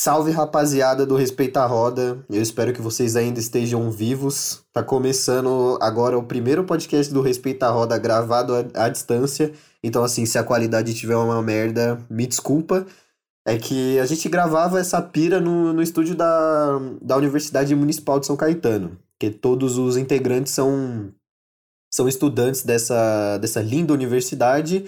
Salve 0.00 0.30
rapaziada 0.30 1.04
do 1.04 1.16
Respeita 1.16 1.60
a 1.60 1.66
Roda, 1.66 2.24
eu 2.30 2.40
espero 2.40 2.72
que 2.72 2.80
vocês 2.80 3.16
ainda 3.16 3.40
estejam 3.40 3.90
vivos. 3.90 4.62
Tá 4.72 4.80
começando 4.80 5.76
agora 5.82 6.16
o 6.16 6.22
primeiro 6.22 6.62
podcast 6.62 7.12
do 7.12 7.20
Respeita 7.20 7.66
a 7.66 7.70
Roda 7.70 7.98
gravado 7.98 8.54
à, 8.54 8.84
à 8.84 8.88
distância. 8.88 9.52
Então, 9.82 10.04
assim, 10.04 10.24
se 10.24 10.38
a 10.38 10.44
qualidade 10.44 10.94
tiver 10.94 11.16
uma 11.16 11.42
merda, 11.42 11.98
me 12.08 12.28
desculpa. 12.28 12.86
É 13.44 13.58
que 13.58 13.98
a 13.98 14.06
gente 14.06 14.28
gravava 14.28 14.78
essa 14.78 15.02
pira 15.02 15.40
no, 15.40 15.72
no 15.72 15.82
estúdio 15.82 16.14
da, 16.14 16.78
da 17.02 17.16
Universidade 17.16 17.74
Municipal 17.74 18.20
de 18.20 18.26
São 18.26 18.36
Caetano. 18.36 18.96
Que 19.18 19.30
todos 19.30 19.78
os 19.78 19.96
integrantes 19.96 20.52
são, 20.52 21.12
são 21.92 22.06
estudantes 22.06 22.62
dessa, 22.62 23.36
dessa 23.38 23.60
linda 23.60 23.92
universidade 23.92 24.84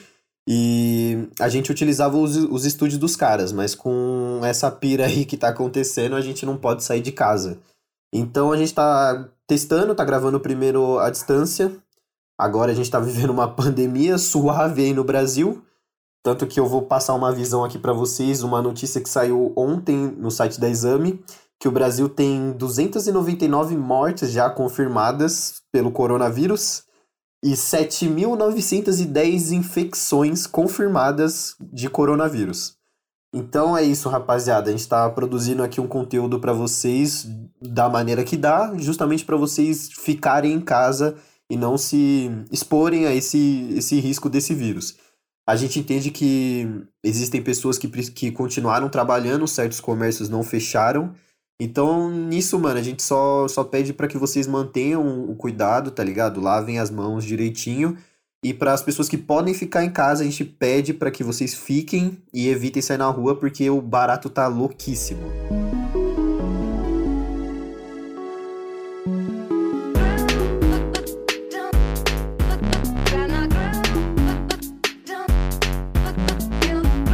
e 0.52 1.28
a 1.38 1.48
gente 1.48 1.70
utilizava 1.70 2.16
os, 2.16 2.34
os 2.34 2.64
estúdios 2.64 2.98
dos 2.98 3.14
caras, 3.14 3.52
mas 3.52 3.72
com 3.72 4.40
essa 4.42 4.68
pira 4.68 5.06
aí 5.06 5.24
que 5.24 5.36
tá 5.36 5.46
acontecendo, 5.46 6.16
a 6.16 6.20
gente 6.20 6.44
não 6.44 6.56
pode 6.56 6.82
sair 6.82 7.00
de 7.00 7.12
casa. 7.12 7.60
Então 8.12 8.50
a 8.50 8.56
gente 8.56 8.74
tá 8.74 9.28
testando, 9.46 9.94
tá 9.94 10.04
gravando 10.04 10.40
primeiro 10.40 10.98
à 10.98 11.08
distância. 11.08 11.70
Agora 12.36 12.72
a 12.72 12.74
gente 12.74 12.90
tá 12.90 12.98
vivendo 12.98 13.30
uma 13.30 13.46
pandemia 13.46 14.18
suave 14.18 14.82
aí 14.82 14.92
no 14.92 15.04
Brasil. 15.04 15.62
Tanto 16.20 16.48
que 16.48 16.58
eu 16.58 16.66
vou 16.66 16.82
passar 16.82 17.14
uma 17.14 17.30
visão 17.30 17.64
aqui 17.64 17.78
para 17.78 17.92
vocês, 17.92 18.42
uma 18.42 18.60
notícia 18.60 19.00
que 19.00 19.08
saiu 19.08 19.52
ontem 19.54 19.96
no 20.18 20.32
site 20.32 20.58
da 20.58 20.68
Exame, 20.68 21.22
que 21.60 21.68
o 21.68 21.72
Brasil 21.72 22.08
tem 22.08 22.50
299 22.54 23.76
mortes 23.76 24.32
já 24.32 24.50
confirmadas 24.50 25.62
pelo 25.70 25.92
coronavírus 25.92 26.89
e 27.42 27.52
7.910 27.52 29.52
infecções 29.52 30.46
confirmadas 30.46 31.56
de 31.60 31.88
coronavírus. 31.88 32.78
Então 33.32 33.76
é 33.76 33.82
isso, 33.82 34.08
rapaziada. 34.08 34.68
A 34.68 34.72
gente 34.72 34.80
está 34.80 35.08
produzindo 35.08 35.62
aqui 35.62 35.80
um 35.80 35.86
conteúdo 35.86 36.40
para 36.40 36.52
vocês 36.52 37.28
da 37.62 37.88
maneira 37.88 38.24
que 38.24 38.36
dá, 38.36 38.74
justamente 38.76 39.24
para 39.24 39.36
vocês 39.36 39.88
ficarem 39.92 40.52
em 40.52 40.60
casa 40.60 41.16
e 41.48 41.56
não 41.56 41.78
se 41.78 42.30
exporem 42.50 43.06
a 43.06 43.14
esse, 43.14 43.68
esse 43.76 44.00
risco 44.00 44.28
desse 44.28 44.54
vírus. 44.54 44.96
A 45.48 45.56
gente 45.56 45.78
entende 45.78 46.10
que 46.10 46.68
existem 47.02 47.42
pessoas 47.42 47.78
que, 47.78 47.88
que 47.88 48.30
continuaram 48.30 48.88
trabalhando, 48.88 49.48
certos 49.48 49.80
comércios 49.80 50.28
não 50.28 50.42
fecharam 50.42 51.14
então, 51.62 52.10
nisso, 52.10 52.58
mano, 52.58 52.80
a 52.80 52.82
gente 52.82 53.02
só, 53.02 53.46
só 53.46 53.62
pede 53.62 53.92
para 53.92 54.08
que 54.08 54.16
vocês 54.16 54.46
mantenham 54.46 55.30
o 55.30 55.36
cuidado, 55.36 55.90
tá 55.90 56.02
ligado? 56.02 56.40
Lavem 56.40 56.78
as 56.78 56.90
mãos 56.90 57.22
direitinho. 57.22 57.98
E 58.42 58.54
para 58.54 58.72
as 58.72 58.82
pessoas 58.82 59.10
que 59.10 59.18
podem 59.18 59.52
ficar 59.52 59.84
em 59.84 59.90
casa, 59.90 60.22
a 60.22 60.24
gente 60.24 60.42
pede 60.42 60.94
para 60.94 61.10
que 61.10 61.22
vocês 61.22 61.54
fiquem 61.54 62.16
e 62.32 62.48
evitem 62.48 62.80
sair 62.80 62.96
na 62.96 63.10
rua 63.10 63.36
porque 63.36 63.68
o 63.68 63.82
barato 63.82 64.30
tá 64.30 64.46
louquíssimo. 64.46 65.20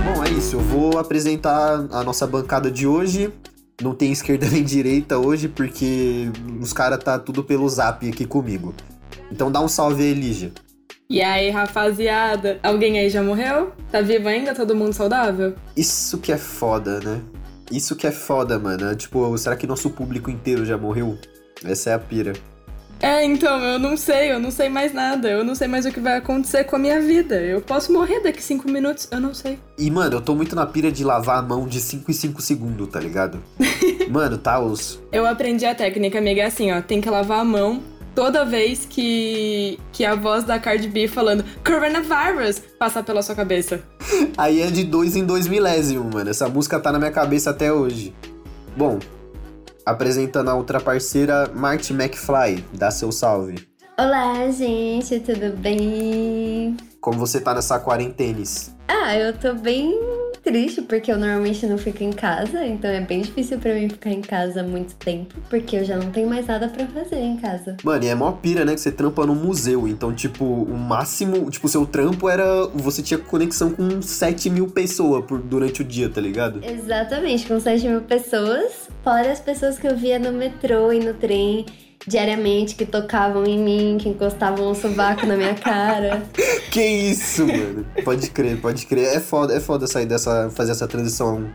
Bom, 0.05 0.25
é 0.25 0.31
isso. 0.31 0.55
Eu 0.55 0.61
vou 0.61 1.01
apresentar 1.01 1.85
a 1.91 2.05
nossa 2.05 2.25
bancada 2.29 2.71
de 2.71 2.87
hoje 2.87 3.33
não 3.81 3.95
tem 3.95 4.13
esquerda 4.13 4.47
nem 4.51 4.65
direita 4.65 5.19
hoje, 5.19 5.49
porque 5.49 6.31
os 6.61 6.73
caras 6.73 7.03
tá 7.03 7.19
tudo 7.19 7.45
pelo 7.45 7.69
zap 7.69 8.09
aqui 8.09 8.27
comigo. 8.27 8.75
Então 9.31 9.51
dá 9.51 9.61
um 9.61 9.69
salve 9.69 10.03
aí, 10.03 10.15
Lígia. 10.15 10.53
E 11.09 11.23
aí, 11.23 11.51
rapaziada? 11.51 12.59
Alguém 12.63 12.99
aí 12.99 13.09
já 13.09 13.23
morreu? 13.23 13.73
Tá 13.93 14.01
vivo 14.01 14.29
ainda? 14.29 14.55
Todo 14.55 14.75
mundo 14.75 14.93
saudável? 14.93 15.55
Isso 15.77 16.19
que 16.19 16.33
é 16.33 16.37
foda, 16.37 16.99
né? 16.99 17.21
Isso 17.71 17.95
que 17.95 18.09
é 18.09 18.11
foda, 18.11 18.59
mano. 18.59 18.95
Tipo, 18.97 19.37
será 19.39 19.57
que 19.57 19.67
nosso 19.67 19.91
público 19.91 20.31
inteiro 20.31 20.65
já 20.65 20.77
morreu? 20.77 21.17
Essa 21.65 21.91
é 21.91 21.95
a 21.95 21.99
pira. 21.99 22.33
É, 23.01 23.25
então, 23.25 23.59
eu 23.61 23.79
não 23.79 23.97
sei, 23.97 24.33
eu 24.33 24.41
não 24.41 24.51
sei 24.51 24.69
mais 24.69 24.93
nada. 24.93 25.29
Eu 25.29 25.45
não 25.45 25.55
sei 25.55 25.69
mais 25.69 25.84
o 25.84 25.93
que 25.93 26.01
vai 26.01 26.17
acontecer 26.17 26.65
com 26.65 26.77
a 26.77 26.79
minha 26.79 27.01
vida. 27.01 27.37
Eu 27.37 27.61
posso 27.61 27.93
morrer 27.93 28.21
daqui 28.21 28.43
cinco 28.43 28.71
minutos, 28.71 29.09
eu 29.11 29.21
não 29.21 29.34
sei. 29.34 29.59
E, 29.79 29.91
mano, 29.91 30.17
eu 30.17 30.21
tô 30.21 30.34
muito 30.34 30.57
na 30.57 30.67
pira 30.67 30.91
de 30.91 31.05
lavar 31.05 31.39
a 31.39 31.43
mão 31.43 31.67
de 31.67 31.81
5 31.81 32.11
em 32.11 32.15
5 32.15 32.41
segundos, 32.41 32.89
tá 32.89 32.99
ligado? 32.99 33.43
mano, 34.11 34.39
tá 34.39 34.59
os. 34.59 35.01
Eu 35.12 35.27
aprendi 35.27 35.67
a 35.67 35.75
técnica, 35.75 36.19
amiga, 36.19 36.43
é 36.43 36.47
assim, 36.47 36.73
ó. 36.73 36.81
Tem 36.81 37.01
que 37.01 37.11
lavar 37.11 37.41
a 37.41 37.45
mão 37.45 37.83
toda 38.15 38.47
vez 38.47 38.87
que, 38.89 39.79
que 39.93 40.03
a 40.05 40.15
voz 40.15 40.43
da 40.45 40.59
Cardi 40.59 40.89
B 40.89 41.06
falando 41.06 41.45
Coronavirus 41.62 42.62
passar 42.79 43.03
pela 43.03 43.23
sua 43.23 43.35
cabeça. 43.35 43.83
Aí 44.39 44.62
é 44.62 44.71
de 44.71 44.85
dois 44.85 45.15
em 45.15 45.25
dois 45.25 45.47
milésimos, 45.47 46.12
mano. 46.12 46.31
Essa 46.31 46.49
música 46.49 46.81
tá 46.81 46.91
na 46.91 46.99
minha 46.99 47.11
cabeça 47.11 47.51
até 47.51 47.71
hoje. 47.71 48.15
Bom, 48.75 48.99
apresentando 49.87 50.51
a 50.51 50.55
outra 50.55 50.81
parceira, 50.81 51.49
Marty 51.55 51.93
McFly. 51.93 52.65
Dá 52.73 52.91
seu 52.91 53.13
salve. 53.13 53.69
Olá, 53.97 54.51
gente, 54.51 55.21
tudo 55.21 55.57
bem? 55.57 56.77
Como 57.01 57.19
você 57.19 57.41
tá 57.41 57.55
nessa 57.55 57.79
quarentena? 57.79 58.43
Ah, 58.89 59.17
eu 59.17 59.33
tô 59.39 59.55
bem 59.55 60.16
triste 60.47 60.81
porque 60.81 61.11
eu 61.11 61.19
normalmente 61.19 61.67
não 61.67 61.77
fico 61.77 62.05
em 62.05 62.12
casa, 62.12 62.65
então 62.65 62.89
é 62.89 63.01
bem 63.01 63.21
difícil 63.21 63.59
para 63.59 63.75
mim 63.75 63.89
ficar 63.89 64.11
em 64.11 64.21
casa 64.21 64.62
muito 64.62 64.95
tempo, 64.95 65.34
porque 65.51 65.79
eu 65.79 65.84
já 65.84 65.97
não 65.97 66.12
tenho 66.12 66.29
mais 66.29 66.47
nada 66.47 66.69
para 66.69 66.87
fazer 66.87 67.17
em 67.17 67.37
casa. 67.37 67.77
Mano, 67.83 68.05
e 68.05 68.07
é 68.07 68.15
mó 68.15 68.31
pira, 68.31 68.65
né, 68.65 68.75
que 68.75 68.81
você 68.81 68.93
trampa 68.93 69.27
no 69.27 69.35
museu, 69.35 69.89
então, 69.89 70.15
tipo, 70.15 70.45
o 70.45 70.79
máximo, 70.79 71.51
tipo, 71.51 71.67
seu 71.69 71.85
trampo 71.85 72.29
era, 72.29 72.65
você 72.73 73.03
tinha 73.03 73.19
conexão 73.19 73.73
com 73.73 74.01
7 74.01 74.49
mil 74.49 74.69
pessoas 74.69 75.25
por, 75.25 75.43
durante 75.43 75.83
o 75.83 75.85
dia, 75.85 76.09
tá 76.09 76.21
ligado? 76.21 76.61
Exatamente, 76.65 77.45
com 77.45 77.59
7 77.59 77.89
mil 77.89 78.03
pessoas, 78.03 78.89
fora 79.03 79.33
as 79.33 79.41
pessoas 79.41 79.81
que 79.81 79.89
eu 79.89 79.97
via 79.97 80.21
no 80.21 80.31
metrô 80.31 80.93
e 80.93 81.01
no 81.01 81.12
trem, 81.15 81.67
diariamente 82.06 82.75
que 82.75 82.87
tocavam 82.87 83.44
em 83.44 83.59
mim, 83.59 83.99
que 83.99 84.09
encostavam 84.09 84.71
o 84.71 84.75
sovaco 84.75 85.27
na 85.27 85.37
minha 85.37 85.55
cara. 85.55 86.22
Que 86.71 86.84
isso, 86.84 87.47
mano. 87.47 87.87
Pode 88.05 88.31
crer, 88.31 88.61
pode 88.61 88.84
crer. 88.84 89.17
É 89.17 89.21
foda, 89.21 89.55
é 89.55 89.61
foda 89.61 89.87
sair 89.87 90.05
dessa, 90.05 90.50
fazer 90.50 90.72
essa 90.72 90.87
transição. 90.87 91.50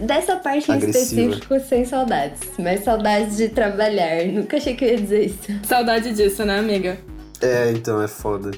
Dessa 0.00 0.36
parte 0.36 0.72
agressiva. 0.72 1.20
em 1.20 1.28
específico, 1.28 1.60
sem 1.68 1.84
saudades. 1.84 2.40
Mas 2.58 2.82
saudades 2.82 3.36
de 3.36 3.50
trabalhar. 3.50 4.24
Nunca 4.28 4.56
achei 4.56 4.74
que 4.74 4.86
eu 4.86 4.88
ia 4.88 4.96
dizer 4.96 5.26
isso. 5.26 5.60
Saudade 5.64 6.14
disso, 6.14 6.42
né, 6.46 6.58
amiga? 6.58 6.98
É, 7.42 7.70
então, 7.72 8.00
é 8.00 8.08
foda. 8.08 8.50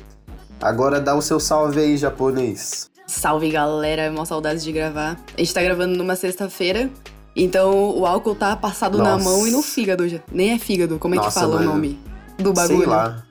Agora 0.61 1.01
dá 1.01 1.17
o 1.17 1.23
seu 1.23 1.41
salve 1.41 1.81
aí, 1.81 1.97
japonês. 1.97 2.89
Salve, 3.09 3.51
galera. 3.51 4.03
É 4.03 4.11
uma 4.11 4.25
saudade 4.25 4.63
de 4.63 4.71
gravar. 4.71 5.21
A 5.37 5.41
gente 5.41 5.53
tá 5.53 5.63
gravando 5.63 5.97
numa 5.97 6.15
sexta-feira. 6.15 6.89
Então 7.37 7.99
o 7.99 8.07
álcool 8.07 8.35
tá 8.35 8.55
passado 8.55 8.99
Nossa. 8.99 9.11
na 9.11 9.19
mão 9.19 9.47
e 9.47 9.51
no 9.51 9.63
fígado 9.63 10.09
já. 10.09 10.21
Nem 10.31 10.53
é 10.53 10.59
fígado, 10.59 10.99
como 10.99 11.15
é 11.15 11.17
Nossa, 11.17 11.29
que 11.29 11.35
fala 11.35 11.57
mano. 11.57 11.71
o 11.71 11.75
nome 11.75 11.99
do 12.39 12.53
bagulho? 12.53 12.79
Sei 12.79 12.87
lá. 12.87 13.23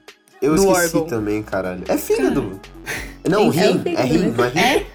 Eu 0.42 0.56
do 0.56 0.62
esqueci 0.72 0.98
órgão. 0.98 1.06
também, 1.06 1.42
caralho. 1.42 1.84
É 1.88 1.98
fígado. 1.98 2.60
Não, 3.30 3.50
rim. 3.50 3.82
É, 3.86 3.94
é 3.94 4.04
rim, 4.04 4.34
não 4.36 4.44
é 4.44 4.50
rim? 4.50 4.60
É? 4.60 4.86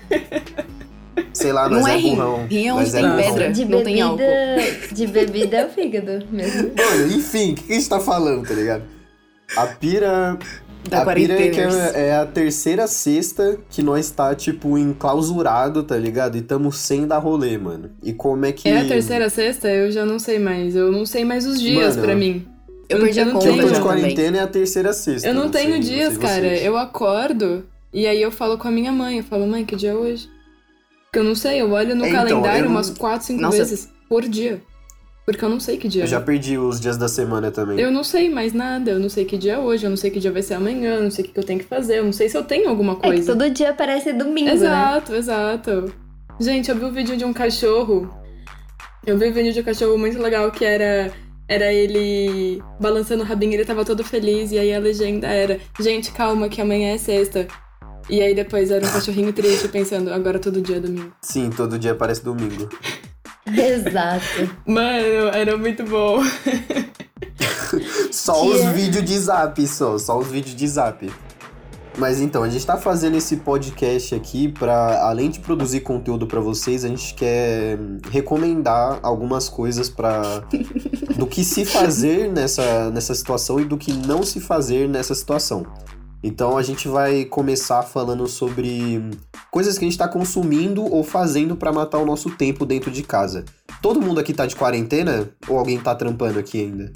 Sei 1.32 1.52
lá, 1.52 1.68
não 1.68 1.86
é, 1.88 1.94
é 1.94 1.96
rim. 1.96 2.14
Burrão, 2.14 2.46
rim 2.46 2.66
é 2.66 2.74
onde 2.74 2.92
tem 2.92 3.06
é 3.06 3.16
pedra, 3.16 3.50
de 3.50 3.64
não 3.64 3.78
bebida, 3.78 3.84
tem 3.84 4.02
álcool. 4.02 4.94
De 4.94 5.06
bebida 5.06 5.56
é 5.56 5.66
o 5.66 5.70
fígado 5.70 6.26
mesmo. 6.30 6.72
Mano, 6.76 7.12
enfim, 7.12 7.52
o 7.52 7.54
que 7.54 7.72
a 7.72 7.74
gente 7.76 7.88
tá 7.88 8.00
falando, 8.00 8.46
tá 8.46 8.52
ligado? 8.52 8.82
A 9.56 9.66
pira 9.66 10.38
da 10.88 11.02
a 11.02 11.14
pira 11.14 11.34
é 11.34 11.48
que 11.50 11.60
é, 11.60 12.08
é, 12.08 12.16
a 12.16 12.26
terceira 12.26 12.86
sexta 12.86 13.58
que 13.70 13.82
nós 13.82 14.10
tá, 14.10 14.34
tipo, 14.34 14.76
enclausurado, 14.76 15.82
tá 15.82 15.96
ligado? 15.96 16.36
E 16.36 16.42
tamo 16.42 16.72
sem 16.72 17.06
dar 17.06 17.18
rolê, 17.18 17.56
mano. 17.58 17.90
E 18.02 18.12
como 18.12 18.44
é 18.44 18.52
que. 18.52 18.68
É 18.68 18.80
a 18.80 18.84
terceira 18.86 19.30
sexta? 19.30 19.68
Eu 19.68 19.90
já 19.90 20.04
não 20.04 20.18
sei 20.18 20.38
mais. 20.38 20.74
Eu 20.74 20.90
não 20.90 21.06
sei 21.06 21.24
mais 21.24 21.46
os 21.46 21.60
dias 21.60 21.96
mano, 21.96 22.06
pra 22.06 22.16
mim. 22.16 22.46
Eu, 22.88 22.98
eu 22.98 23.04
perdi 23.04 23.20
a 23.20 23.30
conta 23.30 23.52
de 23.52 23.80
quarentena 23.80 24.38
é 24.38 24.40
a 24.40 24.46
terceira 24.46 24.92
sexta. 24.92 25.28
Eu 25.28 25.34
não, 25.34 25.44
não 25.44 25.50
tenho 25.50 25.72
sei, 25.72 25.80
dias, 25.80 26.14
não 26.14 26.20
cara. 26.20 26.56
Eu 26.56 26.76
acordo 26.76 27.64
e 27.92 28.06
aí 28.06 28.20
eu 28.20 28.30
falo 28.30 28.56
com 28.56 28.68
a 28.68 28.70
minha 28.70 28.92
mãe. 28.92 29.18
Eu 29.18 29.24
falo, 29.24 29.46
mãe, 29.46 29.64
que 29.64 29.76
dia 29.76 29.90
é 29.90 29.94
hoje? 29.94 30.28
Porque 31.04 31.18
eu 31.18 31.24
não 31.24 31.34
sei, 31.34 31.60
eu 31.60 31.70
olho 31.70 31.94
no 31.94 32.04
é, 32.04 32.12
calendário 32.12 32.60
então, 32.60 32.70
umas 32.70 32.90
quatro, 32.90 33.26
cinco 33.26 33.40
Nossa. 33.40 33.56
vezes 33.58 33.88
por 34.08 34.22
dia. 34.22 34.62
Porque 35.28 35.44
eu 35.44 35.50
não 35.50 35.60
sei 35.60 35.76
que 35.76 35.88
dia. 35.88 36.04
Eu 36.04 36.06
já 36.06 36.22
perdi 36.22 36.56
os 36.56 36.80
dias 36.80 36.96
da 36.96 37.06
semana 37.06 37.50
também. 37.50 37.78
Eu 37.78 37.90
não 37.90 38.02
sei 38.02 38.30
mais 38.30 38.54
nada. 38.54 38.92
Eu 38.92 38.98
não 38.98 39.10
sei 39.10 39.26
que 39.26 39.36
dia 39.36 39.52
é 39.52 39.58
hoje. 39.58 39.84
Eu 39.84 39.90
não 39.90 39.96
sei 39.98 40.10
que 40.10 40.18
dia 40.18 40.32
vai 40.32 40.40
ser 40.40 40.54
amanhã. 40.54 40.94
Eu 40.94 41.02
não 41.02 41.10
sei 41.10 41.22
o 41.22 41.28
que 41.28 41.38
eu 41.38 41.44
tenho 41.44 41.58
que 41.58 41.66
fazer. 41.66 41.98
Eu 41.98 42.04
não 42.04 42.14
sei 42.14 42.30
se 42.30 42.38
eu 42.38 42.42
tenho 42.42 42.66
alguma 42.66 42.96
coisa. 42.96 43.14
É 43.14 43.20
que 43.20 43.26
todo 43.26 43.50
dia 43.50 43.74
parece 43.74 44.14
domingo. 44.14 44.48
Exato, 44.48 45.12
né? 45.12 45.18
exato. 45.18 45.92
Gente, 46.40 46.70
eu 46.70 46.76
vi 46.76 46.84
um 46.86 46.90
vídeo 46.90 47.14
de 47.14 47.26
um 47.26 47.34
cachorro. 47.34 48.10
Eu 49.04 49.18
vi 49.18 49.28
um 49.28 49.32
vídeo 49.34 49.52
de 49.52 49.60
um 49.60 49.64
cachorro 49.64 49.98
muito 49.98 50.18
legal 50.18 50.50
que 50.50 50.64
era. 50.64 51.12
Era 51.46 51.70
ele 51.74 52.62
balançando 52.80 53.22
o 53.22 53.26
rabinho, 53.26 53.52
ele 53.52 53.66
tava 53.66 53.84
todo 53.84 54.02
feliz, 54.02 54.50
e 54.52 54.58
aí 54.58 54.72
a 54.72 54.78
legenda 54.78 55.26
era: 55.26 55.60
Gente, 55.78 56.10
calma, 56.10 56.48
que 56.48 56.62
amanhã 56.62 56.94
é 56.94 56.98
sexta. 56.98 57.46
E 58.08 58.22
aí 58.22 58.34
depois 58.34 58.70
era 58.70 58.86
um 58.86 58.90
cachorrinho 58.90 59.32
triste 59.34 59.68
pensando: 59.68 60.10
Agora 60.10 60.38
todo 60.38 60.62
dia 60.62 60.78
é 60.78 60.80
domingo. 60.80 61.12
Sim, 61.20 61.50
todo 61.50 61.78
dia 61.78 61.94
parece 61.94 62.24
domingo. 62.24 62.66
Exato. 63.56 64.50
Mano, 64.66 65.28
era 65.32 65.56
muito 65.56 65.84
bom. 65.84 66.22
só 68.10 68.34
que 68.34 68.48
os 68.48 68.60
é... 68.60 68.72
vídeos 68.72 69.04
de 69.04 69.18
zap, 69.18 69.66
só. 69.66 69.98
Só 69.98 70.18
os 70.18 70.28
vídeos 70.28 70.54
de 70.54 70.66
zap. 70.68 71.10
Mas 71.98 72.20
então, 72.20 72.44
a 72.44 72.48
gente 72.48 72.64
tá 72.64 72.76
fazendo 72.76 73.16
esse 73.16 73.38
podcast 73.38 74.14
aqui 74.14 74.48
para 74.48 75.02
além 75.02 75.30
de 75.30 75.40
produzir 75.40 75.80
conteúdo 75.80 76.28
para 76.28 76.38
vocês, 76.38 76.84
a 76.84 76.88
gente 76.88 77.12
quer 77.12 77.76
recomendar 78.08 79.00
algumas 79.02 79.48
coisas 79.48 79.90
para 79.90 80.44
do 81.16 81.26
que 81.26 81.42
se 81.42 81.64
fazer 81.64 82.30
nessa, 82.30 82.88
nessa 82.90 83.12
situação 83.16 83.58
e 83.58 83.64
do 83.64 83.76
que 83.76 83.92
não 83.92 84.22
se 84.22 84.38
fazer 84.38 84.88
nessa 84.88 85.12
situação. 85.12 85.66
Então 86.22 86.58
a 86.58 86.62
gente 86.62 86.88
vai 86.88 87.24
começar 87.24 87.82
falando 87.82 88.26
sobre 88.26 89.00
coisas 89.50 89.78
que 89.78 89.84
a 89.84 89.86
gente 89.86 89.92
está 89.92 90.08
consumindo 90.08 90.84
ou 90.84 91.04
fazendo 91.04 91.56
para 91.56 91.72
matar 91.72 91.98
o 91.98 92.06
nosso 92.06 92.30
tempo 92.30 92.66
dentro 92.66 92.90
de 92.90 93.02
casa. 93.02 93.44
Todo 93.80 94.00
mundo 94.00 94.18
aqui 94.18 94.32
tá 94.32 94.44
de 94.44 94.56
quarentena 94.56 95.28
ou 95.46 95.58
alguém 95.58 95.78
tá 95.78 95.94
trampando 95.94 96.38
aqui 96.38 96.60
ainda? 96.62 96.92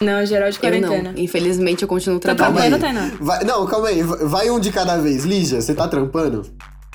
Não, 0.00 0.26
geral 0.26 0.50
de 0.50 0.58
quarentena. 0.58 0.96
Eu 0.96 1.02
não. 1.02 1.12
Infelizmente 1.16 1.82
eu 1.82 1.88
continuo 1.88 2.18
trabalhando. 2.18 2.78
trampando, 2.78 2.80
Tainá? 2.80 3.16
Vai, 3.20 3.44
não, 3.44 3.64
calma 3.66 3.88
aí. 3.88 4.02
Vai 4.02 4.50
um 4.50 4.60
de 4.60 4.70
cada 4.70 4.98
vez. 4.98 5.24
Lígia, 5.24 5.60
você 5.60 5.74
tá 5.74 5.88
trampando? 5.88 6.42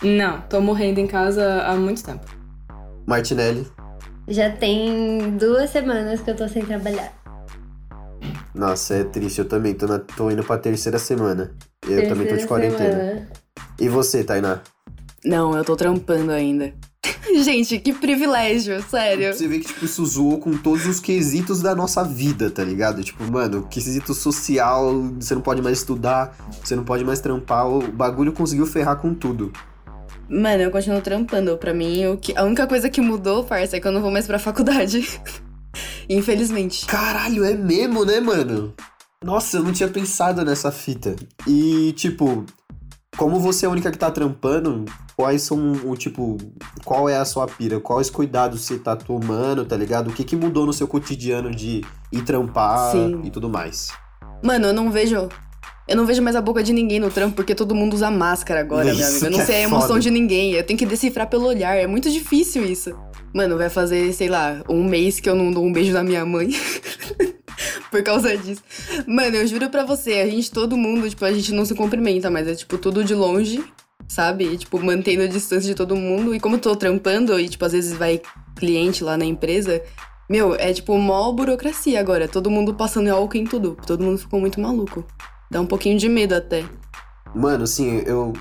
Não, 0.04 0.42
tô 0.42 0.60
morrendo 0.60 1.00
em 1.00 1.08
casa 1.08 1.64
há 1.64 1.76
muito 1.76 2.04
tempo. 2.04 2.26
Martinelli? 3.08 3.66
Já 4.28 4.50
tem 4.52 5.36
duas 5.38 5.70
semanas 5.70 6.22
que 6.22 6.30
eu 6.30 6.36
tô 6.36 6.48
sem 6.48 6.64
trabalhar. 6.64 7.21
Nossa, 8.54 8.96
é 8.96 9.04
triste. 9.04 9.40
Eu 9.40 9.46
também 9.46 9.74
tô, 9.74 9.88
na, 9.88 10.00
tô 10.00 10.30
indo 10.30 10.44
pra 10.44 10.58
terceira 10.58 11.00
semana. 11.00 11.52
Eu 11.88 12.08
também 12.08 12.28
tô 12.28 12.36
de 12.36 12.46
Terceira 12.46 12.48
quarentena. 12.48 13.00
semana. 13.00 13.28
E 13.80 13.90
você, 13.90 14.24
Tainá? 14.24 14.62
Não, 15.24 15.56
eu 15.56 15.64
tô 15.64 15.76
trampando 15.76 16.32
ainda. 16.32 16.74
Gente, 17.44 17.80
que 17.80 17.94
privilégio, 17.94 18.82
sério. 18.84 19.34
Você 19.34 19.48
vê 19.48 19.60
que, 19.60 19.68
tipo, 19.68 19.86
isso 19.86 20.06
zoou 20.06 20.40
com 20.40 20.56
todos 20.58 20.86
os 20.86 21.00
quesitos 21.00 21.62
da 21.62 21.74
nossa 21.76 22.04
vida, 22.04 22.50
tá 22.50 22.64
ligado? 22.64 23.04
Tipo, 23.04 23.24
mano, 23.32 23.68
quesito 23.70 24.14
social, 24.14 25.02
você 25.20 25.34
não 25.34 25.42
pode 25.42 25.62
mais 25.62 25.80
estudar, 25.80 26.36
você 26.64 26.76
não 26.76 26.84
pode 26.84 27.04
mais 27.04 27.20
trampar, 27.20 27.68
o 27.68 27.82
bagulho 27.92 28.34
conseguiu 28.34 28.66
ferrar 28.66 28.98
com 28.98 29.14
tudo. 29.14 29.52
Mano, 30.30 30.64
eu 30.64 30.72
continuo 30.72 31.02
trampando. 31.02 31.58
Pra 31.58 31.74
mim, 31.74 32.06
o 32.08 32.18
que... 32.18 32.36
a 32.38 32.44
única 32.44 32.66
coisa 32.66 32.90
que 32.90 33.02
mudou, 33.02 33.44
parça, 33.44 33.78
é 33.78 33.80
que 33.80 33.88
eu 33.88 33.92
não 33.92 34.02
vou 34.02 34.12
mais 34.12 34.26
pra 34.28 34.40
faculdade. 34.40 35.08
Infelizmente. 36.10 36.86
Caralho, 36.86 37.44
é 37.44 37.54
mesmo, 37.54 38.06
né, 38.06 38.20
mano? 38.20 38.74
Nossa, 39.24 39.58
eu 39.58 39.64
não 39.64 39.72
tinha 39.72 39.90
pensado 39.90 40.44
nessa 40.44 40.72
fita. 40.72 41.16
E, 41.48 41.94
tipo, 41.94 42.46
como 43.18 43.40
você 43.40 43.66
é 43.66 43.70
a 43.70 43.72
única 43.72 43.92
que 43.92 43.98
tá 43.98 44.10
trampando, 44.10 44.86
quais 45.16 45.44
são 45.44 45.74
o 45.86 45.96
tipo. 45.96 46.38
Qual 46.84 47.08
é 47.08 47.18
a 47.18 47.26
sua 47.26 47.46
pira? 47.46 47.80
Quais 47.80 48.10
cuidados 48.10 48.62
você 48.62 48.80
tá 48.80 48.96
tomando, 48.96 49.66
tá 49.66 49.78
ligado? 49.78 50.10
O 50.10 50.14
que, 50.14 50.24
que 50.24 50.36
mudou 50.36 50.66
no 50.66 50.74
seu 50.74 50.88
cotidiano 50.88 51.52
de 51.52 51.84
ir 52.12 52.22
trampar 52.24 52.92
Sim. 52.92 53.22
e 53.24 53.30
tudo 53.30 53.50
mais? 53.50 53.90
Mano, 54.44 54.68
eu 54.68 54.74
não 54.74 54.92
vejo. 54.92 55.30
Eu 55.92 55.98
não 55.98 56.06
vejo 56.06 56.22
mais 56.22 56.38
a 56.38 56.42
boca 56.42 56.64
de 56.64 56.72
ninguém 56.72 57.02
no 57.02 57.12
trampo 57.12 57.36
porque 57.36 57.54
todo 57.54 57.76
mundo 57.76 57.94
usa 57.94 58.10
máscara 58.10 58.62
agora, 58.62 58.94
meu 58.94 59.06
amigo. 59.06 59.26
Eu 59.26 59.32
não 59.32 59.38
que 59.38 59.44
é 59.44 59.46
sei 59.46 59.56
a 59.58 59.62
emoção 59.62 59.90
foda. 59.90 60.00
de 60.00 60.10
ninguém. 60.10 60.54
Eu 60.54 60.64
tenho 60.64 60.80
que 60.80 60.86
decifrar 60.86 61.28
pelo 61.30 61.46
olhar. 61.46 61.76
É 61.76 61.86
muito 61.86 62.10
difícil 62.10 62.64
isso. 62.64 62.98
Mano, 63.34 63.58
vai 63.58 63.70
fazer, 63.70 64.14
sei 64.14 64.30
lá, 64.30 64.64
um 64.70 64.86
mês 64.86 65.20
que 65.20 65.30
eu 65.30 65.36
não 65.36 65.52
dou 65.52 65.66
um 65.66 65.72
beijo 65.72 65.92
na 65.92 66.02
minha 66.02 66.26
mãe. 66.26 66.50
Por 67.92 68.02
causa 68.04 68.38
disso. 68.38 68.64
Mano, 69.06 69.36
eu 69.36 69.46
juro 69.46 69.70
pra 69.70 69.84
você, 69.84 70.14
a 70.14 70.30
gente, 70.30 70.50
todo 70.50 70.78
mundo, 70.78 71.10
tipo, 71.10 71.26
a 71.26 71.34
gente 71.34 71.52
não 71.54 71.66
se 71.66 71.76
cumprimenta, 71.76 72.30
mas 72.30 72.48
é, 72.48 72.56
tipo, 72.56 72.78
tudo 72.78 73.04
de 73.04 73.14
longe, 73.14 73.62
sabe? 74.08 74.46
E, 74.46 74.58
tipo, 74.58 74.82
mantendo 74.82 75.24
a 75.24 75.28
distância 75.28 75.68
de 75.68 75.76
todo 75.76 75.94
mundo. 75.94 76.34
E 76.34 76.40
como 76.40 76.56
eu 76.56 76.60
tô 76.60 76.74
trampando, 76.74 77.38
e, 77.38 77.50
tipo, 77.50 77.66
às 77.66 77.74
vezes 77.74 77.92
vai 77.94 78.22
cliente 78.56 79.04
lá 79.04 79.18
na 79.18 79.26
empresa, 79.26 79.82
meu, 80.30 80.56
é, 80.56 80.72
tipo, 80.72 80.98
mó 80.98 81.30
burocracia 81.34 82.00
agora. 82.00 82.30
Todo 82.30 82.50
mundo 82.50 82.74
passando 82.74 83.10
álcool 83.10 83.38
em 83.38 83.44
tudo. 83.44 83.78
Todo 83.86 84.02
mundo 84.02 84.18
ficou 84.18 84.40
muito 84.40 84.62
maluco. 84.62 85.06
Dá 85.52 85.60
um 85.62 85.66
pouquinho 85.68 86.00
de 86.00 86.08
medo 86.10 86.34
até. 86.34 86.64
Mano, 87.36 87.66
assim, 87.66 88.02
eu. 88.06 88.34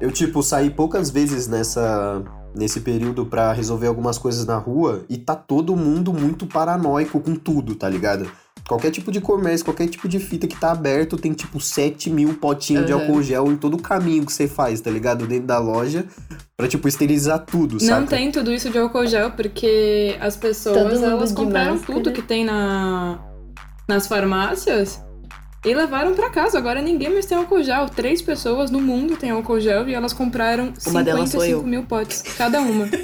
Eu, 0.00 0.12
tipo, 0.12 0.42
saí 0.42 0.70
poucas 0.70 1.10
vezes 1.10 1.46
nessa. 1.48 2.22
Nesse 2.54 2.80
período 2.80 3.26
pra 3.26 3.52
resolver 3.52 3.86
algumas 3.88 4.16
coisas 4.16 4.46
na 4.46 4.56
rua 4.56 5.04
e 5.08 5.18
tá 5.18 5.36
todo 5.36 5.76
mundo 5.76 6.12
muito 6.14 6.46
paranoico 6.46 7.20
com 7.20 7.34
tudo, 7.36 7.74
tá 7.74 7.88
ligado? 7.88 8.28
Qualquer 8.66 8.90
tipo 8.90 9.12
de 9.12 9.20
comércio, 9.20 9.64
qualquer 9.66 9.86
tipo 9.86 10.08
de 10.08 10.18
fita 10.18 10.46
que 10.46 10.56
tá 10.58 10.72
aberto 10.72 11.16
tem 11.18 11.32
tipo 11.34 11.60
7 11.60 12.08
mil 12.10 12.34
potinhos 12.34 12.86
de 12.86 12.92
Uhum. 12.92 13.00
álcool 13.00 13.22
gel 13.22 13.52
em 13.52 13.56
todo 13.56 13.74
o 13.74 13.82
caminho 13.82 14.24
que 14.24 14.32
você 14.32 14.48
faz, 14.48 14.80
tá 14.80 14.90
ligado? 14.90 15.26
Dentro 15.26 15.46
da 15.46 15.58
loja, 15.58 16.06
pra 16.56 16.66
tipo 16.66 16.88
esterilizar 16.88 17.44
tudo, 17.44 17.78
saca? 17.78 18.00
Não 18.00 18.06
tem 18.06 18.32
tudo 18.32 18.50
isso 18.50 18.70
de 18.70 18.78
álcool 18.78 19.06
gel, 19.06 19.30
porque 19.32 20.16
as 20.18 20.36
pessoas 20.36 21.02
elas 21.02 21.28
de 21.28 21.34
compraram 21.36 21.72
máscara. 21.74 21.94
tudo 21.98 22.12
que 22.12 22.22
tem 22.22 22.44
na, 22.46 23.18
nas 23.86 24.06
farmácias 24.06 25.04
e 25.64 25.74
levaram 25.74 26.14
pra 26.14 26.30
casa. 26.30 26.58
Agora 26.58 26.80
ninguém 26.80 27.10
mais 27.10 27.26
tem 27.26 27.36
álcool 27.36 27.62
gel. 27.62 27.88
Três 27.88 28.22
pessoas 28.22 28.70
no 28.70 28.80
mundo 28.80 29.16
têm 29.16 29.30
álcool 29.30 29.60
gel 29.60 29.88
e 29.88 29.94
elas 29.94 30.12
compraram 30.12 30.72
Uma 30.86 31.02
delas 31.02 31.30
sou 31.30 31.40
55 31.40 31.60
eu. 31.60 31.66
mil 31.66 31.82
potes 31.84 32.22
cada 32.36 32.60
uma. 32.60 32.88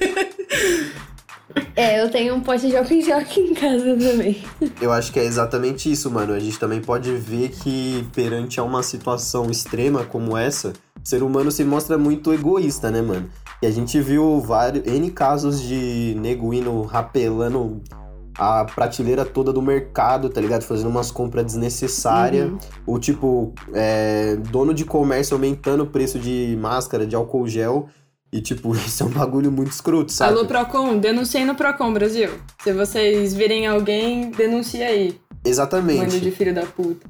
É, 1.76 2.02
eu 2.02 2.10
tenho 2.10 2.34
um 2.34 2.40
pote 2.40 2.68
de 2.68 2.76
álcool 2.76 2.94
em 2.94 3.02
gel 3.02 3.18
aqui 3.18 3.40
em 3.40 3.54
casa 3.54 3.96
também. 3.96 4.42
Eu 4.80 4.92
acho 4.92 5.12
que 5.12 5.20
é 5.20 5.24
exatamente 5.24 5.90
isso, 5.90 6.10
mano. 6.10 6.32
A 6.32 6.38
gente 6.38 6.58
também 6.58 6.80
pode 6.80 7.12
ver 7.14 7.50
que 7.50 8.06
perante 8.12 8.58
a 8.58 8.62
uma 8.62 8.82
situação 8.82 9.50
extrema 9.50 10.04
como 10.04 10.36
essa, 10.36 10.72
o 11.02 11.08
ser 11.08 11.22
humano 11.22 11.50
se 11.50 11.64
mostra 11.64 11.96
muito 11.96 12.32
egoísta, 12.32 12.90
né, 12.90 13.02
mano? 13.02 13.28
E 13.62 13.66
a 13.66 13.70
gente 13.70 14.00
viu 14.00 14.40
vários 14.40 14.86
N 14.86 15.10
casos 15.10 15.60
de 15.60 16.16
nego 16.18 16.52
indo 16.52 16.82
rapelando 16.82 17.80
a 18.36 18.64
prateleira 18.64 19.24
toda 19.24 19.52
do 19.52 19.62
mercado, 19.62 20.28
tá 20.28 20.40
ligado? 20.40 20.62
Fazendo 20.62 20.88
umas 20.88 21.10
compras 21.10 21.44
desnecessárias. 21.44 22.50
Uhum. 22.50 22.58
Ou 22.86 22.98
tipo, 22.98 23.52
é, 23.72 24.36
dono 24.50 24.74
de 24.74 24.84
comércio 24.84 25.34
aumentando 25.34 25.84
o 25.84 25.86
preço 25.86 26.18
de 26.18 26.56
máscara, 26.60 27.06
de 27.06 27.14
álcool 27.14 27.46
gel. 27.46 27.88
E 28.32 28.40
tipo, 28.40 28.74
isso 28.76 29.02
é 29.02 29.06
um 29.06 29.10
bagulho 29.10 29.52
muito 29.52 29.70
escroto, 29.70 30.12
sabe? 30.12 30.32
Alô, 30.32 30.46
Procon, 30.46 30.98
denunciem 30.98 31.44
no 31.44 31.54
Procon, 31.54 31.92
Brasil. 31.92 32.30
Se 32.62 32.72
vocês 32.72 33.34
virem 33.34 33.66
alguém, 33.66 34.30
denuncia 34.30 34.86
aí. 34.86 35.08
Mano 35.08 35.20
Exatamente. 35.44 36.20
de 36.20 36.30
filho 36.30 36.54
da 36.54 36.64
puta. 36.64 37.06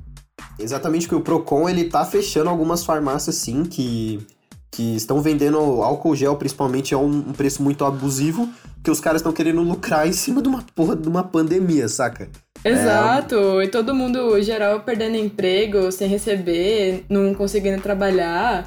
Exatamente 0.58 1.08
que 1.08 1.14
o 1.14 1.20
Procon 1.20 1.68
ele 1.68 1.84
tá 1.84 2.04
fechando 2.04 2.50
algumas 2.50 2.84
farmácias 2.84 3.36
sim 3.36 3.64
que 3.64 4.24
que 4.70 4.96
estão 4.96 5.22
vendendo 5.22 5.56
álcool 5.56 6.16
gel 6.16 6.34
principalmente 6.34 6.92
a 6.94 6.98
um 6.98 7.32
preço 7.32 7.62
muito 7.62 7.84
abusivo, 7.84 8.48
que 8.84 8.90
os 8.90 9.00
caras 9.00 9.22
estão 9.22 9.32
querendo 9.32 9.62
lucrar 9.62 10.06
em 10.06 10.12
cima 10.12 10.42
de 10.42 10.48
uma 10.48 10.62
porra 10.74 10.94
de 10.94 11.08
uma 11.08 11.24
pandemia, 11.24 11.88
saca? 11.88 12.28
Exato, 12.62 13.62
e 13.62 13.68
todo 13.68 13.94
mundo 13.94 14.40
geral 14.42 14.80
perdendo 14.80 15.16
emprego, 15.16 15.90
sem 15.90 16.06
receber, 16.06 17.04
não 17.08 17.34
conseguindo 17.34 17.80
trabalhar. 17.80 18.66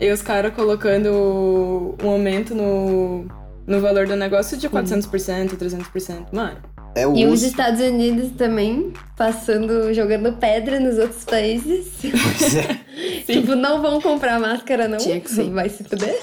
E 0.00 0.10
os 0.12 0.22
caras 0.22 0.54
colocando 0.54 1.96
um 2.02 2.08
aumento 2.08 2.54
no, 2.54 3.26
no 3.66 3.80
valor 3.80 4.06
do 4.06 4.14
negócio 4.14 4.56
de 4.56 4.68
400%, 4.68 5.56
300%. 5.56 6.26
Mano, 6.32 6.58
É 6.94 7.04
o 7.04 7.16
E 7.16 7.26
os 7.26 7.42
Estados 7.42 7.80
Unidos 7.80 8.30
também 8.36 8.92
passando, 9.16 9.92
jogando 9.92 10.32
pedra 10.34 10.78
nos 10.78 10.98
outros 10.98 11.24
países. 11.24 11.88
Pois 12.00 12.54
é, 12.54 12.78
tipo, 13.26 13.56
não 13.56 13.82
vão 13.82 14.00
comprar 14.00 14.38
máscara, 14.38 14.86
não. 14.86 14.98
Tinha 14.98 15.20
que 15.20 15.30
ser. 15.30 15.50
Vai 15.50 15.68
se 15.68 15.82
fuder. 15.82 16.16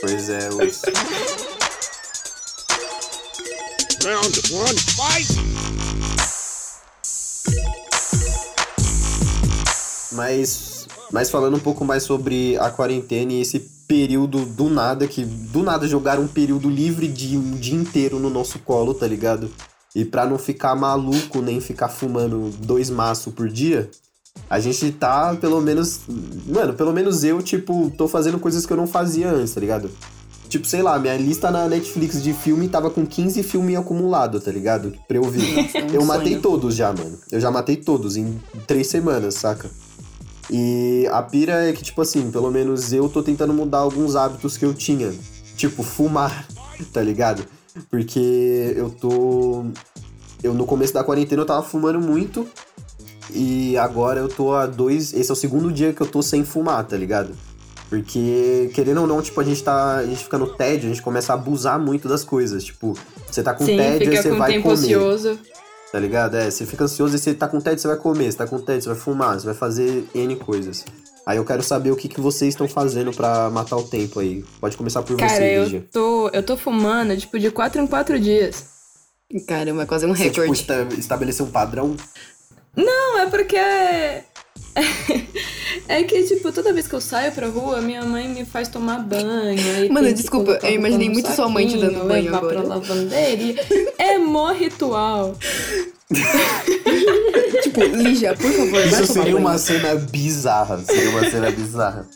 pois 0.00 0.30
é, 0.30 0.48
os... 0.48 0.82
Round 4.02 4.54
one, 4.54 4.78
fight! 4.96 5.28
Mas, 10.12 10.86
mas 11.12 11.30
falando 11.30 11.58
um 11.58 11.60
pouco 11.60 11.84
mais 11.84 12.02
sobre 12.02 12.56
a 12.56 12.70
quarentena 12.70 13.34
e 13.34 13.42
esse 13.42 13.60
período 13.86 14.46
do 14.46 14.70
nada, 14.70 15.06
que 15.06 15.22
do 15.22 15.62
nada 15.62 15.86
jogaram 15.86 16.22
um 16.22 16.28
período 16.28 16.70
livre 16.70 17.08
de 17.08 17.36
um 17.36 17.56
dia 17.56 17.74
inteiro 17.74 18.18
no 18.18 18.30
nosso 18.30 18.58
colo, 18.60 18.94
tá 18.94 19.06
ligado? 19.06 19.50
E 19.94 20.02
pra 20.02 20.24
não 20.24 20.38
ficar 20.38 20.74
maluco 20.74 21.42
nem 21.42 21.60
ficar 21.60 21.88
fumando 21.88 22.50
dois 22.58 22.88
maços 22.88 23.34
por 23.34 23.50
dia, 23.50 23.90
a 24.48 24.58
gente 24.60 24.92
tá, 24.92 25.34
pelo 25.34 25.60
menos. 25.60 26.00
Mano, 26.46 26.72
pelo 26.72 26.92
menos 26.92 27.22
eu, 27.22 27.42
tipo, 27.42 27.92
tô 27.98 28.08
fazendo 28.08 28.38
coisas 28.38 28.64
que 28.64 28.72
eu 28.72 28.78
não 28.78 28.86
fazia 28.86 29.30
antes, 29.30 29.52
tá 29.52 29.60
ligado? 29.60 29.90
Tipo, 30.50 30.66
sei 30.66 30.82
lá, 30.82 30.98
minha 30.98 31.16
lista 31.16 31.48
na 31.48 31.68
Netflix 31.68 32.20
de 32.20 32.32
filme 32.34 32.68
tava 32.68 32.90
com 32.90 33.06
15 33.06 33.40
filmes 33.44 33.76
acumulados, 33.76 34.42
tá 34.42 34.50
ligado? 34.50 34.92
Pra 35.06 35.16
eu 35.16 35.22
ver. 35.22 35.62
Nossa, 35.62 35.78
é 35.78 35.84
um 35.84 35.88
Eu 35.94 36.04
matei 36.04 36.32
sonho. 36.32 36.42
todos 36.42 36.74
já, 36.74 36.92
mano. 36.92 37.16
Eu 37.30 37.40
já 37.40 37.52
matei 37.52 37.76
todos 37.76 38.16
em 38.16 38.36
três 38.66 38.88
semanas, 38.88 39.34
saca? 39.34 39.70
E 40.50 41.08
a 41.12 41.22
pira 41.22 41.68
é 41.68 41.72
que, 41.72 41.84
tipo 41.84 42.02
assim, 42.02 42.32
pelo 42.32 42.50
menos 42.50 42.92
eu 42.92 43.08
tô 43.08 43.22
tentando 43.22 43.54
mudar 43.54 43.78
alguns 43.78 44.16
hábitos 44.16 44.56
que 44.56 44.64
eu 44.64 44.74
tinha. 44.74 45.14
Tipo, 45.56 45.84
fumar, 45.84 46.44
tá 46.92 47.00
ligado? 47.00 47.44
Porque 47.88 48.74
eu 48.76 48.90
tô. 48.90 49.64
Eu 50.42 50.52
no 50.52 50.66
começo 50.66 50.92
da 50.92 51.04
quarentena 51.04 51.42
eu 51.42 51.46
tava 51.46 51.62
fumando 51.62 52.00
muito. 52.00 52.44
E 53.32 53.78
agora 53.78 54.18
eu 54.18 54.28
tô 54.28 54.52
há 54.52 54.66
dois. 54.66 55.12
Esse 55.14 55.30
é 55.30 55.32
o 55.32 55.36
segundo 55.36 55.70
dia 55.70 55.92
que 55.92 56.00
eu 56.00 56.06
tô 56.08 56.20
sem 56.20 56.44
fumar, 56.44 56.84
tá 56.84 56.96
ligado? 56.96 57.30
Porque, 57.90 58.70
querendo 58.72 59.00
ou 59.00 59.06
não, 59.06 59.20
tipo, 59.20 59.38
a 59.40 59.44
gente 59.44 59.62
tá. 59.64 59.96
A 59.96 60.06
gente 60.06 60.22
fica 60.24 60.38
no 60.38 60.46
tédio, 60.46 60.86
a 60.88 60.92
gente 60.94 61.02
começa 61.02 61.32
a 61.32 61.34
abusar 61.34 61.78
muito 61.78 62.08
das 62.08 62.22
coisas. 62.24 62.62
Tipo, 62.64 62.96
você 63.28 63.42
tá 63.42 63.52
com 63.52 63.66
sim, 63.66 63.76
tédio, 63.76 64.16
você 64.16 64.30
com 64.30 64.36
vai 64.38 64.52
tempo 64.52 64.62
comer. 64.62 64.74
ocioso. 64.96 65.38
Tá 65.90 65.98
ligado? 65.98 66.36
É, 66.36 66.48
você 66.48 66.64
fica 66.64 66.84
ansioso 66.84 67.16
e 67.16 67.18
você 67.18 67.34
tá 67.34 67.48
com 67.48 67.60
tédio, 67.60 67.80
você 67.80 67.88
vai 67.88 67.96
comer, 67.96 68.30
você 68.30 68.38
tá 68.38 68.46
com 68.46 68.60
tédio, 68.60 68.82
você 68.82 68.88
vai 68.90 68.98
fumar, 68.98 69.40
você 69.40 69.46
vai 69.46 69.54
fazer 69.56 70.04
N 70.14 70.36
coisas. 70.36 70.84
Aí 71.26 71.36
eu 71.36 71.44
quero 71.44 71.64
saber 71.64 71.90
o 71.90 71.96
que, 71.96 72.08
que 72.08 72.20
vocês 72.20 72.54
estão 72.54 72.68
fazendo 72.68 73.12
pra 73.12 73.50
matar 73.50 73.76
o 73.76 73.82
tempo 73.82 74.20
aí. 74.20 74.44
Pode 74.60 74.76
começar 74.76 75.02
por 75.02 75.16
Cara, 75.16 75.28
você, 75.34 75.58
eu 75.58 75.64
Lígia. 75.64 75.84
tô, 75.92 76.28
eu 76.32 76.44
tô 76.44 76.56
fumando, 76.56 77.16
tipo, 77.16 77.38
de 77.40 77.50
4 77.50 77.80
em 77.82 77.88
4 77.88 78.20
dias. 78.20 78.64
Caramba, 79.48 79.82
é 79.82 79.86
quase 79.86 80.06
um 80.06 80.14
Você, 80.14 80.30
tipo, 80.30 80.42
recorde. 80.42 80.60
esta- 80.60 80.86
estabelecer 80.96 81.44
um 81.44 81.50
padrão? 81.50 81.96
Não, 82.76 83.18
é 83.18 83.26
porque. 83.26 83.56
É 85.88 86.02
que, 86.04 86.22
tipo, 86.22 86.52
toda 86.52 86.72
vez 86.72 86.86
que 86.86 86.94
eu 86.94 87.00
saio 87.00 87.32
pra 87.32 87.48
rua, 87.48 87.80
minha 87.80 88.04
mãe 88.04 88.28
me 88.28 88.44
faz 88.44 88.68
tomar 88.68 89.00
banho. 89.00 89.28
Aí 89.76 89.88
Mano, 89.88 90.12
desculpa, 90.12 90.58
eu 90.62 90.70
imaginei 90.74 91.08
muito 91.08 91.30
sua 91.32 91.48
mãe 91.48 91.66
te 91.66 91.76
dando 91.78 91.92
saquinho, 91.94 92.08
banho 92.08 92.24
levar 92.24 92.38
agora. 92.38 92.60
pra 92.60 92.68
lavanderia. 92.68 93.54
É 93.98 94.16
mó 94.18 94.52
ritual. 94.52 95.36
tipo, 97.62 97.80
Lígia, 97.84 98.34
por 98.34 98.50
favor, 98.52 98.70
vai 98.70 98.84
Isso 98.86 98.90
tomar 98.90 99.06
seria 99.06 99.22
banho. 99.32 99.38
uma 99.38 99.58
cena 99.58 99.94
bizarra. 99.96 100.78
Seria 100.78 101.10
uma 101.10 101.30
cena 101.30 101.50
bizarra. 101.50 102.06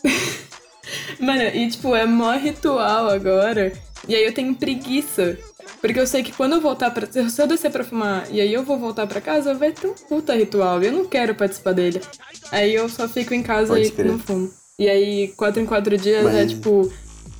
Mano, 1.19 1.41
e 1.43 1.69
tipo, 1.69 1.95
é 1.95 2.05
mó 2.05 2.31
ritual 2.33 3.09
agora. 3.09 3.73
E 4.07 4.15
aí 4.15 4.23
eu 4.25 4.33
tenho 4.33 4.55
preguiça. 4.55 5.37
Porque 5.81 5.99
eu 5.99 6.07
sei 6.07 6.23
que 6.23 6.31
quando 6.31 6.53
eu 6.53 6.61
voltar 6.61 6.91
pra. 6.91 7.07
Se 7.29 7.41
eu 7.41 7.47
descer 7.47 7.71
pra 7.71 7.83
fumar 7.83 8.27
e 8.31 8.41
aí 8.41 8.53
eu 8.53 8.63
vou 8.63 8.77
voltar 8.77 9.05
pra 9.07 9.21
casa, 9.21 9.53
vai 9.53 9.71
ter 9.71 9.87
um 9.87 9.93
puta 9.93 10.33
ritual. 10.35 10.81
E 10.81 10.87
eu 10.87 10.91
não 10.91 11.05
quero 11.05 11.35
participar 11.35 11.73
dele. 11.73 12.01
Aí 12.51 12.73
eu 12.73 12.87
só 12.89 13.07
fico 13.07 13.33
em 13.33 13.43
casa 13.43 13.73
Pode 13.73 13.87
e 13.87 13.91
crer. 13.91 14.07
não 14.07 14.19
fumo. 14.19 14.49
E 14.79 14.89
aí, 14.89 15.27
quatro 15.37 15.61
em 15.61 15.65
quatro 15.65 15.97
dias 15.97 16.25
é 16.25 16.31
Mas- 16.43 16.51
tipo. 16.51 16.91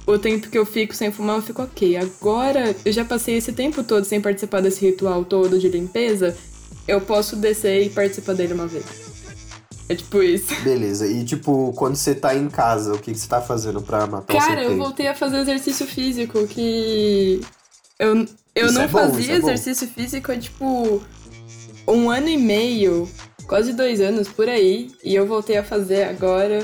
O 0.07 0.19
tempo 0.19 0.49
que 0.51 0.57
eu 0.57 0.67
fico 0.67 0.93
sem 0.95 1.11
fumar, 1.11 1.37
eu 1.37 1.41
fico 1.41 1.63
ok. 1.63 1.97
Agora, 1.97 2.75
eu 2.85 2.91
já 2.91 3.03
passei 3.03 3.37
esse 3.37 3.51
tempo 3.51 3.83
todo 3.83 4.05
sem 4.05 4.21
participar 4.21 4.61
desse 4.61 4.85
ritual 4.85 5.25
todo 5.25 5.57
de 5.57 5.67
limpeza. 5.67 6.37
Eu 6.87 7.01
posso 7.01 7.35
descer 7.35 7.87
e 7.87 7.89
participar 7.89 8.33
dele 8.35 8.53
uma 8.53 8.67
vez. 8.67 8.85
É 9.89 9.95
tipo 9.95 10.21
isso. 10.21 10.53
Beleza. 10.63 11.07
E 11.07 11.23
tipo, 11.25 11.73
quando 11.75 11.95
você 11.95 12.13
tá 12.13 12.35
em 12.35 12.47
casa, 12.49 12.93
o 12.93 12.99
que, 12.99 13.11
que 13.13 13.17
você 13.19 13.27
tá 13.27 13.41
fazendo 13.41 13.81
pra 13.81 14.05
matar 14.05 14.31
o 14.33 14.37
Cara, 14.37 14.61
seu 14.61 14.71
eu 14.71 14.77
voltei 14.77 15.07
a 15.07 15.15
fazer 15.15 15.37
exercício 15.39 15.87
físico, 15.87 16.45
que 16.47 17.41
eu, 17.99 18.25
eu 18.53 18.65
Isso 18.65 18.75
não 18.75 18.81
é 18.81 18.87
bom, 18.87 18.99
fazia 18.99 19.33
é 19.33 19.37
exercício 19.37 19.87
físico 19.87 20.31
há 20.31 20.37
tipo 20.37 21.01
um 21.87 22.09
ano 22.09 22.27
e 22.27 22.37
meio, 22.37 23.09
quase 23.47 23.73
dois 23.73 24.01
anos 24.01 24.27
por 24.27 24.49
aí, 24.49 24.91
e 25.03 25.15
eu 25.15 25.25
voltei 25.25 25.57
a 25.57 25.63
fazer 25.63 26.03
agora. 26.03 26.63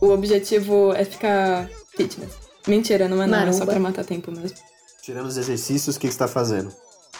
O 0.00 0.08
objetivo 0.08 0.92
é 0.92 1.04
ficar 1.04 1.68
fitness. 1.96 2.32
Mentira, 2.66 3.08
não 3.08 3.22
é 3.22 3.26
não, 3.26 3.38
é 3.38 3.52
só 3.52 3.64
pra 3.64 3.78
matar 3.78 4.04
tempo 4.04 4.30
mesmo. 4.30 4.56
Tirando 5.02 5.26
os 5.26 5.36
exercícios, 5.36 5.96
o 5.96 6.00
que, 6.00 6.08
que 6.08 6.12
você 6.12 6.18
tá 6.18 6.28
fazendo? 6.28 6.72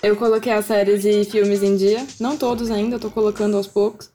Eu 0.02 0.16
coloquei 0.16 0.52
as 0.52 0.66
séries 0.66 1.04
e 1.04 1.24
filmes 1.24 1.62
em 1.62 1.76
dia, 1.76 2.06
não 2.20 2.36
todos 2.36 2.70
ainda, 2.70 2.96
eu 2.96 3.00
tô 3.00 3.10
colocando 3.10 3.56
aos 3.56 3.66
poucos, 3.66 4.10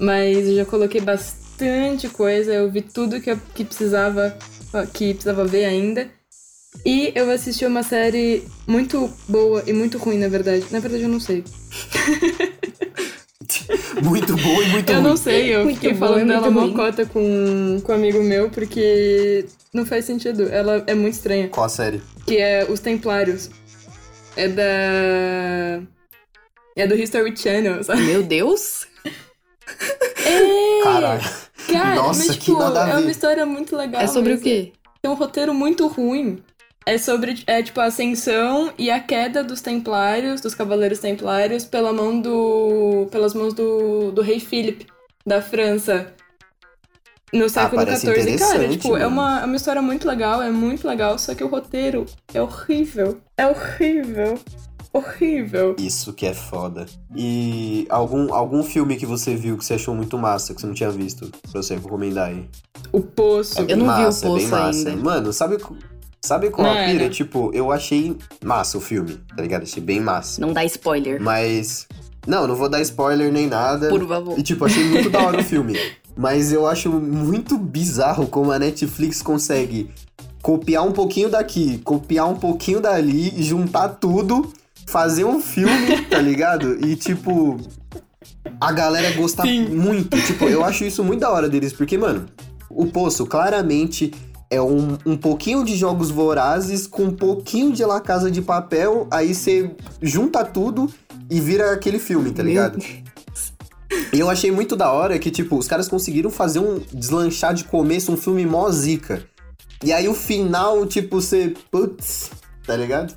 mas 0.00 0.48
eu 0.48 0.56
já 0.56 0.64
coloquei 0.64 1.00
bastante 1.00 2.08
coisa, 2.08 2.52
eu 2.52 2.70
vi 2.70 2.82
tudo 2.82 3.20
que 3.20 3.30
eu 3.30 3.38
que 3.54 3.64
precisava 3.64 4.36
que 4.92 5.14
precisava 5.14 5.44
ver 5.44 5.66
ainda. 5.66 6.10
E 6.84 7.12
eu 7.14 7.30
assisti 7.30 7.64
uma 7.64 7.82
série 7.82 8.42
muito 8.66 9.10
boa 9.28 9.62
e 9.66 9.72
muito 9.72 9.98
ruim, 9.98 10.18
na 10.18 10.28
verdade. 10.28 10.64
Na 10.70 10.80
verdade, 10.80 11.02
eu 11.04 11.08
não 11.08 11.20
sei. 11.20 11.44
Muito 14.02 14.34
bom 14.36 14.62
e 14.62 14.66
muito 14.68 14.90
Eu 14.90 14.96
ruim. 15.00 15.08
não 15.08 15.16
sei, 15.16 15.54
eu 15.54 15.64
Muito 15.64 15.74
fiquei 15.76 15.92
boa 15.94 16.08
falando 16.12 16.28
dela 16.28 16.48
ruim. 16.48 16.70
mocota 16.70 17.04
com, 17.06 17.80
com 17.84 17.92
um 17.92 17.94
amigo 17.94 18.22
meu, 18.22 18.50
porque 18.50 19.46
não 19.72 19.84
faz 19.86 20.04
sentido. 20.06 20.48
Ela 20.48 20.82
é 20.86 20.94
muito 20.94 21.14
estranha. 21.14 21.48
Qual 21.48 21.66
a 21.66 21.68
série? 21.68 22.02
que 22.26 22.38
é 22.38 22.64
Os 22.68 22.80
Templários. 22.80 23.50
É 24.36 24.48
da. 24.48 25.82
É 26.74 26.86
do 26.86 26.94
History 26.94 27.36
Channel, 27.36 27.84
sabe? 27.84 28.02
Meu 28.02 28.22
Deus! 28.22 28.86
É! 30.24 30.82
Caralho. 30.84 31.22
Cara, 31.70 31.94
Nossa, 31.96 32.26
mas 32.26 32.36
que 32.36 32.44
tipo, 32.44 32.58
nada 32.58 32.84
a 32.84 32.88
é 32.88 32.92
ver. 32.96 33.02
uma 33.02 33.10
história 33.10 33.44
muito 33.46 33.76
legal. 33.76 34.00
é 34.02 34.06
sobre 34.06 34.32
mas 34.32 34.40
o 34.40 34.44
quê? 34.44 34.72
Tem 35.00 35.10
um 35.10 35.14
roteiro 35.14 35.52
muito 35.52 35.86
ruim. 35.88 36.42
É 36.84 36.98
sobre, 36.98 37.42
é, 37.46 37.62
tipo, 37.62 37.80
a 37.80 37.84
ascensão 37.84 38.72
e 38.76 38.90
a 38.90 38.98
queda 38.98 39.44
dos 39.44 39.60
templários, 39.60 40.40
dos 40.40 40.54
cavaleiros 40.54 40.98
templários, 40.98 41.64
pela 41.64 41.92
mão 41.92 42.20
do. 42.20 43.06
pelas 43.10 43.34
mãos 43.34 43.54
do, 43.54 44.10
do 44.10 44.20
rei 44.20 44.40
Philip, 44.40 44.86
da 45.24 45.40
França. 45.40 46.12
No 47.32 47.48
século 47.48 47.80
Ah, 47.80 47.84
parece 47.86 48.06
XIV. 48.06 48.14
Cara, 48.14 48.20
interessante, 48.56 48.78
tipo, 48.78 48.96
é 48.96 49.06
uma, 49.06 49.40
é 49.40 49.44
uma 49.46 49.56
história 49.56 49.80
muito 49.80 50.06
legal, 50.06 50.42
é 50.42 50.50
muito 50.50 50.86
legal, 50.86 51.18
só 51.18 51.34
que 51.34 51.42
o 51.42 51.48
roteiro 51.48 52.04
é 52.34 52.42
horrível. 52.42 53.20
É 53.38 53.46
horrível. 53.46 54.38
Horrível. 54.92 55.74
Isso 55.78 56.12
que 56.12 56.26
é 56.26 56.34
foda. 56.34 56.84
E 57.16 57.86
algum, 57.88 58.34
algum 58.34 58.62
filme 58.62 58.96
que 58.96 59.06
você 59.06 59.34
viu 59.34 59.56
que 59.56 59.64
você 59.64 59.74
achou 59.74 59.94
muito 59.94 60.18
massa, 60.18 60.54
que 60.54 60.60
você 60.60 60.66
não 60.66 60.74
tinha 60.74 60.90
visto, 60.90 61.30
pra 61.50 61.62
você 61.62 61.74
recomendar 61.76 62.28
aí? 62.28 62.46
O 62.92 63.00
poço. 63.00 63.58
Eu 63.66 63.76
não 63.78 63.86
vi 63.86 64.02
o 64.02 64.04
massa, 64.04 64.26
é 64.26 64.28
bem 64.28 64.38
Poço 64.38 64.50
massa. 64.50 64.88
ainda. 64.90 65.02
Mano, 65.02 65.32
sabe, 65.32 65.56
sabe 66.24 66.50
qual 66.50 66.66
Não, 66.66 66.74
a 66.74 66.78
é, 66.78 66.92
pira? 66.92 67.08
Tipo, 67.08 67.50
eu 67.52 67.72
achei 67.72 68.16
massa 68.42 68.78
o 68.78 68.80
filme, 68.80 69.18
tá 69.36 69.42
ligado? 69.42 69.62
Achei 69.62 69.82
bem 69.82 70.00
massa. 70.00 70.40
Não 70.40 70.52
dá 70.52 70.64
spoiler. 70.64 71.20
Mas. 71.20 71.86
Não, 72.26 72.46
não 72.46 72.54
vou 72.54 72.68
dar 72.68 72.80
spoiler 72.80 73.32
nem 73.32 73.48
nada. 73.48 73.88
Por 73.88 74.06
favor. 74.06 74.38
E, 74.38 74.42
tipo, 74.42 74.64
achei 74.64 74.84
muito 74.84 75.10
da 75.10 75.20
hora 75.20 75.40
o 75.40 75.42
filme. 75.44 75.78
Mas 76.16 76.52
eu 76.52 76.66
acho 76.66 76.90
muito 76.90 77.58
bizarro 77.58 78.26
como 78.26 78.52
a 78.52 78.58
Netflix 78.58 79.20
consegue 79.22 79.90
copiar 80.40 80.86
um 80.86 80.92
pouquinho 80.92 81.28
daqui, 81.28 81.78
copiar 81.78 82.28
um 82.28 82.36
pouquinho 82.36 82.80
dali, 82.80 83.42
juntar 83.42 83.88
tudo, 83.88 84.52
fazer 84.86 85.24
um 85.24 85.40
filme, 85.40 86.02
tá 86.02 86.18
ligado? 86.22 86.78
E, 86.86 86.94
tipo. 86.94 87.58
A 88.60 88.70
galera 88.70 89.10
gostar 89.16 89.42
Sim. 89.42 89.66
muito. 89.70 90.16
Tipo, 90.20 90.44
eu 90.44 90.64
acho 90.64 90.84
isso 90.84 91.02
muito 91.02 91.20
da 91.20 91.30
hora 91.30 91.48
deles, 91.48 91.72
porque, 91.72 91.98
mano, 91.98 92.26
o 92.70 92.86
Poço 92.86 93.26
claramente 93.26 94.12
é 94.54 94.60
um, 94.60 94.98
um 95.06 95.16
pouquinho 95.16 95.64
de 95.64 95.74
jogos 95.76 96.10
vorazes 96.10 96.86
com 96.86 97.04
um 97.04 97.12
pouquinho 97.16 97.72
de 97.72 97.84
La 97.84 98.00
Casa 98.00 98.30
de 98.30 98.42
Papel, 98.42 99.06
aí 99.10 99.34
você 99.34 99.70
junta 100.00 100.44
tudo 100.44 100.92
e 101.30 101.40
vira 101.40 101.72
aquele 101.72 101.98
filme, 101.98 102.30
tá 102.30 102.42
ligado? 102.42 102.78
E 104.12 104.18
eu 104.20 104.28
achei 104.28 104.50
muito 104.50 104.76
da 104.76 104.92
hora 104.92 105.18
que, 105.18 105.30
tipo, 105.30 105.56
os 105.56 105.66
caras 105.66 105.88
conseguiram 105.88 106.30
fazer 106.30 106.58
um 106.58 106.80
deslanchar 106.92 107.54
de 107.54 107.64
começo 107.64 108.12
um 108.12 108.16
filme 108.16 108.44
mó 108.46 108.70
zica. 108.70 109.22
E 109.84 109.92
aí 109.92 110.08
o 110.08 110.14
final, 110.14 110.86
tipo, 110.86 111.20
você. 111.20 111.54
Putz, 111.70 112.30
tá 112.66 112.76
ligado? 112.76 113.14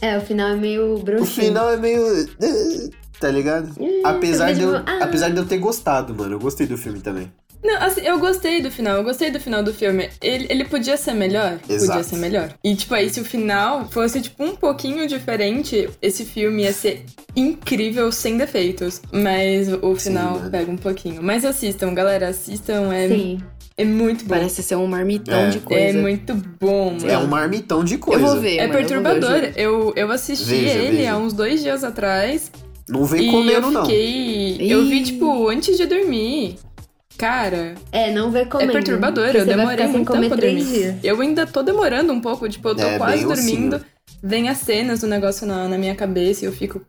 É, 0.00 0.18
o 0.18 0.20
final 0.20 0.48
é 0.50 0.56
meio 0.56 0.94
O 0.96 1.02
bruxinho. 1.02 1.46
final 1.46 1.70
é 1.70 1.76
meio. 1.76 2.28
eh, 2.40 2.90
Tá 3.18 3.30
ligado? 3.30 3.70
Hum, 3.80 4.02
Apesar 4.04 4.52
de, 4.52 4.60
eu, 4.60 4.76
ah. 4.76 4.84
apesar 5.00 5.30
de 5.30 5.38
eu 5.38 5.46
ter 5.46 5.56
gostado, 5.58 6.14
mano. 6.14 6.34
Eu 6.34 6.38
gostei 6.38 6.66
do 6.66 6.76
filme 6.76 7.00
também. 7.00 7.32
Não, 7.66 7.82
assim, 7.82 8.00
eu 8.02 8.18
gostei 8.18 8.62
do 8.62 8.70
final, 8.70 8.96
eu 8.98 9.02
gostei 9.04 9.30
do 9.30 9.40
final 9.40 9.62
do 9.62 9.74
filme. 9.74 10.08
Ele, 10.22 10.46
ele 10.48 10.64
podia 10.64 10.96
ser 10.96 11.14
melhor? 11.14 11.58
Exato. 11.68 11.88
Podia 11.88 12.04
ser 12.04 12.16
melhor. 12.16 12.50
E, 12.62 12.74
tipo, 12.76 12.94
aí 12.94 13.10
se 13.10 13.20
o 13.20 13.24
final 13.24 13.88
fosse, 13.90 14.20
tipo, 14.20 14.44
um 14.44 14.54
pouquinho 14.54 15.06
diferente, 15.08 15.88
esse 16.00 16.24
filme 16.24 16.62
ia 16.62 16.72
ser 16.72 17.04
incrível 17.34 18.10
sem 18.12 18.36
defeitos. 18.38 19.00
Mas 19.12 19.68
o 19.72 19.96
Sim, 19.96 20.10
final 20.10 20.38
mano. 20.38 20.50
pega 20.50 20.70
um 20.70 20.76
pouquinho. 20.76 21.22
Mas 21.22 21.44
assistam, 21.44 21.92
galera, 21.92 22.28
assistam. 22.28 22.92
É, 22.92 23.08
Sim. 23.08 23.40
é 23.76 23.84
muito 23.84 24.24
bom. 24.24 24.34
Parece 24.34 24.62
ser 24.62 24.76
um 24.76 24.86
marmitão 24.86 25.34
É. 25.38 25.50
de 25.50 25.58
coisa. 25.60 25.82
É 25.84 25.92
muito 25.92 26.34
bom, 26.60 26.92
mano. 26.92 27.10
É 27.10 27.18
um 27.18 27.26
marmitão 27.26 27.82
de 27.84 27.98
coisa. 27.98 28.22
Eu 28.22 28.26
vou 28.28 28.40
ver, 28.40 28.58
É 28.58 28.64
eu 28.64 28.68
vou 28.68 28.76
ver, 28.76 28.86
perturbador. 28.86 29.30
eu. 29.56 29.86
Eu, 29.86 29.92
eu 29.96 30.12
assisti 30.12 30.44
Veja, 30.44 30.78
ele 30.78 30.96
veja. 30.98 31.12
há 31.12 31.16
uns 31.18 31.32
dois 31.32 31.62
dias 31.62 31.82
atrás. 31.84 32.50
Não 32.88 33.04
vem 33.04 33.28
e 33.28 33.30
comendo, 33.32 33.66
eu 33.66 33.70
não. 33.72 33.82
fiquei. 33.84 34.58
Eu 34.60 34.84
vi, 34.86 35.02
tipo, 35.02 35.48
antes 35.48 35.76
de 35.76 35.86
dormir. 35.86 36.56
Cara, 37.18 37.74
É, 37.92 38.12
não 38.12 38.30
vê 38.30 38.44
comendo. 38.46 38.70
é 38.70 38.74
perturbador. 38.74 39.26
Eu 39.26 39.32
você 39.32 39.38
vai 39.44 39.56
demorei 39.56 39.86
muito 39.86 40.06
comer 40.06 40.20
tempo 40.22 40.28
pra 40.34 40.38
três 40.38 40.62
dormir. 40.64 40.78
dias. 40.78 40.94
Eu 41.02 41.20
ainda 41.20 41.46
tô 41.46 41.62
demorando 41.62 42.12
um 42.12 42.20
pouco, 42.20 42.48
tipo, 42.48 42.68
eu 42.68 42.74
tô 42.76 42.82
É, 42.82 42.98
quase 42.98 43.24
dormindo. 43.24 43.76
ossinho. 43.76 43.84
Vem 44.22 44.48
as 44.48 44.58
cenas 44.58 45.00
do 45.00 45.06
negócio 45.06 45.46
na, 45.46 45.68
na 45.68 45.76
minha 45.78 45.94
cabeça 45.94 46.44
e 46.44 46.48
eu 46.48 46.52
fico. 46.52 46.80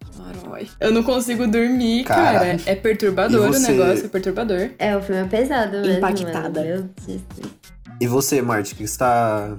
Eu 0.80 0.92
não 0.92 1.04
consigo 1.04 1.46
dormir, 1.48 2.04
Cara, 2.06 2.40
cara. 2.40 2.58
É 2.66 2.74
perturbador 2.76 3.46
e 3.46 3.50
o 3.50 3.54
você- 3.54 3.72
negócio, 3.72 4.06
é 4.06 4.08
perturbador. 4.10 4.70
É, 4.80 4.96
o 4.98 5.02
filme 5.02 5.22
é 5.22 5.26
pesado 5.26 5.78
mesmo. 5.82 5.98
Impactada. 5.98 6.60
mano. 6.62 6.90
Meu 7.08 7.18
Deus. 7.18 7.22
E 8.00 8.08
você, 8.08 8.42
Marte, 8.42 8.74
o 8.74 8.78
que 8.78 8.88
você 8.88 8.98
tá. 8.98 9.56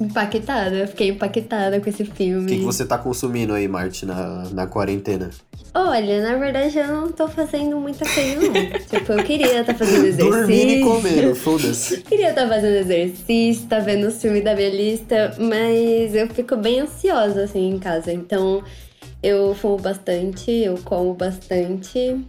Impactada. 0.00 0.76
Eu 0.76 0.88
fiquei 0.88 1.08
impactada 1.08 1.80
com 1.80 1.88
esse 1.88 2.04
filme. 2.04 2.44
O 2.44 2.48
que, 2.48 2.58
que 2.58 2.64
você 2.64 2.84
tá 2.84 2.98
consumindo 2.98 3.52
aí, 3.52 3.68
Marte, 3.68 4.04
na, 4.06 4.44
na 4.50 4.66
quarentena? 4.66 5.30
Olha, 5.74 6.22
na 6.22 6.36
verdade 6.36 6.76
eu 6.78 6.86
não 6.86 7.10
tô 7.10 7.26
fazendo 7.28 7.78
muita 7.78 8.04
coisa, 8.04 8.40
não. 8.40 8.78
tipo, 8.90 9.12
eu 9.12 9.24
queria 9.24 9.60
estar 9.60 9.74
fazendo 9.74 10.04
exercício. 10.04 10.30
Dormindo 10.30 10.70
e 10.70 10.80
comendo, 10.82 11.34
foda-se. 11.34 12.02
Queria 12.02 12.28
estar 12.28 12.46
fazendo 12.46 12.76
exercício, 12.76 13.66
tá 13.68 13.78
vendo 13.78 14.06
os 14.06 14.20
filmes 14.20 14.44
da 14.44 14.54
minha 14.54 14.68
lista, 14.68 15.34
mas 15.38 16.14
eu 16.14 16.28
fico 16.28 16.56
bem 16.56 16.80
ansiosa 16.80 17.44
assim 17.44 17.70
em 17.70 17.78
casa. 17.78 18.12
Então 18.12 18.62
eu 19.22 19.54
fumo 19.54 19.78
bastante, 19.78 20.50
eu 20.50 20.78
como 20.84 21.14
bastante. 21.14 22.20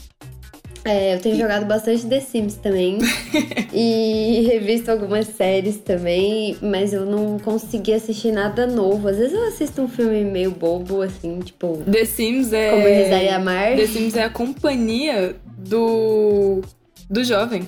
É, 0.85 1.15
eu 1.15 1.19
tenho 1.21 1.37
jogado 1.37 1.65
bastante 1.65 2.05
The 2.05 2.19
Sims 2.19 2.55
também. 2.55 2.97
e 3.73 4.41
revisto 4.51 4.91
algumas 4.91 5.27
séries 5.27 5.77
também, 5.77 6.57
mas 6.61 6.91
eu 6.93 7.05
não 7.05 7.39
consegui 7.39 7.93
assistir 7.93 8.31
nada 8.31 8.67
novo. 8.67 9.07
Às 9.07 9.17
vezes 9.17 9.33
eu 9.33 9.47
assisto 9.47 9.81
um 9.81 9.87
filme 9.87 10.23
meio 10.25 10.51
bobo, 10.51 11.01
assim, 11.01 11.39
tipo. 11.39 11.77
The 11.89 12.03
Sims 12.05 12.51
é. 12.51 12.69
Como 12.71 12.85
Risar 12.85 13.23
e 13.23 13.29
Amar. 13.29 13.75
The 13.75 13.87
Sims 13.87 14.15
é 14.17 14.23
a 14.23 14.29
companhia 14.29 15.35
do. 15.57 16.61
do 17.09 17.23
jovem. 17.23 17.65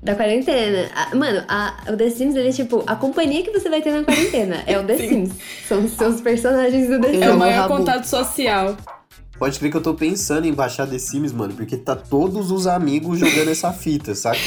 Da 0.00 0.14
quarentena. 0.14 0.90
A- 0.94 1.16
mano, 1.16 1.42
a- 1.48 1.84
o 1.88 1.96
The 1.96 2.10
Sims, 2.10 2.36
ele 2.36 2.50
é 2.50 2.52
tipo 2.52 2.84
a 2.86 2.94
companhia 2.94 3.42
que 3.42 3.50
você 3.50 3.68
vai 3.68 3.80
ter 3.82 3.90
na 3.90 4.04
quarentena. 4.04 4.62
É 4.66 4.78
o 4.78 4.84
The 4.84 4.96
Sims. 5.08 5.30
São 5.66 5.84
os 5.84 5.92
seus 5.92 6.20
personagens 6.20 6.88
do 6.88 7.00
The 7.00 7.08
Sims. 7.08 7.22
É 7.22 7.30
o 7.32 7.38
maior 7.38 7.66
contato 7.68 8.04
social. 8.04 8.76
Pode 9.44 9.58
crer 9.58 9.70
que 9.70 9.76
eu 9.76 9.82
tô 9.82 9.92
pensando 9.92 10.46
em 10.46 10.54
baixar 10.54 10.86
The 10.88 10.98
Sims, 10.98 11.30
mano, 11.30 11.52
porque 11.52 11.76
tá 11.76 11.94
todos 11.94 12.50
os 12.50 12.66
amigos 12.66 13.18
jogando 13.18 13.50
essa 13.50 13.70
fita, 13.74 14.14
saca? 14.14 14.38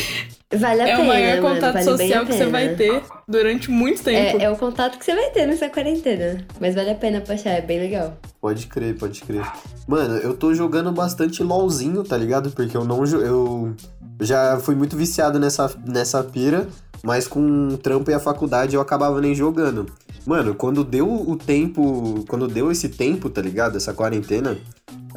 Vale 0.56 0.82
a 0.82 0.88
É 0.88 0.92
pena, 0.96 1.04
o 1.04 1.08
maior 1.08 1.42
mano, 1.42 1.56
contato 1.56 1.74
vale 1.74 1.86
social 1.86 2.26
que 2.26 2.34
você 2.34 2.46
vai 2.46 2.76
ter 2.76 3.04
durante 3.28 3.70
muito 3.70 4.02
tempo. 4.02 4.38
É, 4.38 4.44
é 4.44 4.50
o 4.50 4.56
contato 4.56 4.98
que 4.98 5.04
você 5.04 5.14
vai 5.14 5.30
ter 5.32 5.46
nessa 5.46 5.68
quarentena. 5.70 6.46
Mas 6.60 6.74
vale 6.74 6.92
a 6.92 6.96
pena 6.96 7.22
baixar, 7.28 7.50
é 7.50 7.62
bem 7.62 7.80
legal. 7.80 8.18
Pode 8.40 8.68
crer, 8.68 8.96
pode 8.98 9.22
crer. 9.22 9.46
Mano, 9.86 10.16
eu 10.18 10.34
tô 10.34 10.54
jogando 10.54 10.90
bastante 10.92 11.44
LOLzinho, 11.44 12.02
tá 12.04 12.16
ligado? 12.16 12.50
Porque 12.52 12.78
eu 12.78 12.86
não 12.86 13.04
eu 13.04 13.76
já 14.22 14.58
fui 14.60 14.74
muito 14.74 14.96
viciado 14.96 15.38
nessa, 15.38 15.70
nessa 15.86 16.24
pira, 16.24 16.68
mas 17.04 17.28
com 17.28 17.68
o 17.68 17.78
trampo 17.78 18.10
e 18.10 18.14
a 18.14 18.20
faculdade 18.20 18.76
eu 18.76 18.82
acabava 18.82 19.20
nem 19.20 19.36
jogando. 19.36 19.86
Mano, 20.26 20.56
quando 20.56 20.84
deu 20.84 21.10
o 21.10 21.38
tempo, 21.38 22.24
quando 22.28 22.48
deu 22.48 22.72
esse 22.72 22.90
tempo, 22.90 23.30
tá 23.30 23.42
ligado? 23.42 23.78
Essa 23.78 23.94
quarentena, 23.94 24.58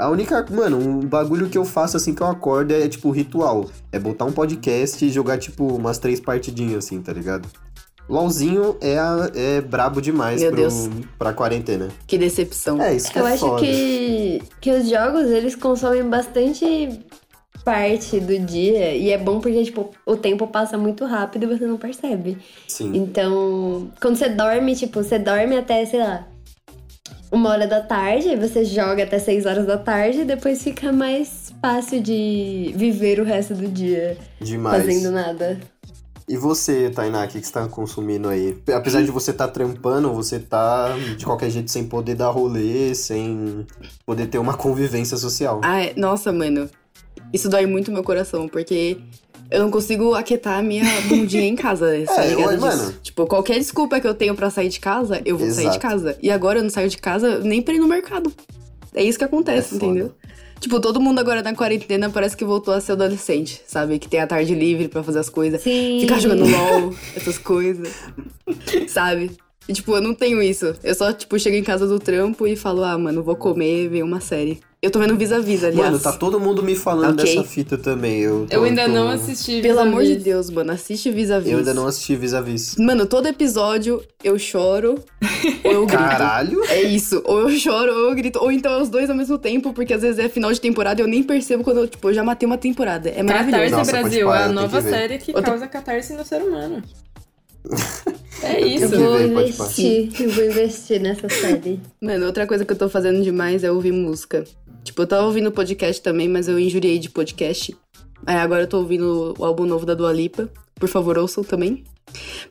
a 0.00 0.08
única, 0.10 0.44
mano, 0.50 0.78
um 0.78 1.00
bagulho 1.00 1.48
que 1.48 1.56
eu 1.58 1.64
faço 1.64 1.96
assim 1.96 2.14
que 2.14 2.22
eu 2.22 2.26
acordo 2.26 2.72
é 2.72 2.88
tipo 2.88 3.10
ritual, 3.10 3.66
é 3.92 3.98
botar 3.98 4.24
um 4.24 4.32
podcast 4.32 5.04
e 5.04 5.10
jogar 5.10 5.38
tipo 5.38 5.64
umas 5.76 5.98
três 5.98 6.18
partidinhas 6.20 6.84
assim, 6.84 7.00
tá 7.00 7.12
ligado? 7.12 7.48
LOLzinho 8.08 8.76
é, 8.80 8.98
a- 8.98 9.30
é 9.34 9.60
brabo 9.60 10.00
demais 10.02 10.40
Meu 10.40 10.50
pro, 10.50 10.60
Deus. 10.60 10.90
pra 11.16 11.32
quarentena. 11.32 11.88
Que 12.08 12.18
decepção. 12.18 12.82
É, 12.82 12.94
isso 12.94 13.12
que 13.12 13.18
Eu 13.18 13.26
é 13.26 13.32
acho 13.34 13.46
foda. 13.46 13.60
que, 13.62 14.42
que 14.60 14.72
os 14.72 14.88
jogos, 14.88 15.26
eles 15.30 15.54
consomem 15.54 16.02
bastante 16.02 17.00
parte 17.64 18.18
do 18.18 18.36
dia. 18.40 18.96
E 18.96 19.10
é 19.10 19.18
bom 19.18 19.38
porque, 19.40 19.62
tipo, 19.64 19.90
o 20.04 20.16
tempo 20.16 20.46
passa 20.48 20.76
muito 20.76 21.04
rápido 21.04 21.44
e 21.44 21.46
você 21.56 21.66
não 21.66 21.76
percebe. 21.76 22.36
Sim. 22.66 22.96
Então, 22.96 23.90
quando 24.00 24.16
você 24.16 24.28
dorme, 24.28 24.74
tipo, 24.74 25.02
você 25.04 25.16
dorme 25.18 25.56
até, 25.56 25.84
sei 25.86 26.00
lá, 26.00 26.26
uma 27.30 27.50
hora 27.50 27.66
da 27.66 27.80
tarde, 27.80 28.28
aí 28.28 28.36
você 28.36 28.64
joga 28.64 29.04
até 29.04 29.18
seis 29.18 29.46
horas 29.46 29.66
da 29.66 29.78
tarde 29.78 30.20
e 30.20 30.24
depois 30.24 30.62
fica 30.62 30.92
mais 30.92 31.52
fácil 31.60 32.02
de 32.02 32.72
viver 32.76 33.20
o 33.20 33.24
resto 33.24 33.54
do 33.54 33.68
dia 33.68 34.16
Demais. 34.40 34.82
fazendo 34.84 35.10
nada. 35.12 35.60
E 36.28 36.36
você, 36.36 36.90
Tainá, 36.90 37.24
o 37.24 37.28
que, 37.28 37.40
que 37.40 37.46
você 37.46 37.52
tá 37.52 37.66
consumindo 37.66 38.28
aí? 38.28 38.56
Apesar 38.72 39.02
de 39.02 39.10
você 39.10 39.32
tá 39.32 39.48
trampando, 39.48 40.12
você 40.12 40.38
tá 40.38 40.96
de 41.16 41.24
qualquer 41.24 41.50
jeito 41.50 41.70
sem 41.72 41.84
poder 41.84 42.14
dar 42.14 42.30
rolê, 42.30 42.94
sem 42.94 43.66
poder 44.06 44.28
ter 44.28 44.38
uma 44.38 44.54
convivência 44.58 45.16
social. 45.16 45.60
Ah, 45.64 45.80
é- 45.82 45.94
nossa, 45.96 46.32
mano. 46.32 46.70
Isso 47.32 47.48
dói 47.48 47.66
muito 47.66 47.90
meu 47.90 48.04
coração, 48.04 48.48
porque 48.48 48.98
eu 49.50 49.60
não 49.62 49.70
consigo 49.70 50.14
aquietar 50.14 50.58
a 50.58 50.62
minha 50.62 50.84
bundinha 51.08 51.44
em 51.46 51.56
casa, 51.56 51.86
tá 52.06 52.24
É, 52.24 52.28
ligado 52.28 52.46
ué, 52.48 52.54
disso? 52.54 52.66
mano. 52.66 52.94
Tipo, 53.02 53.26
qualquer 53.26 53.58
desculpa 53.58 54.00
que 54.00 54.06
eu 54.06 54.14
tenho 54.14 54.34
pra 54.34 54.50
sair 54.50 54.68
de 54.68 54.80
casa, 54.80 55.20
eu 55.24 55.36
vou 55.36 55.46
sair 55.48 55.56
de 55.64 55.68
Exato. 55.70 55.78
casa. 55.80 56.16
E 56.22 56.30
agora 56.30 56.58
eu 56.58 56.62
não 56.62 56.70
saio 56.70 56.88
de 56.88 56.98
casa 56.98 57.38
nem 57.40 57.60
pra 57.62 57.74
ir 57.74 57.78
no 57.78 57.88
mercado. 57.88 58.32
É 58.94 59.02
isso 59.02 59.18
que 59.18 59.24
acontece, 59.24 59.74
É 59.74 59.76
entendeu? 59.76 60.12
Tipo, 60.58 60.78
todo 60.78 61.00
mundo 61.00 61.18
agora 61.18 61.42
na 61.42 61.54
quarentena 61.54 62.10
parece 62.10 62.36
que 62.36 62.44
voltou 62.44 62.74
a 62.74 62.80
ser 62.82 62.92
adolescente, 62.92 63.62
sabe? 63.66 63.98
Que 63.98 64.06
tem 64.06 64.20
a 64.20 64.26
tarde 64.26 64.54
livre 64.54 64.88
pra 64.88 65.02
fazer 65.02 65.18
as 65.20 65.30
coisas. 65.30 65.62
Sim. 65.62 66.00
Ficar 66.02 66.18
jogando 66.18 66.44
LOL, 66.46 66.94
essas 67.16 67.38
coisas. 67.38 67.88
sabe? 68.88 69.30
E, 69.68 69.72
tipo, 69.72 69.94
eu 69.94 70.00
não 70.02 70.14
tenho 70.14 70.42
isso. 70.42 70.74
Eu 70.82 70.94
só, 70.94 71.12
tipo, 71.12 71.38
chego 71.38 71.56
em 71.56 71.62
casa 71.62 71.86
do 71.86 71.98
trampo 71.98 72.46
e 72.46 72.56
falo, 72.56 72.82
ah, 72.84 72.98
mano, 72.98 73.22
vou 73.22 73.36
comer, 73.36 73.88
ver 73.88 74.02
uma 74.02 74.20
série. 74.20 74.60
Eu 74.82 74.90
tô 74.90 74.98
vendo 74.98 75.14
vis-a-vis, 75.14 75.62
aliás. 75.62 75.90
Mano, 75.90 75.98
tá 76.02 76.10
todo 76.10 76.40
mundo 76.40 76.62
me 76.62 76.74
falando 76.74 77.20
Ok. 77.20 77.34
dessa 77.36 77.46
fita 77.46 77.76
também. 77.76 78.20
Eu, 78.20 78.46
tô- 78.48 78.56
Eu 78.56 78.64
ainda 78.64 78.86
tô- 78.86 78.92
não 78.92 79.08
assisti. 79.10 79.60
Pelo 79.60 79.80
amor 79.80 80.02
de. 80.04 80.16
Deus, 80.16 80.48
mano, 80.48 80.72
assiste 80.72 81.10
vis-a-vis. 81.10 81.52
Eu 81.52 81.58
ainda 81.58 81.74
não 81.74 81.86
assisti 81.86 82.16
vis-a-vis. 82.16 82.76
Mano, 82.76 83.04
todo 83.04 83.26
episódio 83.26 84.02
eu 84.24 84.38
choro 84.38 84.94
ou 85.64 85.70
eu 85.70 85.84
grito. 85.86 85.98
Caralho! 86.02 86.64
É 86.70 86.80
isso, 86.82 87.20
ou 87.26 87.40
eu 87.40 87.50
choro 87.58 87.92
ou 87.92 88.08
eu 88.08 88.14
grito, 88.14 88.38
ou 88.40 88.50
então 88.50 88.72
é 88.72 88.80
os 88.82 88.88
dois 88.88 89.10
ao 89.10 89.16
mesmo 89.16 89.36
tempo, 89.36 89.74
porque 89.74 89.92
às 89.92 90.00
vezes 90.00 90.18
é 90.18 90.30
final 90.30 90.50
de 90.50 90.58
temporada 90.60 90.98
e 90.98 91.04
eu 91.04 91.08
nem 91.08 91.22
percebo 91.22 91.62
quando 91.62 91.80
eu, 91.80 91.86
tipo, 91.86 92.08
eu 92.08 92.14
já 92.14 92.24
matei 92.24 92.46
uma 92.46 92.56
temporada. 92.56 93.10
É 93.10 93.22
maravilhoso. 93.22 93.60
Catarse 93.62 93.76
Nossa, 93.76 93.90
pode 93.92 94.02
Brasil 94.02 94.26
parar, 94.26 94.40
é 94.40 94.44
a 94.44 94.48
que 94.48 94.54
nova 94.54 94.80
ver. 94.80 94.90
série 94.90 95.18
que 95.18 95.30
Eu 95.32 95.34
tô- 95.34 95.42
causa 95.42 95.66
catarse 95.66 96.12
no 96.14 96.24
ser 96.24 96.40
humano. 96.42 96.82
É 98.42 98.58
Eu 98.62 98.66
isso. 98.68 98.88
que 98.88 98.96
vou 98.96 99.18
ver, 99.18 99.34
pode 99.34 99.50
investir, 99.50 100.10
eu 100.18 100.30
vou 100.30 100.44
investir 100.46 100.98
nessa 100.98 101.28
série. 101.28 101.78
Mano, 102.00 102.24
outra 102.24 102.46
coisa 102.46 102.64
que 102.64 102.72
eu 102.72 102.76
tô 102.78 102.88
fazendo 102.88 103.22
demais 103.22 103.62
é 103.62 103.70
ouvir 103.70 103.92
música. 103.92 104.44
Tipo, 104.84 105.02
eu 105.02 105.06
tava 105.06 105.24
ouvindo 105.26 105.50
podcast 105.52 106.02
também, 106.02 106.28
mas 106.28 106.48
eu 106.48 106.58
injuriei 106.58 106.98
de 106.98 107.10
podcast. 107.10 107.76
Aí 108.26 108.36
agora 108.36 108.62
eu 108.62 108.66
tô 108.66 108.78
ouvindo 108.78 109.34
o 109.38 109.44
álbum 109.44 109.64
novo 109.64 109.84
da 109.86 109.94
Dua 109.94 110.12
Lipa. 110.12 110.48
Por 110.74 110.88
favor, 110.88 111.18
ouçam 111.18 111.44
também. 111.44 111.84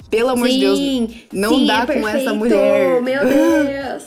Pelo 0.10 0.30
amor 0.30 0.48
de 0.48 0.60
Deus, 0.60 0.78
Sim, 0.78 1.22
não 1.34 1.56
sim, 1.60 1.66
dá 1.66 1.86
é 1.88 2.00
com 2.00 2.08
essa 2.08 2.34
mulher. 2.34 3.02
Meu 3.02 3.22
Deus! 3.26 4.04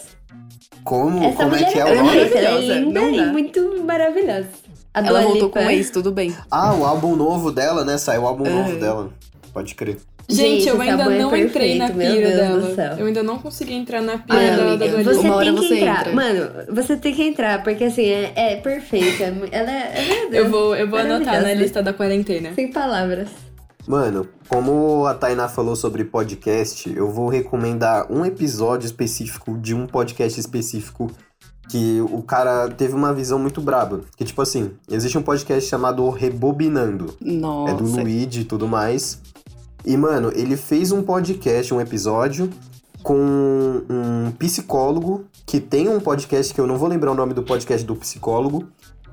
Como? 0.84 1.22
Essa 1.22 1.36
como 1.44 1.54
é 1.54 1.64
que 1.64 1.78
é 1.78 1.84
o 1.84 1.88
perfeita, 1.88 2.02
nome? 2.02 2.18
É 2.18 2.24
Maravilhosa, 2.24 2.74
linda 2.80 3.00
não 3.00 3.10
e 3.12 3.16
dá. 3.16 3.26
muito 3.26 3.84
maravilhosa. 3.84 4.48
A 4.94 5.00
ela 5.00 5.08
Dua 5.20 5.20
voltou 5.28 5.48
Lipa. 5.48 5.60
com 5.60 5.66
o 5.66 5.70
ex, 5.70 5.90
tudo 5.90 6.10
bem. 6.12 6.36
Ah, 6.50 6.74
o 6.74 6.84
álbum 6.84 7.14
novo 7.16 7.50
dela, 7.52 7.84
né? 7.84 7.96
Saiu 7.98 8.22
o 8.22 8.26
álbum 8.26 8.44
Uhum. 8.44 8.56
novo 8.62 8.76
dela. 8.78 9.10
Pode 9.52 9.74
crer. 9.74 9.98
Gente, 10.28 10.60
Gente, 10.64 10.68
eu 10.68 10.80
ainda 10.80 11.02
é 11.04 11.18
não 11.18 11.36
entrei 11.36 11.78
na 11.78 11.86
perfeito, 11.88 12.14
pira 12.14 12.30
Deus 12.30 12.50
do 12.50 12.60
dela. 12.60 12.74
céu. 12.74 12.96
Eu 12.98 13.06
ainda 13.06 13.22
não 13.22 13.38
consegui 13.38 13.74
entrar 13.74 14.00
na 14.00 14.18
pira 14.18 14.38
Ai, 14.38 14.50
dela 14.50 14.62
amiga, 14.70 14.86
da 14.86 14.92
Dua 14.92 15.04
Você 15.04 15.10
Lipa. 15.12 15.26
Uma 15.28 15.36
hora 15.36 15.44
tem 15.44 15.54
que 15.54 15.68
você 15.68 15.74
entrar. 15.78 16.00
entra. 16.00 16.12
Mano, 16.14 16.50
você 16.70 16.96
tem 16.96 17.14
que 17.14 17.22
entrar, 17.22 17.62
porque 17.62 17.84
assim, 17.84 18.06
é, 18.06 18.32
é 18.34 18.56
perfeita. 18.56 19.24
é 19.24 19.34
Ela 19.50 19.70
é. 19.70 20.08
Meu 20.08 20.30
Deus, 20.30 20.44
Eu 20.44 20.50
vou, 20.50 20.76
eu 20.76 20.88
vou 20.88 20.98
anotar 20.98 21.42
na 21.42 21.52
lista 21.52 21.82
da 21.82 21.92
quarentena. 21.92 22.52
Sem 22.54 22.70
palavras. 22.72 23.28
Mano, 23.86 24.28
como 24.48 25.06
a 25.06 25.14
Tainá 25.14 25.48
falou 25.48 25.74
sobre 25.74 26.04
podcast, 26.04 26.88
eu 26.94 27.10
vou 27.10 27.28
recomendar 27.28 28.06
um 28.12 28.24
episódio 28.24 28.86
específico 28.86 29.58
de 29.58 29.74
um 29.74 29.86
podcast 29.88 30.38
específico 30.38 31.10
que 31.68 32.00
o 32.00 32.22
cara 32.22 32.68
teve 32.68 32.94
uma 32.94 33.12
visão 33.12 33.38
muito 33.38 33.60
braba. 33.60 34.02
Que, 34.16 34.24
tipo 34.24 34.40
assim, 34.40 34.70
existe 34.90 35.18
um 35.18 35.22
podcast 35.22 35.68
chamado 35.68 36.08
Rebobinando. 36.10 37.16
Nossa. 37.20 37.72
É 37.72 37.76
do 37.76 37.84
Luigi 37.84 38.42
e 38.42 38.44
tudo 38.44 38.68
mais. 38.68 39.20
E, 39.84 39.96
mano, 39.96 40.32
ele 40.34 40.56
fez 40.56 40.92
um 40.92 41.02
podcast, 41.02 41.72
um 41.74 41.80
episódio, 41.80 42.48
com 43.02 43.82
um 43.88 44.30
psicólogo 44.38 45.24
que 45.44 45.60
tem 45.60 45.88
um 45.88 46.00
podcast 46.00 46.54
que 46.54 46.60
eu 46.60 46.66
não 46.66 46.78
vou 46.78 46.88
lembrar 46.88 47.10
o 47.10 47.14
nome 47.14 47.34
do 47.34 47.42
podcast 47.42 47.84
do 47.84 47.96
psicólogo, 47.96 48.68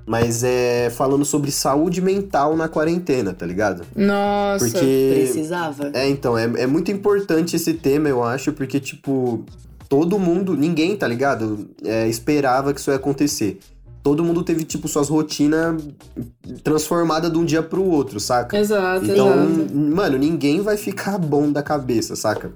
mas 0.05 0.43
é 0.43 0.89
falando 0.89 1.25
sobre 1.25 1.51
saúde 1.51 2.01
mental 2.01 2.55
na 2.55 2.67
quarentena, 2.67 3.33
tá 3.33 3.45
ligado? 3.45 3.83
Nossa. 3.95 4.65
Porque. 4.65 5.23
Precisava. 5.23 5.91
É, 5.93 6.07
então, 6.07 6.37
é, 6.37 6.43
é 6.43 6.67
muito 6.67 6.91
importante 6.91 7.55
esse 7.55 7.73
tema, 7.73 8.09
eu 8.09 8.23
acho, 8.23 8.53
porque, 8.53 8.79
tipo, 8.79 9.43
todo 9.87 10.17
mundo, 10.17 10.55
ninguém, 10.55 10.95
tá 10.95 11.07
ligado? 11.07 11.69
É, 11.83 12.07
esperava 12.07 12.73
que 12.73 12.79
isso 12.79 12.91
ia 12.91 12.95
acontecer. 12.95 13.59
Todo 14.01 14.23
mundo 14.23 14.43
teve, 14.43 14.63
tipo, 14.63 14.87
suas 14.87 15.09
rotinas 15.09 15.81
transformadas 16.63 17.31
de 17.31 17.37
um 17.37 17.45
dia 17.45 17.61
pro 17.61 17.83
outro, 17.83 18.19
saca? 18.19 18.57
Exato, 18.57 19.05
Então, 19.05 19.27
exato. 19.43 19.75
mano, 19.75 20.17
ninguém 20.17 20.61
vai 20.61 20.77
ficar 20.77 21.17
bom 21.17 21.51
da 21.51 21.61
cabeça, 21.61 22.15
saca? 22.15 22.51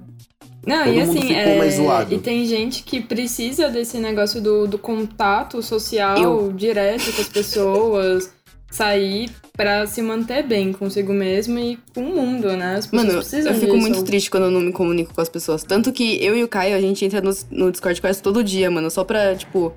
Não, 0.66 0.84
todo 0.84 0.94
e 0.94 0.98
mundo 1.04 1.10
assim, 1.10 1.20
ficou 1.28 1.36
é, 1.36 1.58
mais 1.58 1.74
zoado. 1.74 2.14
e 2.14 2.18
tem 2.18 2.46
gente 2.46 2.82
que 2.84 3.00
precisa 3.00 3.68
desse 3.68 3.98
negócio 3.98 4.40
do, 4.40 4.66
do 4.66 4.78
contato 4.78 5.62
social 5.62 6.16
Eu. 6.18 6.52
direto 6.54 7.12
com 7.12 7.20
as 7.20 7.28
pessoas, 7.28 8.30
sair 8.70 9.30
pra 9.52 9.86
se 9.86 10.00
manter 10.00 10.42
bem 10.42 10.72
consigo 10.72 11.12
mesmo 11.12 11.58
e 11.58 11.78
com 11.94 12.00
o 12.00 12.16
mundo, 12.16 12.48
né? 12.56 12.76
As 12.76 12.86
pessoas 12.86 13.06
Mano, 13.06 13.18
precisam 13.20 13.52
eu 13.52 13.60
fico 13.60 13.72
disso. 13.74 13.88
muito 13.88 14.02
triste 14.04 14.30
quando 14.30 14.44
eu 14.44 14.50
não 14.50 14.60
me 14.62 14.72
comunico 14.72 15.14
com 15.14 15.20
as 15.20 15.28
pessoas. 15.28 15.62
Tanto 15.62 15.92
que 15.92 16.24
eu 16.24 16.34
e 16.34 16.42
o 16.42 16.48
Caio, 16.48 16.74
a 16.74 16.80
gente 16.80 17.04
entra 17.04 17.20
no, 17.20 17.30
no 17.50 17.70
Discord 17.70 18.00
quase 18.00 18.22
todo 18.22 18.42
dia, 18.42 18.68
mano. 18.70 18.90
Só 18.90 19.04
pra, 19.04 19.34
tipo, 19.36 19.70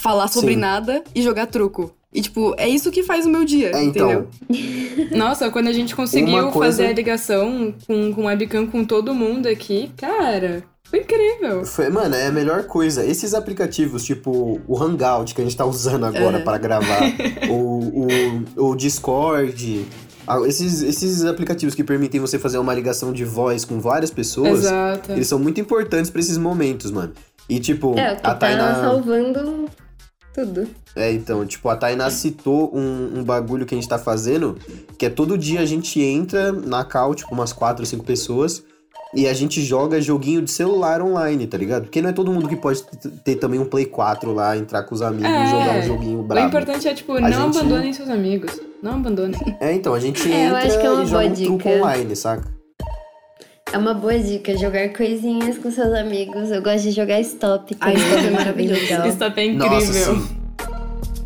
falar 0.00 0.28
sobre 0.28 0.54
Sim. 0.54 0.60
nada 0.60 1.02
e 1.14 1.22
jogar 1.22 1.46
truco. 1.46 1.94
E, 2.12 2.20
tipo, 2.22 2.54
é 2.58 2.68
isso 2.68 2.90
que 2.90 3.04
faz 3.04 3.24
o 3.24 3.28
meu 3.30 3.44
dia, 3.44 3.70
É, 3.72 3.84
entendeu? 3.84 4.26
então, 4.48 5.16
Nossa, 5.18 5.48
quando 5.50 5.68
a 5.68 5.72
gente 5.72 5.94
conseguiu 5.94 6.48
coisa- 6.50 6.78
fazer 6.82 6.86
a 6.86 6.92
ligação 6.92 7.72
com, 7.86 8.12
com 8.12 8.24
webcam 8.26 8.66
com 8.66 8.84
todo 8.84 9.14
mundo 9.14 9.46
aqui, 9.46 9.92
cara, 9.96 10.64
foi 10.82 11.00
incrível. 11.00 11.64
foi- 11.64 11.88
mano, 11.88 12.16
é 12.16 12.26
a 12.26 12.32
melhor 12.32 12.64
coisa. 12.64 13.04
Esses 13.06 13.32
aplicativos, 13.32 14.02
tipo 14.04 14.60
o 14.66 14.82
Hangout 14.82 15.32
que 15.34 15.40
a 15.40 15.44
gente 15.44 15.56
tá 15.56 15.64
usando 15.64 16.04
agora 16.04 16.38
Uhum. 16.38 16.44
pra 16.44 16.58
gravar, 16.58 17.00
o, 17.48 18.06
o, 18.58 18.70
o 18.70 18.74
Discord, 18.74 19.86
esses, 20.48 20.82
esses 20.82 21.24
aplicativos 21.24 21.76
que 21.76 21.84
permitem 21.84 22.20
você 22.20 22.40
fazer 22.40 22.58
uma 22.58 22.74
ligação 22.74 23.12
de 23.12 23.24
voz 23.24 23.64
com 23.64 23.78
várias 23.78 24.10
pessoas, 24.10 24.64
Exato. 24.64 25.12
eles 25.12 25.28
são 25.28 25.38
muito 25.38 25.60
importantes 25.60 26.10
pra 26.10 26.20
esses 26.20 26.36
momentos, 26.38 26.90
mano. 26.90 27.12
E, 27.48 27.60
tipo, 27.60 27.96
É, 27.96 28.08
a 28.10 28.16
tá 28.16 28.34
Tainá. 28.34 28.74
salvando 28.80 29.66
tudo. 30.34 30.68
É, 30.96 31.12
então, 31.12 31.44
tipo, 31.46 31.68
a 31.68 31.76
Tainá 31.76 32.10
citou 32.10 32.70
um, 32.74 33.18
um 33.20 33.24
bagulho 33.24 33.64
que 33.66 33.74
a 33.74 33.78
gente 33.78 33.88
tá 33.88 33.98
fazendo, 33.98 34.56
que 34.98 35.06
é 35.06 35.10
todo 35.10 35.36
dia 35.38 35.60
a 35.60 35.66
gente 35.66 36.00
entra 36.02 36.50
na 36.52 36.84
call, 36.84 37.14
tipo, 37.14 37.32
umas 37.34 37.52
quatro, 37.52 37.84
cinco 37.86 38.04
pessoas, 38.04 38.62
e 39.12 39.26
a 39.26 39.32
gente 39.34 39.60
joga 39.62 40.00
joguinho 40.00 40.40
de 40.40 40.50
celular 40.52 41.02
online, 41.02 41.44
tá 41.46 41.58
ligado? 41.58 41.82
Porque 41.82 42.00
não 42.00 42.10
é 42.10 42.12
todo 42.12 42.30
mundo 42.32 42.48
que 42.48 42.54
pode 42.54 42.82
ter 43.24 43.34
também 43.36 43.58
um 43.58 43.64
Play 43.64 43.84
4 43.86 44.32
lá, 44.32 44.56
entrar 44.56 44.84
com 44.84 44.94
os 44.94 45.02
amigos 45.02 45.28
É. 45.28 45.44
e 45.46 45.50
jogar 45.50 45.78
um 45.78 45.82
joguinho 45.82 46.20
O 46.20 46.22
brabo. 46.22 46.46
importante 46.46 46.86
é, 46.86 46.94
tipo, 46.94 47.12
A 47.14 47.20
não 47.20 47.28
gente- 47.28 47.58
abandonem 47.58 47.92
seus 47.92 48.08
amigos. 48.08 48.60
Não 48.80 48.92
abandone. 48.94 49.34
É, 49.60 49.72
então, 49.74 49.94
a 49.94 50.00
gente 50.00 50.22
É, 50.32 50.44
eu 50.46 50.56
entra 50.56 50.58
acho 50.68 50.80
que 50.80 50.86
é 50.86 50.90
uma 50.90 51.02
e 51.02 51.06
joga 51.06 51.22
boa 51.28 51.32
um 51.32 51.34
truco 51.34 51.58
dica. 51.58 51.70
online, 51.70 52.16
saca? 52.16 52.59
É 53.72 53.78
uma 53.78 53.94
boa 53.94 54.18
dica, 54.18 54.56
jogar 54.58 54.88
coisinhas 54.90 55.56
com 55.58 55.70
seus 55.70 55.92
amigos. 55.94 56.50
Eu 56.50 56.60
gosto 56.62 56.82
de 56.82 56.90
jogar 56.90 57.20
stop 57.20 57.76
Ah, 57.80 57.92
stop 57.94 58.26
é 58.26 58.30
maravilhoso. 58.30 58.80
legal. 58.80 59.06
Stop 59.08 59.40
é 59.40 59.44
incrível. 59.44 59.70
Nossa, 59.70 59.92
sim. 59.92 60.36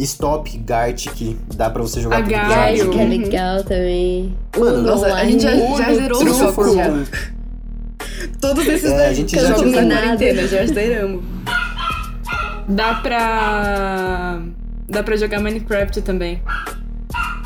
Stop, 0.00 0.58
Gartic, 0.58 1.36
dá 1.54 1.70
pra 1.70 1.80
você 1.82 2.00
jogar 2.00 2.16
tudo 2.18 2.28
que 2.28 2.34
é 2.34 3.02
Uhum. 3.02 3.08
legal 3.08 3.62
também. 3.62 4.34
Mano, 4.58 4.78
Uno 4.78 4.82
Nossa, 4.88 5.14
a 5.14 5.24
gente 5.24 5.42
já, 5.42 5.54
já 5.56 5.94
zerou 5.94 6.18
for 6.52 6.66
jogos 6.68 7.08
já. 7.08 7.26
Todos 8.40 8.66
esses 8.66 8.90
É, 8.90 8.94
a 8.94 8.98
daí 8.98 9.14
gente 9.14 9.30
que 9.30 9.36
eu 9.38 9.42
já 9.42 9.48
jogo 9.56 9.70
na 9.70 9.76
combinado. 9.76 10.00
quarentena, 10.18 10.48
já 10.48 10.66
zeramos. 10.66 11.24
Dá 12.68 12.94
pra. 12.94 14.42
Dá 14.88 15.02
pra 15.02 15.16
jogar 15.16 15.40
Minecraft 15.40 16.02
também. 16.02 16.42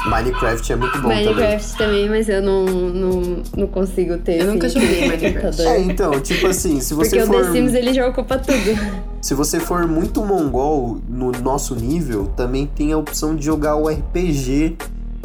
Minecraft 0.09 0.73
é 0.73 0.77
muito 0.77 0.99
bom 1.01 1.09
também. 1.09 1.27
Minecraft 1.27 1.77
também, 1.77 2.09
mas 2.09 2.29
eu 2.29 2.43
não, 2.43 2.65
não, 2.65 3.43
não 3.57 3.67
consigo 3.67 4.19
ter. 4.19 4.41
Eu 4.41 4.53
nunca 4.53 4.67
assim, 4.67 4.81
joguei 4.81 5.01
no 5.03 5.09
Minecraft. 5.09 5.63
É, 5.63 5.81
então, 5.81 6.21
tipo 6.21 6.47
assim, 6.47 6.81
se 6.81 6.95
você 6.95 7.19
Porque 7.19 7.31
o 7.31 7.35
for. 7.35 7.47
The 7.47 7.53
Sims 7.53 7.75
ele 7.75 7.93
já 7.93 8.07
ocupa 8.07 8.39
tudo. 8.39 9.09
Se 9.21 9.35
você 9.35 9.59
for 9.59 9.87
muito 9.87 10.25
mongol 10.25 11.01
no 11.09 11.33
nosso 11.33 11.75
nível, 11.75 12.27
também 12.37 12.67
tem 12.67 12.93
a 12.93 12.99
opção 12.99 13.35
de 13.35 13.45
jogar 13.45 13.77
o 13.77 13.89
RPG 13.89 14.77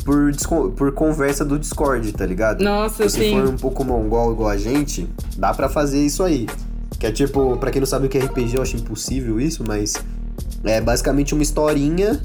por, 0.04 0.32
por 0.72 0.92
conversa 0.92 1.46
do 1.46 1.58
Discord, 1.58 2.12
tá 2.12 2.26
ligado? 2.26 2.64
Nossa, 2.64 3.08
Se 3.08 3.18
você 3.18 3.30
sim. 3.30 3.40
for 3.40 3.50
um 3.50 3.58
pouco 3.58 3.84
mongol 3.84 4.34
igual 4.34 4.50
a 4.50 4.58
gente, 4.58 5.08
dá 5.38 5.54
pra 5.54 5.70
fazer 5.70 6.04
isso 6.04 6.24
aí. 6.24 6.48
Que 7.00 7.08
é 7.08 7.12
tipo, 7.12 7.58
pra 7.58 7.72
quem 7.72 7.80
não 7.80 7.88
sabe 7.88 8.08
o 8.08 8.10
que 8.10 8.18
é 8.18 8.22
RPG, 8.22 8.56
eu 8.56 8.62
acho 8.62 8.76
impossível 8.76 9.40
isso, 9.40 9.64
mas 9.68 9.96
é 10.64 10.80
basicamente 10.82 11.34
uma 11.34 11.44
historinha 11.44 12.20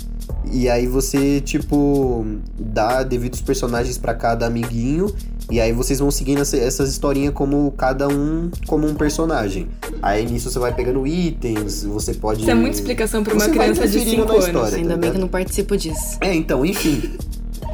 e 0.53 0.69
aí 0.69 0.87
você, 0.87 1.41
tipo, 1.41 2.25
dá 2.59 3.03
devidos 3.03 3.41
personagens 3.41 3.99
pra 3.99 4.15
cada 4.15 4.47
amiguinho 4.47 5.13
e 5.51 5.61
aí 5.61 5.73
vocês 5.73 5.99
vão 5.99 6.11
seguindo 6.11 6.43
essa- 6.43 6.57
essas 6.57 6.91
historinhas 6.91 7.33
como 7.35 7.71
cada 7.73 8.07
um 8.09 8.51
como 8.67 8.87
um 8.87 8.95
personagem. 8.95 9.67
Aí 10.03 10.25
nisso 10.27 10.51
você 10.51 10.59
vai 10.59 10.75
pegando 10.75 11.07
itens, 11.07 11.85
você 11.85 12.15
pode 12.15 12.43
Isso 12.43 12.51
é 12.51 12.55
muita 12.55 12.77
explicação 12.77 13.25
pra 13.25 13.33
uma 13.35 13.45
Você 13.45 13.51
criança 13.51 13.89
de 13.89 13.99
interferindo 13.99 14.11
5 14.23 14.27
na 14.27 14.33
anos. 14.35 14.47
história. 14.47 14.77
Ainda 14.77 14.91
tá 14.91 14.97
bem 14.97 15.11
que 15.11 15.17
eu 15.17 15.21
não 15.21 15.29
participo 15.29 15.77
disso. 15.77 16.19
É, 16.21 16.35
então, 16.35 16.65
enfim. 16.65 17.11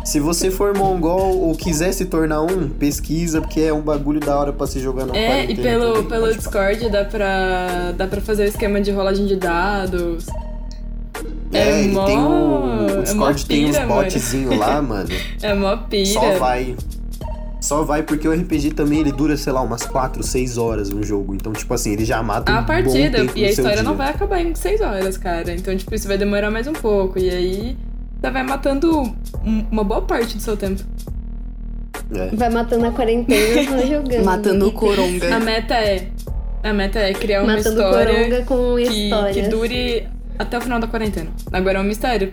Se 0.04 0.20
você 0.20 0.50
for 0.50 0.76
mongol 0.76 1.38
ou 1.40 1.54
quiser 1.54 1.90
se 1.92 2.04
tornar 2.04 2.42
um, 2.42 2.68
pesquisa, 2.68 3.40
porque 3.40 3.60
é 3.60 3.72
um 3.72 3.80
bagulho 3.80 4.20
da 4.20 4.38
hora 4.38 4.52
pra 4.52 4.66
se 4.66 4.78
jogar 4.78 5.06
na 5.06 5.16
É, 5.16 5.50
e 5.50 5.56
pelo, 5.56 5.94
também, 5.94 6.08
pelo. 6.08 6.34
Discord 6.34 6.90
dá 6.90 7.04
pra, 7.06 7.92
dá 7.96 8.06
pra 8.06 8.20
fazer 8.20 8.44
o 8.44 8.46
esquema 8.46 8.80
de 8.82 8.90
rolagem 8.90 9.24
de 9.26 9.36
dados. 9.36 10.26
É, 11.54 11.58
É 11.70 11.80
ele 11.84 11.92
mó- 11.92 12.04
tem 12.06 12.18
o, 12.18 12.20
é 12.20 12.24
o 12.26 12.96
mó 12.96 13.00
Discord 13.00 13.46
tem 13.46 13.64
uns 13.66 13.70
pira, 13.72 13.86
mano. 13.86 14.02
botzinhos 14.02 14.58
lá, 14.58 14.82
mano. 14.82 15.08
É 15.42 15.54
mó 15.54 15.76
pira. 15.76 16.06
Só 16.06 16.30
vai. 16.38 16.76
Só 17.60 17.82
vai 17.82 18.02
porque 18.02 18.28
o 18.28 18.32
RPG 18.32 18.72
também 18.72 19.00
ele 19.00 19.10
dura, 19.10 19.38
sei 19.38 19.50
lá, 19.52 19.62
umas 19.62 19.86
4, 19.86 20.22
6 20.22 20.58
horas 20.58 20.90
um 20.90 21.02
jogo. 21.02 21.34
Então, 21.34 21.50
tipo 21.52 21.72
assim, 21.72 21.92
ele 21.92 22.04
já 22.04 22.22
mata 22.22 22.52
um 22.52 22.56
a 22.56 22.60
bom 22.60 22.66
partida. 22.66 23.18
tempo 23.18 23.32
E 23.38 23.44
a 23.46 23.48
história 23.50 23.82
não 23.82 23.92
dia. 23.92 24.04
vai 24.04 24.10
acabar 24.10 24.40
em 24.42 24.54
6 24.54 24.80
horas, 24.82 25.16
cara. 25.16 25.50
Então, 25.54 25.74
tipo, 25.74 25.94
isso 25.94 26.06
vai 26.06 26.18
demorar 26.18 26.50
mais 26.50 26.66
um 26.66 26.74
pouco. 26.74 27.18
E 27.18 27.30
aí, 27.30 27.76
você 28.20 28.30
vai 28.30 28.42
matando 28.42 29.00
um- 29.46 29.64
uma 29.70 29.82
boa 29.82 30.02
parte 30.02 30.36
do 30.36 30.42
seu 30.42 30.56
tempo. 30.58 30.82
É. 32.14 32.36
Vai 32.36 32.50
matando 32.50 32.84
a 32.86 32.90
quarentena 32.90 33.64
só 33.64 33.78
jogando. 33.86 34.24
Matando 34.24 34.66
o 34.66 34.68
A 34.68 34.72
coronga. 34.72 35.40
meta 35.40 35.74
é. 35.74 36.08
A 36.62 36.72
meta 36.72 36.98
é 36.98 37.12
criar 37.14 37.42
uma 37.42 37.56
Matando 37.56 37.80
história 37.80 38.14
coronga 38.14 38.42
com 38.44 38.76
que, 38.76 38.82
história. 39.04 39.32
que 39.42 39.48
dure 39.48 40.06
até 40.38 40.58
o 40.58 40.60
final 40.60 40.78
da 40.80 40.86
quarentena. 40.86 41.30
Agora 41.52 41.78
é 41.78 41.80
um 41.80 41.84
mistério. 41.84 42.30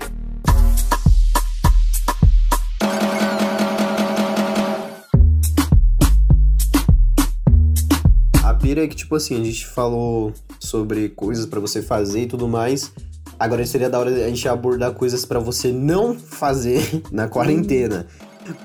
A 8.44 8.54
pira 8.54 8.84
é 8.84 8.88
que, 8.88 8.96
tipo 8.96 9.16
assim, 9.16 9.40
a 9.40 9.44
gente 9.44 9.66
falou 9.68 10.34
sobre 10.60 11.10
coisas 11.10 11.46
pra 11.46 11.60
você 11.60 11.82
fazer 11.82 12.24
e 12.24 12.28
tudo 12.28 12.48
mais. 12.48 12.92
Agora 13.40 13.66
seria 13.66 13.90
da 13.90 14.00
hora 14.00 14.10
a 14.12 14.28
gente 14.30 14.48
abordar 14.48 14.92
coisas 14.94 15.26
pra 15.26 15.40
você 15.40 15.72
não 15.72 16.18
fazer 16.18 17.02
na 17.12 17.28
quarentena. 17.28 18.06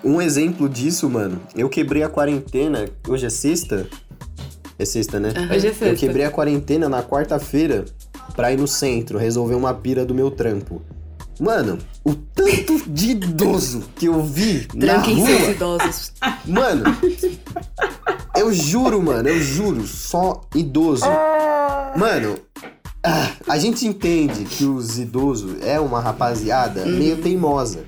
Um 0.02 0.20
exemplo 0.20 0.68
disso, 0.68 1.08
mano, 1.08 1.40
eu 1.54 1.68
quebrei 1.68 2.02
a 2.02 2.08
quarentena. 2.08 2.86
Hoje 3.06 3.26
é 3.26 3.30
sexta? 3.30 3.86
É 4.78 4.84
sexta, 4.84 5.18
né? 5.20 5.30
Hoje 5.54 5.66
é 5.66 5.70
Eu 5.70 5.74
sexta. 5.74 5.94
quebrei 5.96 6.24
a 6.24 6.30
quarentena 6.30 6.88
na 6.88 7.02
quarta-feira 7.02 7.84
pra 8.36 8.52
ir 8.52 8.58
no 8.58 8.68
centro 8.68 9.18
resolver 9.18 9.54
uma 9.54 9.72
pira 9.74 10.04
do 10.04 10.14
meu 10.14 10.30
trampo. 10.30 10.82
Mano, 11.40 11.78
o 12.04 12.14
tanto 12.14 12.88
de 12.88 13.10
idoso 13.10 13.84
que 13.96 14.06
eu 14.06 14.22
vi 14.22 14.66
na 14.74 14.94
Tranquem 14.94 15.26
seus 15.26 15.38
rua. 15.40 15.50
idosos. 15.50 16.12
Mano, 16.46 16.84
eu 18.36 18.52
juro, 18.52 19.02
mano, 19.02 19.28
eu 19.28 19.40
juro, 19.42 19.86
só 19.86 20.40
idoso. 20.54 21.04
Mano, 21.96 22.36
ah, 23.04 23.30
a 23.48 23.58
gente 23.58 23.86
entende 23.86 24.44
que 24.44 24.64
os 24.64 24.98
idosos 24.98 25.62
é 25.62 25.78
uma 25.80 26.00
rapaziada 26.00 26.82
Uhum. 26.82 26.96
meio 26.96 27.16
teimosa. 27.18 27.84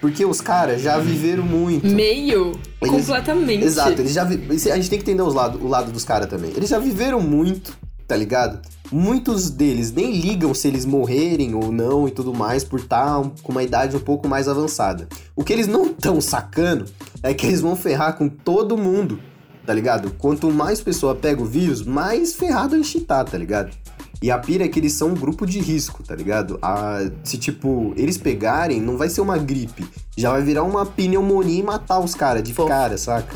Porque 0.00 0.24
os 0.24 0.40
caras 0.40 0.82
já 0.82 0.98
viveram 0.98 1.42
muito. 1.42 1.86
Meio 1.86 2.52
Eles- 2.80 3.06
completamente. 3.06 3.64
Exato, 3.64 4.02
eles 4.02 4.12
já 4.12 4.22
vi... 4.22 4.38
a 4.70 4.76
gente 4.76 4.90
tem 4.90 4.98
que 4.98 5.04
entender 5.04 5.22
os 5.22 5.32
lado, 5.34 5.58
o 5.64 5.66
lado 5.66 5.90
dos 5.90 6.04
caras 6.04 6.28
também. 6.28 6.50
Eles 6.54 6.68
já 6.68 6.78
viveram 6.78 7.20
muito, 7.20 7.74
tá 8.06 8.14
ligado? 8.14 8.60
Muitos 8.92 9.50
deles 9.50 9.90
nem 9.90 10.12
ligam 10.12 10.52
se 10.52 10.68
eles 10.68 10.84
morrerem 10.84 11.54
ou 11.54 11.72
não 11.72 12.06
e 12.06 12.10
tudo 12.10 12.34
mais 12.34 12.62
por 12.62 12.80
estar 12.80 13.22
com 13.42 13.52
uma 13.52 13.62
idade 13.62 13.96
um 13.96 14.00
pouco 14.00 14.28
mais 14.28 14.46
avançada. 14.46 15.08
O 15.34 15.42
que 15.42 15.52
eles 15.52 15.66
não 15.66 15.86
estão 15.86 16.20
sacando 16.20 16.84
é 17.22 17.32
que 17.32 17.46
eles 17.46 17.60
vão 17.60 17.74
ferrar 17.74 18.16
com 18.16 18.28
todo 18.28 18.76
mundo, 18.76 19.18
tá 19.66 19.72
ligado? 19.72 20.10
Quanto 20.18 20.50
mais 20.50 20.80
pessoa 20.80 21.14
pega 21.14 21.42
o 21.42 21.46
vírus, 21.46 21.82
mais 21.82 22.34
ferrado 22.34 22.74
a 22.74 22.78
gente 22.78 23.00
tá, 23.00 23.24
tá 23.24 23.38
ligado? 23.38 23.74
E 24.22 24.30
a 24.30 24.38
pira 24.38 24.64
é 24.64 24.68
que 24.68 24.78
eles 24.78 24.94
são 24.94 25.08
um 25.08 25.14
grupo 25.14 25.44
de 25.44 25.60
risco, 25.60 26.02
tá 26.02 26.14
ligado? 26.14 26.58
Ah, 26.62 27.10
se, 27.22 27.36
tipo, 27.36 27.92
eles 27.94 28.16
pegarem, 28.16 28.80
não 28.80 28.96
vai 28.96 29.10
ser 29.10 29.20
uma 29.20 29.36
gripe. 29.36 29.86
Já 30.16 30.30
vai 30.30 30.42
virar 30.42 30.62
uma 30.62 30.86
pneumonia 30.86 31.60
e 31.60 31.62
matar 31.62 31.98
os 31.98 32.14
caras 32.14 32.42
de 32.42 32.54
Fofo. 32.54 32.68
cara, 32.68 32.96
saca? 32.96 33.34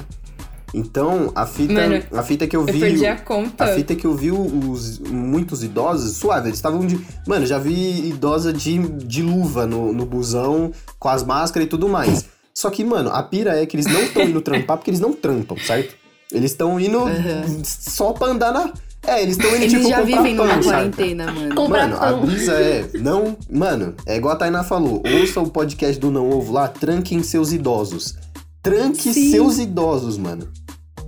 Então, 0.74 1.32
a 1.34 1.46
fita, 1.46 1.72
Mano, 1.72 2.02
a 2.12 2.22
fita 2.22 2.46
que 2.46 2.54
eu 2.56 2.66
Eu 2.66 2.72
vi. 2.72 2.80
perdi 2.80 3.06
a 3.06 3.16
conta. 3.16 3.64
A 3.64 3.68
fita 3.68 3.94
que 3.94 4.06
eu 4.06 4.14
vi 4.14 4.30
os, 4.30 4.98
muitos 4.98 5.62
idosos, 5.64 6.16
suave, 6.16 6.48
eles 6.48 6.58
estavam 6.58 6.86
de. 6.86 7.00
Mano, 7.26 7.46
já 7.46 7.58
vi 7.58 8.08
idosa 8.08 8.52
de, 8.52 8.78
de 8.78 9.22
luva 9.22 9.66
no, 9.66 9.92
no 9.92 10.04
busão, 10.04 10.70
com 10.98 11.08
as 11.08 11.24
máscaras 11.24 11.66
e 11.66 11.68
tudo 11.70 11.88
mais. 11.88 12.26
Só 12.54 12.70
que, 12.70 12.84
mano, 12.84 13.10
a 13.10 13.22
pira 13.22 13.60
é 13.60 13.64
que 13.64 13.76
eles 13.76 13.86
não 13.86 14.02
estão 14.02 14.22
indo 14.24 14.40
trampar 14.40 14.76
porque 14.76 14.90
eles 14.90 15.00
não 15.00 15.12
trampam, 15.12 15.56
certo? 15.58 15.94
Eles 16.30 16.50
estão 16.50 16.78
indo 16.78 16.98
Aham. 16.98 17.62
só 17.64 18.12
pra 18.12 18.28
andar 18.28 18.52
na. 18.52 18.72
É, 19.06 19.22
eles 19.22 19.36
estão 19.36 19.48
indo 19.54 19.62
Eles 19.62 19.72
tipo 19.72 19.88
já 19.88 20.00
comprar 20.00 20.22
vivem 20.22 20.36
pão, 20.36 20.60
quarentena, 20.62 21.32
mano. 21.32 21.54
Comprar 21.54 21.88
Mano, 21.88 22.02
a 22.02 22.12
brisa 22.14 22.52
é, 22.52 22.90
não, 22.94 23.36
mano, 23.48 23.94
é 24.04 24.16
igual 24.16 24.34
a 24.34 24.36
Tainá 24.36 24.64
falou, 24.64 25.02
ouça 25.20 25.40
o 25.40 25.48
podcast 25.48 25.98
do 26.00 26.10
Não 26.10 26.28
Ovo 26.28 26.52
lá, 26.52 26.66
tranquem 26.68 27.22
seus 27.22 27.52
idosos. 27.52 28.16
Tranque 28.62 29.12
Sim. 29.12 29.30
seus 29.30 29.58
idosos, 29.58 30.18
mano. 30.18 30.48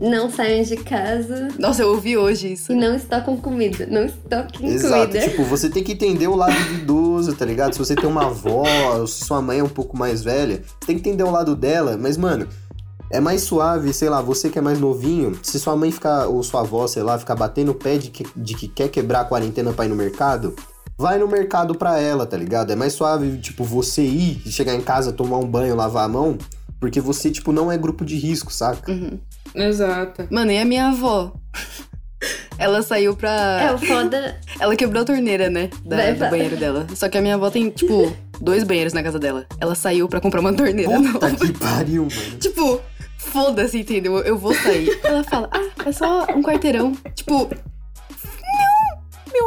Não 0.01 0.31
saiam 0.31 0.63
de 0.65 0.79
casa 0.79 1.49
Nossa, 1.59 1.83
eu 1.83 1.91
ouvi 1.91 2.17
hoje 2.17 2.55
isso. 2.55 2.73
e 2.73 2.75
não 2.75 2.95
estocam 2.97 3.37
comida. 3.37 3.87
Não 3.87 4.07
estoquem 4.07 4.69
Exato, 4.71 5.09
comida. 5.13 5.29
tipo, 5.29 5.45
você 5.45 5.69
tem 5.69 5.85
que 5.85 5.93
entender 5.93 6.27
o 6.27 6.35
lado 6.35 6.55
do 6.69 6.75
idoso, 6.75 7.35
tá 7.35 7.45
ligado? 7.45 7.75
Se 7.75 7.79
você 7.79 7.95
tem 7.95 8.09
uma 8.09 8.27
avó, 8.27 8.65
ou 8.99 9.07
se 9.07 9.25
sua 9.27 9.43
mãe 9.43 9.59
é 9.59 9.63
um 9.63 9.69
pouco 9.69 9.97
mais 9.99 10.23
velha, 10.23 10.63
você 10.81 10.87
tem 10.87 10.97
que 10.99 11.07
entender 11.07 11.25
o 11.25 11.31
lado 11.31 11.55
dela, 11.55 11.99
mas, 12.01 12.17
mano, 12.17 12.49
é 13.11 13.21
mais 13.21 13.43
suave, 13.43 13.93
sei 13.93 14.09
lá, 14.09 14.23
você 14.23 14.49
que 14.49 14.59
é 14.59 14.63
mais 14.63 14.79
novinho, 14.81 15.39
se 15.43 15.61
sua 15.61 15.77
mãe 15.77 15.91
ficar, 15.91 16.29
ou 16.29 16.43
sua 16.43 16.61
avó, 16.61 16.87
sei 16.87 17.03
lá, 17.03 17.19
ficar 17.19 17.35
batendo 17.35 17.73
o 17.73 17.75
pé 17.75 17.99
de 17.99 18.09
que, 18.11 18.25
de 18.35 18.55
que 18.55 18.69
quer 18.69 18.89
quebrar 18.89 19.21
a 19.21 19.25
quarentena 19.27 19.71
pra 19.73 19.85
ir 19.85 19.89
no 19.89 19.97
mercado, 19.97 20.55
vai 20.97 21.19
no 21.19 21.29
mercado 21.29 21.75
pra 21.75 21.99
ela, 22.01 22.25
tá 22.25 22.39
ligado? 22.39 22.71
É 22.73 22.77
mais 22.77 22.95
suave, 22.95 23.37
tipo, 23.39 23.65
você 23.65 24.03
ir, 24.03 24.41
chegar 24.47 24.75
em 24.75 24.81
casa, 24.81 25.13
tomar 25.13 25.37
um 25.39 25.47
banho, 25.47 25.75
lavar 25.77 26.05
a 26.07 26.09
mão, 26.09 26.39
porque 26.81 27.01
você, 27.01 27.31
tipo, 27.31 27.53
não 27.53 27.71
é 27.71 27.77
grupo 27.77 28.05
de 28.05 28.16
risco, 28.16 28.53
saca? 28.53 28.90
Uhum. 28.90 29.19
Exato. 29.55 30.27
Mano, 30.31 30.51
e 30.51 30.59
a 30.59 30.64
minha 30.64 30.88
avó? 30.88 31.33
Ela 32.59 32.83
saiu 32.83 33.16
pra. 33.16 33.31
É, 33.62 33.73
o 33.73 33.79
foda. 33.79 34.38
Ela 34.61 34.77
quebrou 34.77 35.03
a 35.03 35.05
torneira, 35.07 35.49
né? 35.49 35.71
Da, 35.85 35.97
Vai, 35.97 36.14
do 36.14 36.31
banheiro 36.31 36.57
dela. 36.57 36.87
Só 36.95 37.09
que 37.09 37.16
a 37.16 37.23
minha 37.23 37.35
avó 37.35 37.51
tem, 37.51 37.71
tipo, 37.71 38.14
dois 38.40 38.64
banheiros 38.64 38.93
na 38.93 39.03
casa 39.03 39.19
dela. 39.19 39.47
Ela 39.59 39.75
saiu 39.75 40.09
pra 40.09 40.21
comprar 40.21 40.40
uma 40.40 40.53
torneira 40.53 40.90
Puta 40.93 41.12
nova. 41.29 41.37
que 41.47 41.53
pariu, 41.53 42.03
mano. 42.03 42.38
Tipo, 42.38 42.81
foda-se, 43.16 43.79
entendeu? 43.79 44.19
Eu 44.19 44.37
vou 44.37 44.55
sair. 44.55 44.99
Ela 45.03 45.25
fala, 45.25 45.49
ah, 45.53 45.88
é 45.88 45.93
só 45.93 46.27
um 46.35 46.43
quarteirão. 46.43 46.93
Tipo, 47.14 47.49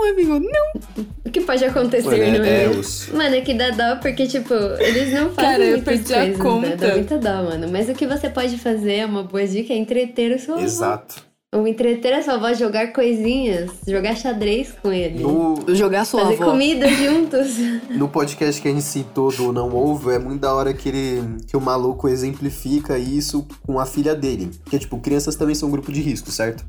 meu 0.01 0.11
amigo, 0.13 0.39
não. 0.39 1.05
O 1.25 1.29
que 1.29 1.41
pode 1.41 1.63
acontecer, 1.65 2.31
Mano, 2.31 2.39
não 2.39 2.45
é, 2.45 2.67
os... 2.67 3.09
Mano, 3.09 3.35
é 3.35 3.41
que 3.41 3.53
dá 3.53 3.69
dó 3.71 3.99
porque, 4.01 4.27
tipo, 4.27 4.53
eles 4.53 5.11
não 5.13 5.31
fazem 5.31 5.51
Cara, 5.51 5.63
eu 5.63 5.71
muitas 5.77 5.93
perdi 5.95 6.13
a 6.13 6.17
coisas, 6.17 6.37
conta. 6.37 6.69
Né? 6.69 6.75
Dá 6.75 6.95
muita 6.95 7.17
dó, 7.17 7.43
mano. 7.43 7.67
Mas 7.71 7.89
o 7.89 7.93
que 7.93 8.05
você 8.07 8.29
pode 8.29 8.57
fazer 8.57 8.93
é 8.95 9.05
uma 9.05 9.23
boa 9.23 9.45
dica, 9.45 9.73
é 9.73 9.77
entreter 9.77 10.35
o 10.35 10.39
seu 10.39 10.55
avô. 10.55 10.63
Exato. 10.63 11.33
Ou 11.53 11.67
entreter 11.67 12.11
a 12.13 12.23
sua 12.23 12.33
avó, 12.33 12.51
jogar 12.55 12.93
coisinhas, 12.93 13.69
jogar 13.87 14.15
xadrez 14.15 14.73
com 14.81 14.91
ele. 14.91 15.21
No, 15.21 15.63
Jogar 15.75 16.03
sua 16.03 16.21
Fazer 16.21 16.41
avó. 16.41 16.45
comida 16.51 16.87
juntos. 16.89 17.49
no 17.95 18.09
podcast 18.09 18.59
que 18.59 18.67
a 18.67 18.71
gente 18.71 18.83
citou 18.83 19.31
do 19.31 19.53
Não 19.53 19.75
Ovo, 19.75 20.09
é 20.09 20.17
muito 20.17 20.41
da 20.41 20.51
hora 20.51 20.73
que 20.73 20.89
ele 20.89 21.21
que 21.45 21.55
o 21.55 21.61
maluco 21.61 22.09
exemplifica 22.09 22.97
isso 22.97 23.45
com 23.61 23.79
a 23.79 23.85
filha 23.85 24.15
dele. 24.15 24.49
Porque, 24.63 24.79
tipo, 24.79 24.97
crianças 24.99 25.35
também 25.35 25.53
são 25.53 25.69
um 25.69 25.71
grupo 25.71 25.91
de 25.91 26.01
risco, 26.01 26.31
certo? 26.31 26.65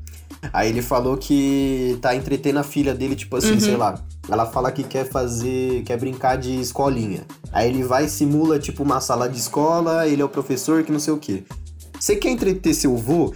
Aí 0.52 0.68
ele 0.68 0.82
falou 0.82 1.16
que 1.16 1.98
tá 2.00 2.14
entretendo 2.14 2.58
a 2.58 2.62
filha 2.62 2.94
dele, 2.94 3.14
tipo 3.16 3.36
assim, 3.36 3.58
sei 3.60 3.76
lá. 3.76 4.00
Ela 4.28 4.46
fala 4.46 4.72
que 4.72 4.82
quer 4.82 5.08
fazer, 5.08 5.82
quer 5.82 5.98
brincar 5.98 6.36
de 6.36 6.60
escolinha. 6.60 7.22
Aí 7.52 7.68
ele 7.68 7.82
vai 7.82 8.06
e 8.06 8.08
simula, 8.08 8.58
tipo, 8.58 8.82
uma 8.82 9.00
sala 9.00 9.28
de 9.28 9.38
escola, 9.38 10.06
ele 10.08 10.22
é 10.22 10.24
o 10.24 10.28
professor, 10.28 10.82
que 10.82 10.92
não 10.92 11.00
sei 11.00 11.12
o 11.12 11.18
quê. 11.18 11.44
Você 11.98 12.16
quer 12.16 12.30
entreter 12.30 12.74
seu 12.74 12.96
vô? 12.96 13.32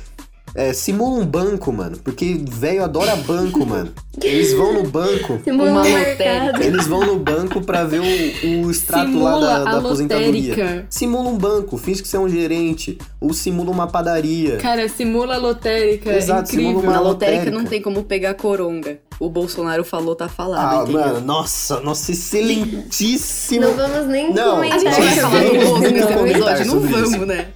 É, 0.59 0.73
simula 0.73 1.21
um 1.21 1.25
banco, 1.25 1.73
mano. 1.73 1.97
Porque 2.03 2.41
velho 2.51 2.83
adora 2.83 3.15
banco, 3.15 3.65
mano. 3.65 3.93
Eles 4.21 4.53
vão 4.55 4.73
no 4.75 4.83
banco. 4.89 5.41
Simula 5.45 5.71
Uma 5.71 5.83
um 5.83 5.89
lotérica. 5.99 6.65
Eles 6.65 6.87
vão 6.89 7.07
no 7.07 7.17
banco 7.17 7.61
pra 7.61 7.85
ver 7.85 8.01
o, 8.01 8.65
o 8.67 8.71
extrato 8.71 9.07
Simula 9.13 9.37
lá 9.37 9.59
da, 9.61 9.65
da 9.71 9.79
aposentadoria. 9.79 10.51
lotérica. 10.51 10.87
Simula 10.91 11.29
um 11.29 11.39
banco, 11.39 11.79
finge 11.79 12.03
que 12.03 12.09
você 12.09 12.17
é 12.17 12.21
um 12.21 12.29
gerente. 12.29 12.99
Ou 13.21 13.33
simula 13.33 13.71
uma 13.71 13.87
padaria. 13.87 14.57
Cara, 14.57 14.89
simula 14.89 15.37
a 15.37 15.39
lotérica. 15.39 16.13
Exato, 16.13 16.51
incrível. 16.53 16.67
simula 16.73 16.83
uma 16.87 16.93
Na 16.93 17.01
lotérica 17.01 17.37
lotérica. 17.45 17.63
não 17.63 17.71
tem 17.71 17.81
como 17.81 18.03
pegar 18.03 18.35
coronga. 18.35 18.99
O 19.21 19.29
Bolsonaro 19.31 19.85
falou, 19.85 20.17
tá 20.17 20.29
falado, 20.29 20.81
Ah, 20.81 20.83
entendeu? 20.83 21.01
mano, 21.01 21.21
nossa, 21.21 21.79
nossa, 21.81 22.11
excelentíssimo. 22.11 23.61
Não 23.63 23.75
vamos 23.75 24.07
nem 24.09 24.33
Não, 24.33 24.57
comentar 24.57 24.79
A 24.79 24.81
gente 24.81 25.01
vai 25.01 25.15
falar 25.17 25.41
do 25.41 25.47
vamos 25.47 25.65
Bolsonaro 25.69 25.93
nesse 25.93 26.13
episódio, 26.33 26.67
não 26.67 26.75
sobre 26.75 26.91
isso. 27.01 27.11
vamos, 27.11 27.27
né? 27.29 27.49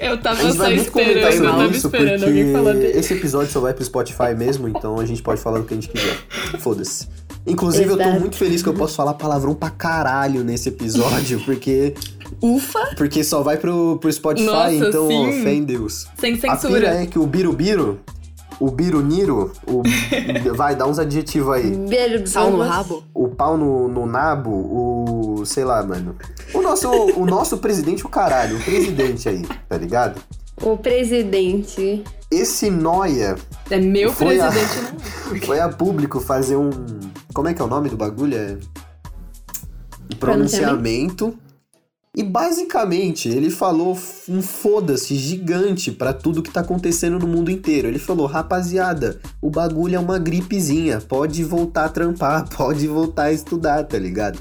Eu 0.00 0.14
A 0.14 0.16
tava 0.18 0.42
gente 0.42 0.52
só 0.56 0.62
vai 0.64 0.74
muito 0.74 0.92
comentar 0.92 1.16
esperando, 1.30 1.34
eu 1.34 1.50
sobre 1.50 1.50
tava 1.58 1.76
isso 1.76 1.86
esperando 1.86 2.24
alguém 2.24 2.52
falar 2.52 2.72
porque 2.72 2.86
dele. 2.86 2.98
esse 2.98 3.14
episódio 3.14 3.52
só 3.52 3.60
vai 3.60 3.74
pro 3.74 3.84
Spotify 3.84 4.34
mesmo, 4.36 4.68
então 4.68 4.98
a 5.00 5.06
gente 5.06 5.22
pode 5.22 5.40
falar 5.40 5.60
o 5.60 5.64
que 5.64 5.74
a 5.74 5.76
gente 5.76 5.88
quiser. 5.88 6.16
Foda-se. 6.60 7.06
Inclusive, 7.46 7.90
eu 7.90 7.96
tô 7.96 8.02
Exato. 8.02 8.20
muito 8.20 8.36
feliz 8.36 8.62
que 8.62 8.68
eu 8.68 8.74
posso 8.74 8.94
falar 8.94 9.14
palavrão 9.14 9.54
pra 9.54 9.70
caralho 9.70 10.44
nesse 10.44 10.68
episódio, 10.68 11.40
porque, 11.44 11.94
Ufa! 12.42 12.94
porque 12.96 13.24
só 13.24 13.42
vai 13.42 13.56
pro, 13.56 13.96
pro 13.98 14.12
Spotify, 14.12 14.46
Nossa, 14.46 14.74
então, 14.74 15.06
ó, 15.06 15.30
sim. 15.32 15.42
fé 15.42 15.54
em 15.54 15.64
Deus. 15.64 16.06
Sem 16.18 16.34
A 16.34 16.36
pira 16.38 16.56
censura. 16.58 16.88
é 17.02 17.06
que 17.06 17.18
o 17.18 17.26
Birubiru, 17.26 18.00
o 18.60 18.70
Biruniro, 18.70 19.52
o... 19.66 19.82
vai, 20.54 20.74
dá 20.76 20.86
uns 20.86 20.98
adjetivos 20.98 21.54
aí. 21.54 21.70
Vergonha. 21.86 22.26
Sal 22.26 22.50
no 22.50 22.60
rabo. 22.60 23.02
O 23.14 23.28
pau 23.28 23.56
no, 23.56 23.88
no 23.88 24.04
nabo, 24.04 24.50
o... 24.50 25.17
sei 25.46 25.64
lá, 25.64 25.82
mano. 25.84 26.16
O 26.54 26.60
nosso, 26.62 26.88
o 26.90 27.26
nosso 27.26 27.58
presidente, 27.58 28.04
o 28.04 28.08
caralho, 28.08 28.56
o 28.58 28.62
presidente 28.62 29.28
aí, 29.28 29.42
tá 29.68 29.76
ligado? 29.76 30.20
O 30.62 30.76
presidente. 30.76 32.02
Esse 32.30 32.68
noia 32.68 33.36
É 33.70 33.78
meu 33.78 34.12
Foi 34.12 34.38
a- 34.40 34.50
presidente, 34.50 34.92
não. 35.30 35.40
foi 35.46 35.60
a 35.60 35.68
público 35.68 36.20
fazer 36.20 36.56
um... 36.56 36.68
Como 37.32 37.48
é 37.48 37.54
que 37.54 37.62
é 37.62 37.64
o 37.64 37.68
nome 37.68 37.88
do 37.88 37.96
bagulho? 37.96 38.36
É... 38.36 38.58
Um 40.12 40.16
pronunciamento. 40.18 41.34
E 42.16 42.22
basicamente 42.22 43.28
ele 43.28 43.48
falou 43.48 43.96
um 44.28 44.42
foda-se 44.42 45.14
gigante 45.14 45.92
pra 45.92 46.12
tudo 46.12 46.42
que 46.42 46.50
tá 46.50 46.60
acontecendo 46.60 47.18
no 47.18 47.28
mundo 47.28 47.50
inteiro. 47.50 47.86
Ele 47.86 47.98
falou: 47.98 48.26
rapaziada, 48.26 49.20
o 49.40 49.48
bagulho 49.48 49.94
é 49.94 49.98
uma 50.00 50.18
gripezinha, 50.18 51.00
pode 51.00 51.44
voltar 51.44 51.84
a 51.84 51.88
trampar, 51.88 52.48
pode 52.56 52.88
voltar 52.88 53.24
a 53.24 53.32
estudar, 53.32 53.84
tá 53.84 53.96
ligado? 53.98 54.40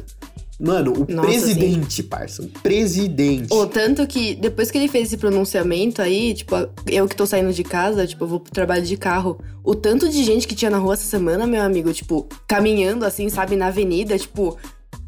Mano, 0.60 0.91
o 0.91 1.12
Nossa, 1.12 1.28
presidente, 1.28 2.02
parça, 2.02 2.41
o 2.41 2.48
presidente. 2.48 3.54
O 3.54 3.67
tanto 3.67 4.08
que 4.08 4.34
depois 4.34 4.72
que 4.72 4.78
ele 4.80 4.88
fez 4.88 5.08
esse 5.08 5.17
pronunciamento 5.17 6.02
aí, 6.02 6.34
tipo, 6.34 6.56
eu 6.88 7.08
que 7.08 7.15
tô 7.15 7.28
saindo 7.28 7.54
de 7.54 7.63
casa, 7.63 8.08
tipo, 8.08 8.24
eu 8.24 8.28
vou 8.28 8.39
pro 8.39 8.52
trabalho 8.52 8.84
de 8.84 8.98
carro. 8.98 9.39
O 9.63 9.76
tanto 9.76 10.10
de 10.10 10.24
gente 10.24 10.48
que 10.48 10.56
tinha 10.56 10.72
na 10.72 10.80
rua 10.80 10.96
essa 10.96 11.04
semana, 11.04 11.46
meu 11.46 11.62
amigo, 11.62 11.93
tipo, 11.93 12.28
caminhando 12.48 13.06
assim, 13.06 13.30
sabe, 13.30 13.56
na 13.56 13.67
avenida, 13.67 14.17
tipo, 14.17 14.58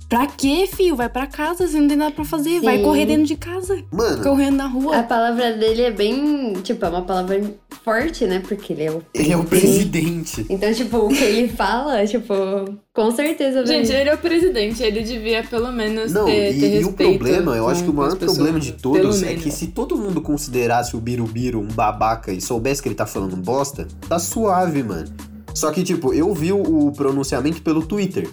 pra 0.09 0.25
quê, 0.25 0.67
filho? 0.67 0.95
Vai 0.95 1.07
pra 1.07 1.27
casa, 1.27 1.67
você 1.67 1.79
não 1.79 1.87
tem 1.87 1.95
nada 1.95 2.11
pra 2.11 2.25
fazer. 2.25 2.59
Vai 2.61 2.77
Sim. 2.77 2.83
correr 2.83 3.05
dentro 3.05 3.25
de 3.25 3.35
casa. 3.35 3.81
Mano, 3.91 4.23
Correndo 4.23 4.57
na 4.57 4.67
rua. 4.67 4.97
A 4.97 5.03
palavra 5.03 5.53
dele 5.53 5.83
é 5.83 5.91
bem. 5.91 6.53
Tipo, 6.63 6.83
é 6.83 6.89
uma 6.89 7.03
palavra 7.03 7.41
forte, 7.83 8.25
né? 8.25 8.41
Porque 8.45 8.73
ele 8.73 8.83
é 8.83 8.91
o. 8.91 9.03
ele 9.13 9.31
é 9.31 9.37
o 9.37 9.43
presidente. 9.43 10.45
Então, 10.49 10.73
tipo, 10.73 10.97
o 10.97 11.09
que 11.09 11.23
ele 11.23 11.47
fala, 11.47 12.05
tipo, 12.07 12.33
com 12.91 13.11
certeza 13.11 13.63
vai. 13.63 13.67
Gente, 13.67 13.91
ele 13.91 14.09
é 14.09 14.15
o 14.15 14.17
presidente, 14.17 14.81
ele 14.81 15.01
devia 15.01 15.43
pelo 15.43 15.71
menos 15.71 16.11
Não, 16.11 16.25
ter, 16.25 16.55
e, 16.55 16.59
ter 16.59 16.81
e 16.81 16.85
o 16.85 16.91
problema, 16.91 17.55
eu 17.55 17.69
acho 17.69 17.83
que 17.83 17.89
o 17.89 17.93
maior 17.93 18.15
problema 18.17 18.59
de 18.59 18.73
todos 18.73 19.21
é 19.21 19.35
que 19.35 19.51
se 19.51 19.67
todo 19.67 19.95
mundo 19.95 20.21
considerasse 20.21 20.95
o 20.95 20.99
Birubiru 20.99 21.59
um 21.59 21.67
babaca 21.67 22.31
e 22.31 22.41
soubesse 22.41 22.81
que 22.81 22.89
ele 22.89 22.95
tá 22.95 23.05
falando 23.05 23.37
bosta, 23.37 23.87
tá 24.07 24.17
suave, 24.17 24.81
mano. 24.81 25.07
Só 25.53 25.71
que, 25.71 25.83
tipo, 25.83 26.13
eu 26.13 26.33
vi 26.33 26.51
o 26.51 26.91
pronunciamento 26.95 27.61
pelo 27.61 27.85
Twitter. 27.85 28.29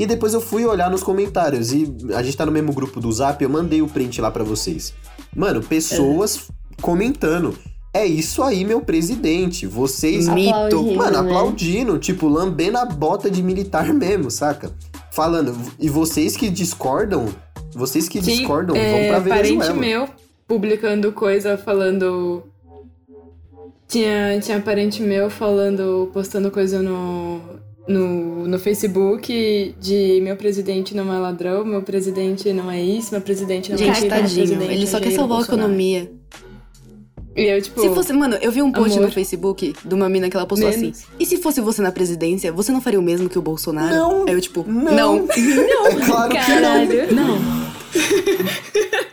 E 0.00 0.06
depois 0.06 0.32
eu 0.32 0.40
fui 0.40 0.64
olhar 0.64 0.90
nos 0.90 1.02
comentários. 1.02 1.74
E 1.74 1.94
a 2.14 2.22
gente 2.22 2.34
tá 2.34 2.46
no 2.46 2.50
mesmo 2.50 2.72
grupo 2.72 2.98
do 2.98 3.12
Zap, 3.12 3.44
eu 3.44 3.50
mandei 3.50 3.82
o 3.82 3.86
print 3.86 4.18
lá 4.18 4.30
pra 4.30 4.42
vocês. 4.42 4.94
Mano, 5.36 5.62
pessoas 5.62 6.48
comentando. 6.80 7.54
É 7.92 8.06
isso 8.06 8.42
aí, 8.42 8.64
meu 8.64 8.80
presidente. 8.80 9.66
Vocês 9.66 10.26
Mito. 10.26 10.54
Aplaudindo, 10.54 10.94
Mano, 10.96 11.10
né? 11.10 11.18
aplaudindo, 11.18 11.98
tipo, 11.98 12.28
lambendo 12.28 12.78
a 12.78 12.86
bota 12.86 13.30
de 13.30 13.42
militar 13.42 13.92
mesmo, 13.92 14.30
saca? 14.30 14.72
Falando, 15.12 15.54
e 15.78 15.90
vocês 15.90 16.34
que 16.34 16.48
discordam, 16.48 17.28
vocês 17.74 18.08
que 18.08 18.22
Sim, 18.22 18.38
discordam, 18.38 18.74
é, 18.74 19.10
vão 19.10 19.20
pra 19.20 19.34
parente 19.34 19.58
Venezuela. 19.58 19.74
meu 19.78 20.08
publicando 20.48 21.12
coisa 21.12 21.58
falando. 21.58 22.42
Tinha, 23.86 24.40
tinha 24.40 24.60
parente 24.60 25.02
meu 25.02 25.28
falando, 25.28 26.08
postando 26.10 26.50
coisa 26.50 26.80
no, 26.80 27.49
no, 27.88 28.46
no 28.46 28.58
Facebook 28.58 29.74
de 29.80 30.20
meu 30.22 30.36
presidente 30.36 30.94
não 30.94 31.12
é 31.12 31.18
ladrão, 31.18 31.64
meu 31.64 31.82
presidente 31.82 32.52
não 32.52 32.70
é 32.70 32.80
isso, 32.82 33.12
meu 33.12 33.20
presidente 33.20 33.70
não 33.70 33.76
é 33.76 33.78
Gente, 33.78 33.90
aquilo, 33.90 34.10
meu 34.10 34.20
tadinho. 34.20 34.46
presidente 34.46 34.72
Ele 34.72 34.82
é 34.84 34.86
só 34.86 34.98
quer 34.98 35.04
Jair 35.06 35.16
salvar 35.16 35.38
a 35.38 35.42
economia. 35.42 36.12
E 37.36 37.44
eu, 37.44 37.62
tipo, 37.62 37.80
Se 37.80 37.88
fosse, 37.90 38.12
mano, 38.12 38.36
eu 38.42 38.50
vi 38.50 38.60
um 38.60 38.72
post 38.72 38.96
amor. 38.98 39.06
no 39.06 39.12
Facebook 39.14 39.72
de 39.84 39.94
uma 39.94 40.08
mina 40.08 40.28
que 40.28 40.36
ela 40.36 40.46
postou 40.46 40.68
Menos. 40.68 40.98
assim: 40.98 41.06
E 41.18 41.24
se 41.24 41.36
fosse 41.36 41.60
você 41.60 41.80
na 41.80 41.92
presidência, 41.92 42.52
você 42.52 42.72
não 42.72 42.80
faria 42.80 42.98
o 42.98 43.02
mesmo 43.02 43.28
que 43.28 43.38
o 43.38 43.42
Bolsonaro? 43.42 43.94
Não. 43.94 44.24
Aí 44.26 44.34
eu, 44.34 44.40
tipo, 44.40 44.64
Não. 44.68 44.92
não. 44.92 45.28
É 45.30 46.04
claro 46.06 46.28
que 46.28 46.36
não. 46.38 46.44
Caralho. 46.46 47.14
não, 47.14 47.38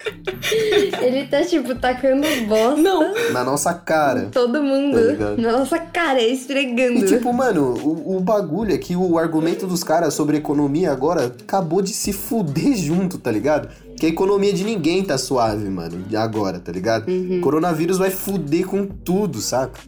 Ele 1.01 1.25
tá, 1.27 1.41
tipo, 1.43 1.75
tacando 1.75 2.27
bosta. 2.47 2.81
não. 2.81 3.13
Na 3.31 3.43
nossa 3.43 3.73
cara. 3.73 4.29
Todo 4.31 4.61
mundo. 4.61 4.97
Tá 5.17 5.35
na 5.37 5.51
nossa 5.51 5.79
cara, 5.79 6.21
esfregando. 6.21 6.99
E 6.99 7.05
tipo, 7.05 7.31
mano, 7.33 7.73
o, 7.83 8.17
o 8.17 8.19
bagulho 8.19 8.73
é 8.73 8.77
que 8.77 8.95
o 8.95 9.17
argumento 9.17 9.65
dos 9.67 9.83
caras 9.83 10.13
sobre 10.13 10.37
economia 10.37 10.91
agora 10.91 11.25
acabou 11.25 11.81
de 11.81 11.91
se 11.91 12.13
fuder 12.13 12.75
junto, 12.75 13.17
tá 13.17 13.31
ligado? 13.31 13.69
Que 13.97 14.05
a 14.05 14.09
economia 14.09 14.53
de 14.53 14.63
ninguém 14.63 15.03
tá 15.03 15.17
suave, 15.17 15.69
mano, 15.69 16.05
agora, 16.15 16.59
tá 16.59 16.71
ligado? 16.71 17.09
Uhum. 17.09 17.41
Coronavírus 17.41 17.97
vai 17.97 18.11
fuder 18.11 18.65
com 18.67 18.85
tudo, 18.85 19.39
saca? 19.39 19.79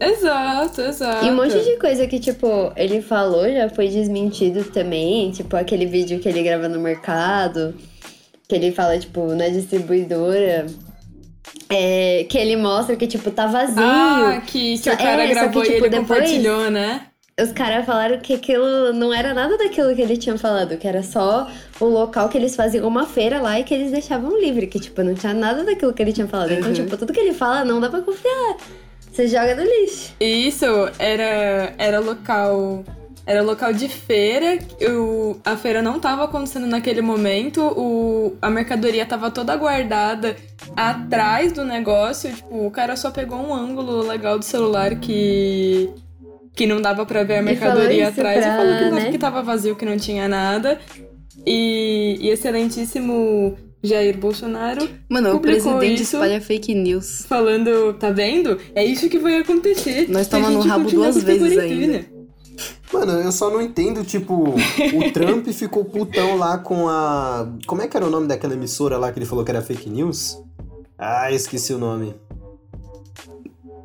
Exato, 0.00 0.82
exato. 0.82 1.24
E 1.24 1.30
um 1.30 1.36
monte 1.36 1.58
de 1.58 1.76
coisa 1.78 2.06
que, 2.06 2.20
tipo, 2.20 2.70
ele 2.76 3.00
falou 3.00 3.50
já 3.50 3.68
foi 3.70 3.88
desmentido 3.88 4.64
também. 4.64 5.30
Tipo, 5.30 5.56
aquele 5.56 5.86
vídeo 5.86 6.20
que 6.20 6.28
ele 6.28 6.42
grava 6.42 6.68
no 6.68 6.78
mercado, 6.78 7.74
que 8.48 8.54
ele 8.54 8.72
fala, 8.72 8.98
tipo, 8.98 9.34
na 9.34 9.48
distribuidora. 9.48 10.66
É, 11.68 12.24
que 12.28 12.38
ele 12.38 12.56
mostra 12.56 12.96
que, 12.96 13.06
tipo, 13.06 13.30
tá 13.30 13.46
vazio. 13.46 13.76
Ah, 13.82 14.40
que, 14.46 14.78
que 14.78 14.90
o 14.90 14.96
cara 14.96 15.22
é, 15.24 15.26
só 15.26 15.26
que, 15.26 15.34
gravou 15.34 15.62
e 15.62 15.66
tipo, 15.66 15.76
ele 15.84 15.88
depois- 15.88 16.08
compartilhou, 16.08 16.70
né? 16.70 17.02
Os 17.38 17.52
caras 17.52 17.84
falaram 17.84 18.18
que 18.18 18.32
aquilo 18.32 18.94
não 18.94 19.12
era 19.12 19.34
nada 19.34 19.58
daquilo 19.58 19.94
que 19.94 20.00
ele 20.00 20.16
tinha 20.16 20.38
falado, 20.38 20.78
que 20.78 20.88
era 20.88 21.02
só 21.02 21.46
o 21.78 21.84
local 21.84 22.30
que 22.30 22.38
eles 22.38 22.56
faziam 22.56 22.88
uma 22.88 23.04
feira 23.04 23.42
lá 23.42 23.60
e 23.60 23.64
que 23.64 23.74
eles 23.74 23.90
deixavam 23.90 24.40
livre, 24.40 24.66
que, 24.66 24.80
tipo, 24.80 25.02
não 25.02 25.14
tinha 25.14 25.34
nada 25.34 25.62
daquilo 25.62 25.92
que 25.92 26.02
ele 26.02 26.14
tinha 26.14 26.26
falado. 26.26 26.52
Então, 26.52 26.68
Uhum. 26.68 26.74
tipo, 26.74 26.96
tudo 26.96 27.12
que 27.12 27.20
ele 27.20 27.34
fala 27.34 27.62
não 27.64 27.78
dá 27.78 27.90
pra 27.90 28.00
confiar. 28.00 28.56
Você 29.12 29.28
joga 29.28 29.54
no 29.54 29.62
lixo. 29.64 30.14
E 30.18 30.48
Isso 30.48 30.64
era, 30.98 31.74
era 31.76 32.00
local. 32.00 32.82
Era 33.26 33.42
local 33.42 33.72
de 33.72 33.88
feira. 33.88 34.56
O, 34.88 35.36
a 35.44 35.56
feira 35.56 35.82
não 35.82 35.98
tava 35.98 36.24
acontecendo 36.24 36.66
naquele 36.66 37.02
momento. 37.02 37.60
O, 37.60 38.36
a 38.40 38.48
mercadoria 38.48 39.04
tava 39.04 39.32
toda 39.32 39.56
guardada 39.56 40.36
atrás 40.76 41.50
do 41.50 41.64
negócio. 41.64 42.32
Tipo, 42.32 42.66
o 42.66 42.70
cara 42.70 42.94
só 42.94 43.10
pegou 43.10 43.38
um 43.38 43.52
ângulo 43.52 44.06
legal 44.06 44.38
do 44.38 44.44
celular 44.44 44.94
que. 45.00 45.90
Que 46.54 46.66
não 46.66 46.80
dava 46.80 47.04
pra 47.04 47.24
ver 47.24 47.38
a 47.38 47.42
mercadoria 47.42 48.08
atrás. 48.08 48.38
pra, 48.38 48.54
e 48.54 48.56
falou 48.56 48.78
que, 48.78 48.84
não, 48.84 48.92
né? 48.92 49.10
que 49.10 49.18
tava 49.18 49.42
vazio, 49.42 49.76
que 49.76 49.84
não 49.84 49.96
tinha 49.96 50.28
nada. 50.28 50.78
E, 51.44 52.16
e 52.20 52.28
excelentíssimo 52.30 53.56
Jair 53.82 54.16
Bolsonaro 54.16 54.88
Mano, 55.08 55.30
o 55.30 55.32
Publicou 55.34 55.74
presidente 55.74 56.02
isso. 56.02 56.16
espalha 56.16 56.40
fake 56.40 56.74
news. 56.74 57.26
falando, 57.28 57.92
tá 57.94 58.10
vendo? 58.10 58.58
É 58.74 58.84
isso 58.84 59.08
que 59.08 59.18
vai 59.18 59.36
acontecer. 59.38 60.08
Nós 60.08 60.28
toma 60.28 60.48
no 60.48 60.60
rabo 60.60 60.90
duas 60.90 61.22
vezes 61.22 61.54
quarentena. 61.54 62.15
Mano, 62.98 63.12
eu 63.12 63.32
só 63.32 63.50
não 63.50 63.60
entendo, 63.60 64.04
tipo, 64.04 64.34
o 64.50 64.54
Trump 65.12 65.46
ficou 65.48 65.84
putão 65.84 66.36
lá 66.36 66.58
com 66.58 66.88
a. 66.88 67.48
Como 67.66 67.82
é 67.82 67.88
que 67.88 67.96
era 67.96 68.06
o 68.06 68.10
nome 68.10 68.26
daquela 68.26 68.54
emissora 68.54 68.96
lá 68.98 69.12
que 69.12 69.18
ele 69.18 69.26
falou 69.26 69.44
que 69.44 69.50
era 69.50 69.60
fake 69.62 69.90
news? 69.90 70.38
Ah, 70.98 71.30
esqueci 71.30 71.72
o 71.74 71.78
nome. 71.78 72.14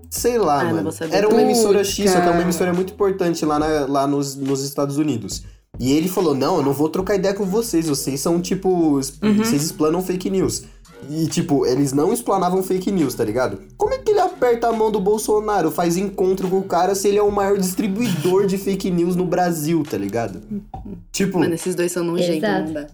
Sei 0.10 0.38
lá, 0.38 0.62
Ah, 0.62 0.74
mano. 0.74 0.90
Era 1.10 1.28
uma 1.30 1.42
emissora 1.42 1.84
X, 1.84 2.10
só 2.12 2.20
que 2.22 2.28
é 2.28 2.32
uma 2.32 2.42
emissora 2.42 2.74
muito 2.74 2.94
importante 2.94 3.46
lá, 3.46 3.58
na- 3.58 3.86
lá 3.88 4.06
nos, 4.08 4.36
nos 4.36 4.62
Estados 4.64 4.98
Unidos. 4.98 5.44
E 5.80 5.94
ele 5.94 6.10
falou: 6.10 6.36
Não, 6.36 6.58
eu 6.58 6.64
não 6.64 6.74
vou 6.74 6.90
trocar 6.90 7.16
ideia 7.16 7.34
com 7.34 7.46
vocês. 7.46 7.88
Vocês 7.88 8.20
são 8.20 8.42
tipo. 8.42 8.70
Uhum. 8.96 9.02
Vocês 9.38 9.64
explanam 9.64 10.02
fake 10.02 10.30
news. 10.30 10.64
E, 11.10 11.26
tipo, 11.28 11.66
eles 11.66 11.92
não 11.94 12.14
explanavam 12.14 12.62
fake 12.62 12.92
news, 12.92 13.16
tá 13.16 13.24
ligado? 13.24 13.60
Como 13.76 13.92
é 13.94 13.98
que 13.98 14.12
ele 14.12 14.20
aperta 14.20 14.68
a 14.68 14.72
mão 14.72 14.92
do 14.92 15.00
Bolsonaro, 15.00 15.72
faz 15.72 15.98
encontro 15.98 16.48
com 16.48 16.60
o 16.60 16.64
cara 16.64 16.94
se 16.94 17.08
ele 17.08 17.18
é 17.18 17.24
o 17.24 17.32
maior 17.32 17.58
distribuidor 17.58 18.46
de 18.46 18.58
fake 18.58 18.92
news 18.92 19.16
no 19.16 19.26
Brasil, 19.26 19.84
tá 19.90 19.98
ligado? 19.98 20.42
Tipo, 21.12 21.40
Mano, 21.40 21.54
esses 21.56 21.76
dois 21.76 21.92
são 21.92 22.04
nojentos, 22.04 22.38
Exato. 22.38 22.66
não 22.68 22.74
dá. 22.74 22.88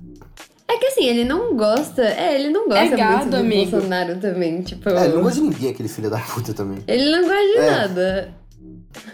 É 0.70 0.78
que 0.78 0.86
assim, 0.88 1.06
ele 1.06 1.24
não 1.24 1.56
gosta. 1.56 2.02
É, 2.02 2.36
ele 2.36 2.50
não 2.50 2.68
gosta 2.68 2.96
gado, 2.96 3.18
muito 3.20 3.30
do 3.30 3.38
amigo. 3.38 3.72
Bolsonaro 3.72 4.20
também. 4.20 4.62
Tipo. 4.62 4.90
é, 4.90 5.08
não 5.08 5.22
gosta 5.22 5.40
de 5.40 5.48
ninguém, 5.48 5.70
aquele 5.70 5.88
filho 5.90 6.10
da 6.10 6.20
puta 6.20 6.54
também. 6.54 6.80
Ele 6.88 7.10
não 7.12 7.22
gosta 7.22 7.44
de 7.44 7.58
É. 7.58 7.72
nada. 7.72 8.34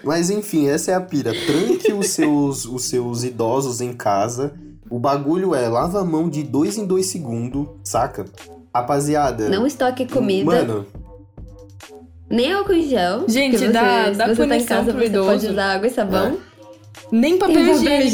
Mas 0.03 0.29
enfim, 0.29 0.67
essa 0.67 0.91
é 0.91 0.93
a 0.95 1.01
pira. 1.01 1.31
Tranque 1.31 1.93
os 1.93 2.07
seus, 2.07 2.65
os 2.69 2.85
seus 2.85 3.23
idosos 3.23 3.81
em 3.81 3.93
casa. 3.93 4.53
O 4.89 4.97
bagulho 4.99 5.53
é 5.53 5.67
lava 5.67 5.99
a 6.01 6.05
mão 6.05 6.29
de 6.29 6.41
dois 6.43 6.77
em 6.77 6.85
dois 6.85 7.07
segundos, 7.07 7.67
saca? 7.83 8.25
Rapaziada. 8.73 9.49
Não 9.49 9.67
estoque 9.67 10.07
comida. 10.07 10.45
Mano, 10.63 10.85
Nem 12.29 12.51
álcool 12.53 12.73
em 12.73 12.87
gel. 12.89 13.25
Gente, 13.27 13.57
você, 13.57 13.69
dá- 13.69 14.11
você 14.11 14.15
tá 14.15 14.31
em 14.31 14.35
punição 14.35 14.77
casa, 14.77 14.91
pro 14.91 14.99
você 15.01 15.05
idoso. 15.05 15.29
pode 15.29 15.47
usar 15.47 15.73
água 15.73 15.87
e 15.87 15.89
sabão. 15.91 16.37
Nem 17.11 17.35
E 17.35 17.37
papel 17.37 17.55
papel 17.55 17.75
higiênico. 17.75 18.07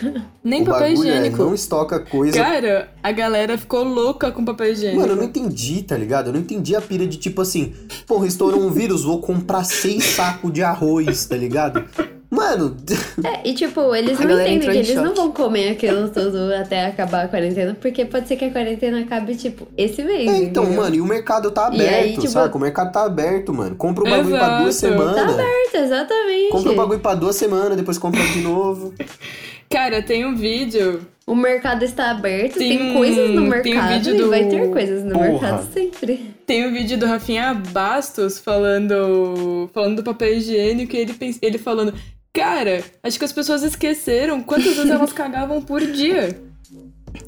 higiênico. 0.00 0.20
Nem 0.42 0.62
o 0.62 0.64
papel 0.64 0.80
bagulho 0.88 1.08
higiênico. 1.10 1.42
é 1.42 1.44
não 1.44 1.54
estoca 1.54 2.00
coisa. 2.00 2.38
Cara, 2.42 2.88
a 3.02 3.12
galera 3.12 3.58
ficou 3.58 3.84
louca 3.84 4.30
com 4.30 4.42
papel 4.44 4.72
higiênico. 4.72 5.00
Mano, 5.00 5.12
eu 5.12 5.16
não 5.16 5.24
entendi, 5.24 5.82
tá 5.82 5.96
ligado? 5.96 6.28
Eu 6.28 6.32
não 6.32 6.40
entendi 6.40 6.74
a 6.74 6.80
pira 6.80 7.06
de 7.06 7.18
tipo 7.18 7.42
assim, 7.42 7.74
porra, 8.06 8.26
estourou 8.26 8.62
um 8.62 8.70
vírus, 8.70 9.04
vou 9.04 9.20
comprar 9.20 9.64
seis 9.64 10.04
sacos 10.04 10.50
de 10.52 10.62
arroz, 10.62 11.26
tá 11.26 11.36
ligado? 11.36 11.84
Mano, 12.30 12.76
É, 13.24 13.48
e 13.48 13.54
tipo, 13.54 13.92
eles 13.94 14.20
A 14.20 14.24
não 14.24 14.40
entendem 14.40 14.60
que 14.60 14.66
eles 14.78 14.94
não 14.94 15.06
choque. 15.06 15.16
vão 15.16 15.32
comer 15.32 15.70
aquilo 15.70 16.08
tudo 16.10 16.54
até 16.54 16.86
acabar 16.86 17.24
a 17.24 17.28
quarentena, 17.28 17.76
porque 17.80 18.04
pode 18.04 18.28
ser 18.28 18.36
que 18.36 18.44
a 18.44 18.50
quarentena 18.52 19.00
acabe, 19.00 19.34
tipo, 19.34 19.66
esse 19.76 20.02
mês. 20.04 20.30
é, 20.30 20.36
então, 20.44 20.62
entendeu? 20.62 20.82
mano, 20.82 20.94
e 20.94 21.00
o 21.00 21.04
mercado 21.06 21.50
tá 21.50 21.68
E 21.72 21.80
aí, 21.80 21.88
aberto, 21.88 22.14
tipo- 22.20 22.28
saca? 22.28 22.56
O 22.56 22.60
mercado 22.60 22.92
tá 22.92 23.04
aberto, 23.04 23.52
mano. 23.52 23.74
Compra 23.74 24.04
o 24.04 24.08
bagulho 24.10 24.36
pra 24.36 24.58
duas 24.60 24.80
Exato. 24.82 24.92
semanas. 25.02 25.16
Tá 25.16 25.28
aberto, 25.34 25.74
exatamente. 25.74 26.50
Compra 26.52 26.72
o 26.72 26.76
bagulho 26.76 27.00
pra 27.00 27.14
duas 27.16 27.34
semanas, 27.34 27.76
depois 27.76 27.98
compra 27.98 28.22
de 28.22 28.38
novo. 28.42 28.94
Cara, 29.68 30.00
tem 30.02 30.24
um 30.24 30.34
vídeo. 30.36 31.00
O 31.26 31.34
mercado 31.34 31.84
está 31.84 32.10
aberto, 32.10 32.58
tem, 32.58 32.76
Tem- 32.78 32.94
coisas 32.94 33.28
no 33.30 33.36
tem 33.36 33.38
o 33.38 33.50
mercado 33.50 33.88
vídeo 33.94 34.14
e 34.14 34.18
do- 34.18 34.28
vai 34.30 34.44
ter 34.48 34.68
coisas 34.70 35.04
no 35.04 35.12
Porra. 35.12 35.28
mercado 35.30 35.72
sempre. 35.72 36.34
Tem 36.44 36.66
um 36.66 36.72
vídeo 36.72 36.98
do 36.98 37.06
Rafinha 37.06 37.54
Bastos 37.54 38.38
falando. 38.40 39.70
falando 39.72 39.96
do 39.96 40.02
papel 40.02 40.34
higiênico 40.34 40.94
e 40.96 40.98
ele, 41.00 41.12
pens- 41.12 41.38
ele 41.40 41.58
falando. 41.58 41.94
Cara, 42.32 42.84
acho 43.02 43.18
que 43.18 43.24
as 43.24 43.32
pessoas 43.32 43.62
esqueceram 43.62 44.42
quantas 44.42 44.76
vezes 44.76 44.90
elas 44.90 45.12
cagavam 45.12 45.60
por 45.60 45.80
dia. 45.80 46.40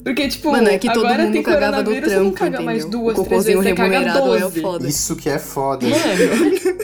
Porque, 0.03 0.27
tipo, 0.29 0.51
Mano, 0.51 0.69
é 0.69 0.77
que 0.77 0.87
todo 0.87 1.05
agora 1.05 1.23
mundo 1.23 1.33
tem 1.33 1.43
cagava 1.43 1.83
do 1.83 1.91
coronavírus, 1.91 2.09
você 2.09 2.15
não 2.15 2.23
trampo, 2.31 2.37
caga 2.37 2.49
entendeu? 2.49 2.65
mais 2.65 2.85
o 2.85 2.89
duas, 2.89 3.19
três 3.19 3.45
vezes, 3.45 3.61
você 3.61 3.73
caga 3.73 3.99
remunerado 3.99 4.35
é 4.35 4.45
o 4.45 4.49
12. 4.49 4.61
foda. 4.61 4.87
Isso 4.87 5.15
que 5.15 5.29
é 5.29 5.39
foda. 5.39 5.87
Mano, 5.87 6.83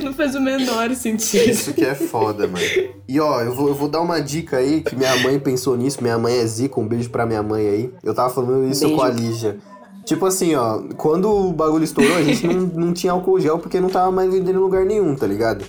não 0.04 0.12
faz 0.12 0.34
o 0.36 0.40
menor 0.40 0.94
sentido. 0.94 1.50
Isso 1.50 1.72
que 1.72 1.84
é 1.84 1.94
foda, 1.94 2.46
mano. 2.46 2.64
E 3.08 3.18
ó, 3.18 3.40
eu 3.40 3.52
vou, 3.52 3.68
eu 3.68 3.74
vou 3.74 3.88
dar 3.88 4.00
uma 4.00 4.20
dica 4.20 4.58
aí 4.58 4.80
que 4.80 4.94
minha 4.94 5.16
mãe 5.16 5.38
pensou 5.40 5.76
nisso. 5.76 6.00
Minha 6.00 6.18
mãe 6.18 6.38
é 6.38 6.46
zica, 6.46 6.78
um 6.78 6.86
beijo 6.86 7.10
pra 7.10 7.26
minha 7.26 7.42
mãe 7.42 7.66
aí. 7.68 7.92
Eu 8.02 8.14
tava 8.14 8.32
falando 8.32 8.68
isso 8.70 8.82
Beijo. 8.82 8.96
com 8.96 9.02
a 9.02 9.08
Lígia. 9.08 9.58
Tipo 10.04 10.26
assim, 10.26 10.54
ó, 10.54 10.82
quando 10.96 11.28
o 11.30 11.52
bagulho 11.52 11.82
estourou, 11.82 12.16
a 12.16 12.22
gente 12.22 12.46
não, 12.46 12.60
não 12.66 12.92
tinha 12.92 13.12
álcool 13.12 13.40
gel 13.40 13.58
porque 13.58 13.80
não 13.80 13.88
tava 13.88 14.12
mais 14.12 14.30
vendendo 14.30 14.58
em 14.58 14.62
lugar 14.62 14.84
nenhum, 14.84 15.16
tá 15.16 15.26
ligado? 15.26 15.64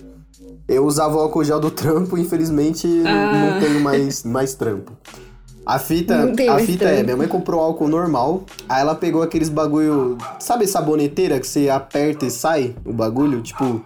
Eu 0.68 0.86
usava 0.86 1.16
o 1.16 1.20
álcool 1.20 1.44
gel 1.44 1.60
do 1.60 1.70
trampo, 1.72 2.18
infelizmente 2.20 2.88
Ah. 3.06 3.52
não 3.54 3.60
tenho 3.60 3.80
mais, 3.80 4.24
mais 4.24 4.56
trampo. 4.56 4.94
A 5.66 5.80
fita, 5.80 6.32
a 6.52 6.60
fita 6.60 6.86
é, 6.86 7.02
minha 7.02 7.18
mãe 7.18 7.28
comprou 7.28 7.60
álcool 7.60 7.88
normal, 7.88 8.44
aí 8.70 8.82
ela 8.82 8.94
pegou 8.94 9.24
aqueles 9.24 9.50
bagulho, 9.50 10.16
sabe 10.40 10.68
saboneteira 10.68 11.40
que 11.40 11.48
você 11.48 11.70
aperta 11.70 12.24
e 12.24 12.30
sai 12.30 12.76
o 12.86 12.94
bagulho, 12.94 13.42
tipo, 13.42 13.82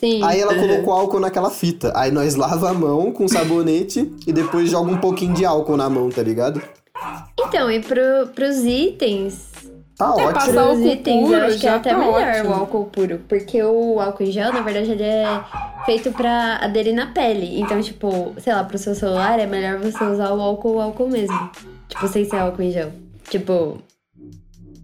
Sim. 0.00 0.22
Aí 0.22 0.40
ela 0.40 0.54
colocou 0.54 0.92
álcool 0.92 1.20
naquela 1.20 1.50
fita. 1.50 1.92
Aí 1.94 2.10
nós 2.10 2.36
lava 2.36 2.70
a 2.70 2.72
mão 2.72 3.10
com 3.10 3.26
sabonete 3.26 4.12
e 4.26 4.32
depois 4.32 4.70
joga 4.70 4.92
um 4.92 4.98
pouquinho 4.98 5.34
de 5.34 5.44
álcool 5.44 5.76
na 5.76 5.90
mão, 5.90 6.08
tá 6.08 6.22
ligado? 6.22 6.62
Então, 7.38 7.70
e 7.70 7.80
pro, 7.80 8.28
pros 8.34 8.58
itens. 8.58 9.48
Tá 9.98 10.04
É, 10.06 10.08
ótimo. 10.22 10.32
passar 10.32 10.60
álcool 10.60 10.86
itens, 10.86 11.20
puro 11.26 11.34
eu 11.34 11.44
acho 11.46 11.58
que 11.58 11.66
é 11.66 11.70
até 11.70 11.90
tá 11.90 11.98
melhor 11.98 12.22
ótimo. 12.28 12.48
o 12.50 12.54
álcool 12.54 12.84
puro. 12.84 13.20
Porque 13.28 13.62
o 13.62 14.00
álcool 14.00 14.22
em 14.22 14.30
gel, 14.30 14.52
na 14.52 14.60
verdade, 14.62 14.92
ele 14.92 15.02
é 15.02 15.44
feito 15.84 16.12
pra 16.12 16.56
aderir 16.62 16.94
na 16.94 17.06
pele. 17.06 17.60
Então, 17.60 17.80
tipo, 17.82 18.32
sei 18.38 18.54
lá, 18.54 18.62
pro 18.62 18.78
seu 18.78 18.94
celular 18.94 19.40
é 19.40 19.46
melhor 19.46 19.78
você 19.80 20.04
usar 20.04 20.32
o 20.32 20.40
álcool, 20.40 20.76
o 20.76 20.80
álcool 20.80 21.08
mesmo. 21.08 21.50
Tipo, 21.88 22.06
sem 22.06 22.24
ser 22.24 22.36
álcool 22.36 22.62
em 22.62 22.70
gel. 22.70 22.92
Tipo. 23.28 23.78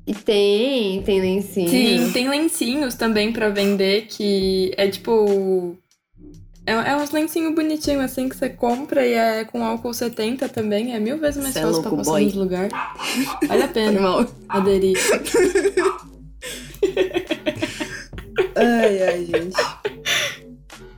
E 0.07 0.13
tem, 0.13 1.01
tem 1.03 1.21
lencinho. 1.21 1.69
Sim, 1.71 2.11
tem 2.13 2.29
lencinhos 2.29 2.95
também 2.95 3.33
pra 3.33 3.49
vender 3.51 4.07
que 4.09 4.75
é 4.77 4.89
tipo. 4.89 5.77
É, 6.67 6.73
é 6.73 6.97
uns 6.97 7.11
lencinhos 7.11 7.55
bonitinhos 7.55 8.03
assim 8.05 8.29
que 8.29 8.37
você 8.37 8.49
compra 8.49 9.07
e 9.07 9.13
é 9.13 9.45
com 9.45 9.63
álcool 9.65 9.93
70 9.93 10.49
também. 10.49 10.95
É 10.95 10.99
mil 10.99 11.19
vezes 11.19 11.43
mais 11.43 11.55
é 11.57 11.61
fácil 11.61 11.75
louco, 11.75 11.89
pra 11.91 11.99
passar 11.99 12.11
boy. 12.13 12.25
nos 12.25 12.35
lugares. 12.35 12.73
Vale 13.47 13.63
a 13.63 13.69
pena 13.69 13.93
Normal. 14.01 14.27
aderir. 14.49 14.97
Ai, 18.57 19.03
ai, 19.03 19.25
gente. 19.27 19.57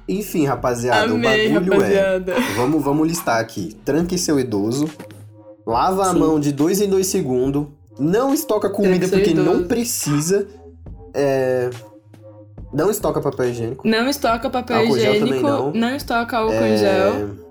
Enfim, 0.08 0.44
rapaziada, 0.46 1.12
Amei, 1.12 1.50
o 1.50 1.54
bagulho 1.54 1.72
rapaziada. 1.72 2.32
é. 2.32 2.40
Vamos, 2.54 2.82
vamos 2.84 3.08
listar 3.08 3.40
aqui. 3.40 3.76
Tranque 3.84 4.16
seu 4.16 4.38
idoso. 4.38 4.88
Lava 5.66 6.02
a 6.10 6.12
Sim. 6.12 6.20
mão 6.20 6.38
de 6.38 6.52
dois 6.52 6.80
em 6.80 6.88
dois 6.88 7.08
segundos. 7.08 7.66
Não 7.98 8.32
estoca 8.32 8.70
comida 8.70 9.08
porque 9.08 9.34
não 9.34 9.54
idoso. 9.54 9.64
precisa. 9.66 10.46
É. 11.12 11.70
Não 12.76 12.90
estoca 12.90 13.20
papel 13.22 13.48
higiênico. 13.48 13.88
Não 13.88 14.06
estoca 14.06 14.50
papel 14.50 14.76
Álcool 14.80 14.96
higiênico, 14.98 15.26
também 15.26 15.42
não. 15.42 15.96
estoca 15.96 16.36
álcool 16.36 16.52
É, 16.52 16.74
em 16.74 16.76
gel. 16.76 17.46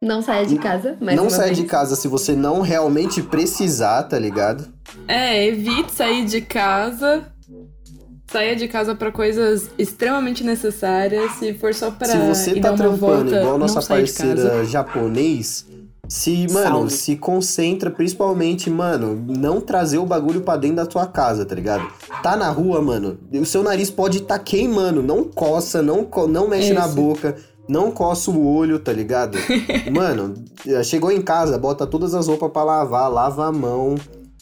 Não 0.00 0.22
saia 0.22 0.46
de 0.46 0.56
casa, 0.58 0.96
mas 1.00 1.16
não 1.16 1.24
uma 1.24 1.30
sai 1.30 1.46
vez. 1.46 1.58
de 1.58 1.64
casa 1.64 1.96
se 1.96 2.06
você 2.08 2.32
não 2.34 2.60
realmente 2.60 3.20
precisar, 3.20 4.04
tá 4.04 4.18
ligado? 4.18 4.66
É, 5.08 5.44
evite 5.44 5.92
sair 5.92 6.24
de 6.24 6.40
casa. 6.40 7.24
Saia 8.30 8.54
de 8.54 8.68
casa 8.68 8.94
pra 8.94 9.10
coisas 9.10 9.68
extremamente 9.76 10.44
necessárias. 10.44 11.32
Se 11.32 11.52
for 11.54 11.74
só 11.74 11.90
pra 11.90 12.06
se 12.06 12.16
você 12.16 12.52
ir 12.52 12.60
tá 12.60 12.68
dar 12.70 12.74
uma 12.74 12.78
trampando 12.78 12.98
volta, 13.24 13.40
igual 13.40 13.54
a 13.56 13.58
nossa 13.58 13.80
não 13.80 13.86
parceira 13.88 14.64
japonês, 14.64 15.66
se, 16.10 16.46
mano, 16.52 16.68
Salve. 16.70 16.90
se 16.90 17.16
concentra 17.16 17.88
principalmente, 17.90 18.68
mano, 18.68 19.14
não 19.28 19.60
trazer 19.60 19.98
o 19.98 20.04
bagulho 20.04 20.40
pra 20.40 20.56
dentro 20.56 20.76
da 20.76 20.86
tua 20.86 21.06
casa, 21.06 21.46
tá 21.46 21.54
ligado? 21.54 21.86
Tá 22.20 22.36
na 22.36 22.50
rua, 22.50 22.82
mano, 22.82 23.16
o 23.32 23.44
seu 23.46 23.62
nariz 23.62 23.90
pode 23.90 24.22
tá 24.22 24.36
queimando, 24.38 25.02
não 25.04 25.22
coça, 25.22 25.80
não, 25.80 26.02
co- 26.04 26.26
não 26.26 26.48
mexe 26.48 26.72
na 26.72 26.88
boca, 26.88 27.36
não 27.68 27.92
coça 27.92 28.28
o 28.30 28.44
olho, 28.56 28.80
tá 28.80 28.92
ligado? 28.92 29.38
mano, 29.94 30.34
chegou 30.82 31.12
em 31.12 31.22
casa, 31.22 31.56
bota 31.56 31.86
todas 31.86 32.12
as 32.12 32.26
roupas 32.26 32.50
pra 32.50 32.64
lavar, 32.64 33.08
lava 33.08 33.46
a 33.46 33.52
mão, 33.52 33.94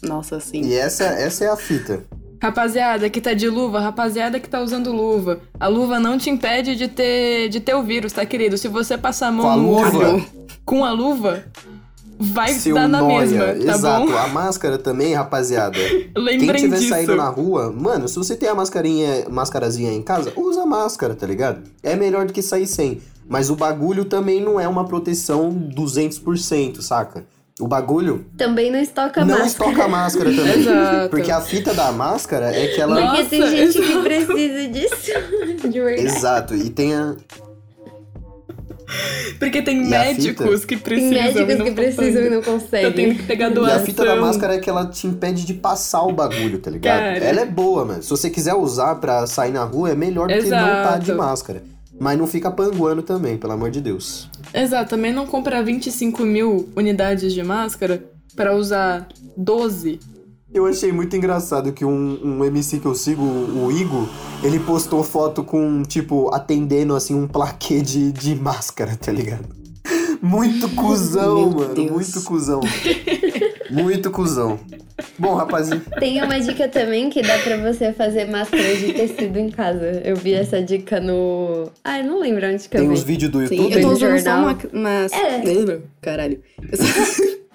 Nossa, 0.02 0.40
sim. 0.40 0.62
e 0.62 0.72
essa, 0.74 1.04
essa 1.04 1.44
é 1.44 1.48
a 1.48 1.56
fita. 1.56 2.02
Rapaziada 2.40 3.10
que 3.10 3.20
tá 3.20 3.34
de 3.34 3.48
luva, 3.48 3.80
rapaziada 3.80 4.38
que 4.40 4.48
tá 4.48 4.60
usando 4.62 4.92
luva. 4.92 5.40
A 5.58 5.66
luva 5.66 5.98
não 5.98 6.16
te 6.16 6.30
impede 6.30 6.76
de 6.76 6.86
ter, 6.86 7.48
de 7.48 7.58
ter 7.60 7.74
o 7.74 7.82
vírus, 7.82 8.12
tá, 8.12 8.24
querido? 8.24 8.56
Se 8.56 8.68
você 8.68 8.96
passar 8.96 9.26
a 9.26 9.32
mão 9.32 9.44
Com 9.44 9.50
a 9.50 9.56
no 9.56 9.68
luva. 9.74 9.98
olho 10.14 10.26
com 10.68 10.84
a 10.84 10.92
luva, 10.92 11.44
vai 12.20 12.52
Seu 12.52 12.74
dar 12.74 12.86
na 12.88 13.00
nóia, 13.00 13.20
mesma, 13.20 13.44
tá 13.66 13.72
exato. 13.74 14.06
bom? 14.06 14.16
A 14.16 14.28
máscara 14.28 14.76
também, 14.78 15.14
rapaziada. 15.14 15.78
Quem 15.80 16.12
Lembrem 16.16 16.62
tiver 16.62 16.76
disso. 16.76 16.88
saindo 16.90 17.16
na 17.16 17.28
rua, 17.28 17.72
mano, 17.72 18.06
se 18.08 18.16
você 18.16 18.36
tem 18.36 18.48
a 18.48 18.54
mascarinha, 18.54 19.24
mascarazinha 19.30 19.92
em 19.92 20.02
casa, 20.02 20.32
usa 20.36 20.66
máscara, 20.66 21.14
tá 21.14 21.26
ligado? 21.26 21.62
É 21.82 21.96
melhor 21.96 22.26
do 22.26 22.32
que 22.32 22.42
sair 22.42 22.66
sem. 22.66 23.00
Mas 23.26 23.50
o 23.50 23.56
bagulho 23.56 24.04
também 24.04 24.40
não 24.42 24.58
é 24.58 24.66
uma 24.68 24.86
proteção 24.86 25.50
200%, 25.74 26.80
saca? 26.82 27.24
O 27.60 27.66
bagulho 27.66 28.24
Também 28.36 28.70
não 28.70 28.78
estoca 28.78 29.24
não 29.24 29.38
máscara. 29.38 29.46
estoca 29.70 29.84
a 29.84 29.88
máscara 29.88 30.30
também. 30.36 30.60
Exato. 30.60 31.08
Porque 31.10 31.30
a 31.30 31.40
fita 31.40 31.74
da 31.74 31.90
máscara 31.90 32.54
é 32.54 32.68
que 32.68 32.80
ela. 32.80 33.00
Nossa, 33.00 33.16
Porque 33.16 33.28
tem 33.36 33.46
gente 33.50 33.78
que 33.80 33.84
exato. 33.84 34.02
precisa 34.04 34.68
disso. 34.68 35.12
De 35.68 35.80
verdade. 35.80 36.06
Exato, 36.08 36.54
e 36.54 36.70
tem 36.70 36.94
a. 36.94 37.16
Porque 39.38 39.62
tem 39.62 39.82
E 39.82 39.86
médicos 39.88 40.64
que 40.64 40.76
Tem 40.76 40.78
precisam. 40.78 41.12
e 41.12 41.22
médicos 41.22 41.58
não 41.58 41.64
que 41.66 41.72
precisam 41.72 42.22
e 42.22 42.30
não 42.30 42.40
Tá 42.40 42.46
tendo 42.46 42.60
conseguem. 42.60 43.14
que 43.14 43.22
pegar 43.24 43.50
E 43.50 43.54
doação. 43.54 43.76
a 43.76 43.80
fita 43.80 44.04
da 44.04 44.16
máscara 44.16 44.54
é 44.54 44.58
que 44.58 44.68
ela 44.70 44.86
te 44.86 45.06
impede 45.06 45.44
de 45.44 45.54
passar 45.54 46.02
o 46.04 46.12
bagulho, 46.12 46.58
tá 46.58 46.70
ligado? 46.70 46.98
Cara. 46.98 47.18
Ela 47.18 47.40
é 47.42 47.46
boa, 47.46 47.84
mano. 47.84 48.02
Se 48.02 48.10
você 48.10 48.30
quiser 48.30 48.54
usar 48.54 48.94
pra 48.96 49.26
sair 49.26 49.52
na 49.52 49.64
rua, 49.64 49.90
é 49.90 49.94
melhor 49.94 50.28
do 50.28 50.34
que 50.34 50.48
não 50.48 50.58
tá 50.58 50.98
de 50.98 51.12
máscara. 51.12 51.62
Mas 52.00 52.16
não 52.16 52.26
fica 52.28 52.50
panguando 52.50 53.02
também, 53.02 53.36
pelo 53.36 53.52
amor 53.52 53.70
de 53.70 53.80
Deus. 53.80 54.30
Exato, 54.54 54.90
também 54.90 55.12
não 55.12 55.26
comprar 55.26 55.62
25 55.62 56.22
mil 56.22 56.68
unidades 56.76 57.34
de 57.34 57.42
máscara 57.42 58.02
pra 58.36 58.54
usar 58.54 59.08
12 59.36 59.98
Eu 60.58 60.66
achei 60.66 60.90
muito 60.90 61.14
engraçado 61.14 61.72
que 61.72 61.84
um, 61.84 62.18
um 62.20 62.44
MC 62.44 62.80
que 62.80 62.86
eu 62.86 62.94
sigo, 62.94 63.22
o 63.22 63.70
Igor, 63.70 64.08
ele 64.42 64.58
postou 64.58 65.04
foto 65.04 65.44
com, 65.44 65.84
tipo, 65.84 66.34
atendendo, 66.34 66.96
assim, 66.96 67.14
um 67.14 67.28
plaquê 67.28 67.80
de, 67.80 68.10
de 68.10 68.34
máscara, 68.34 68.96
tá 68.96 69.12
ligado? 69.12 69.48
Muito 70.20 70.68
cuzão, 70.70 71.50
Meu 71.50 71.50
mano. 71.60 71.74
Deus. 71.74 71.90
Muito 71.92 72.22
cuzão. 72.22 72.60
Muito 73.70 74.10
cuzão. 74.10 74.58
Bom, 75.16 75.36
rapazinho. 75.36 75.80
Tem 76.00 76.20
uma 76.20 76.40
dica 76.40 76.66
também 76.66 77.08
que 77.08 77.22
dá 77.22 77.38
pra 77.38 77.56
você 77.58 77.92
fazer 77.92 78.28
máscara 78.28 78.74
de 78.74 78.94
tecido 78.94 79.38
em 79.38 79.50
casa. 79.50 80.02
Eu 80.04 80.16
vi 80.16 80.34
essa 80.34 80.60
dica 80.60 80.98
no. 80.98 81.70
Ai, 81.84 82.02
não 82.02 82.18
lembro 82.18 82.44
onde 82.48 82.68
que 82.68 82.76
eu 82.76 82.80
Tem 82.80 82.88
vi. 82.88 82.94
uns 82.94 83.04
vídeos 83.04 83.30
do 83.30 83.46
Sim, 83.46 83.54
YouTube. 83.54 83.74
eu 83.76 83.80
tô 83.80 83.88
usando 83.92 84.18
só 84.18 84.24
jornal. 84.24 84.42
uma. 84.42 84.58
uma... 84.72 85.06
É. 85.06 85.80
Caralho. 86.02 86.42
Eu 86.68 86.78
só... 86.78 86.84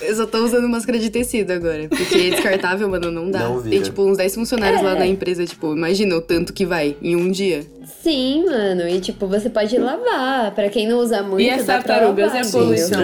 eu 0.00 0.14
só 0.16 0.26
tô 0.26 0.38
usando 0.44 0.68
máscara 0.68 0.98
de 0.98 1.10
tecido 1.10 1.50
agora. 1.52 1.88
Porque 1.88 2.30
descartável, 2.30 2.88
mano, 2.88 3.10
não 3.10 3.30
dá. 3.30 3.40
Não. 3.40 3.62
Tem, 3.62 3.82
tipo, 3.82 4.02
uns 4.02 4.16
10 4.16 4.34
funcionários 4.34 4.82
lá 4.82 4.92
É. 4.96 4.98
na 5.00 5.06
empresa. 5.06 5.44
Tipo, 5.44 5.74
imagina 5.74 6.16
o 6.16 6.20
tanto 6.20 6.52
que 6.52 6.64
vai 6.66 6.96
em 7.02 7.16
um 7.16 7.30
dia. 7.30 7.64
Sim, 8.02 8.44
mano. 8.46 8.88
E 8.88 9.00
tipo, 9.00 9.26
você 9.26 9.50
pode 9.50 9.76
lavar. 9.78 10.54
Pra 10.54 10.68
quem 10.68 10.86
não 10.88 10.98
usa 10.98 11.22
muito, 11.22 11.40
E 11.42 11.50
as 11.50 11.64
dá 11.66 11.74
pra 11.80 11.94
tartarugas 11.94 12.26
lavar, 12.26 12.36
e 12.36 12.38
a 12.38 12.48
entendeu? 12.48 12.60
poluição? 12.60 13.00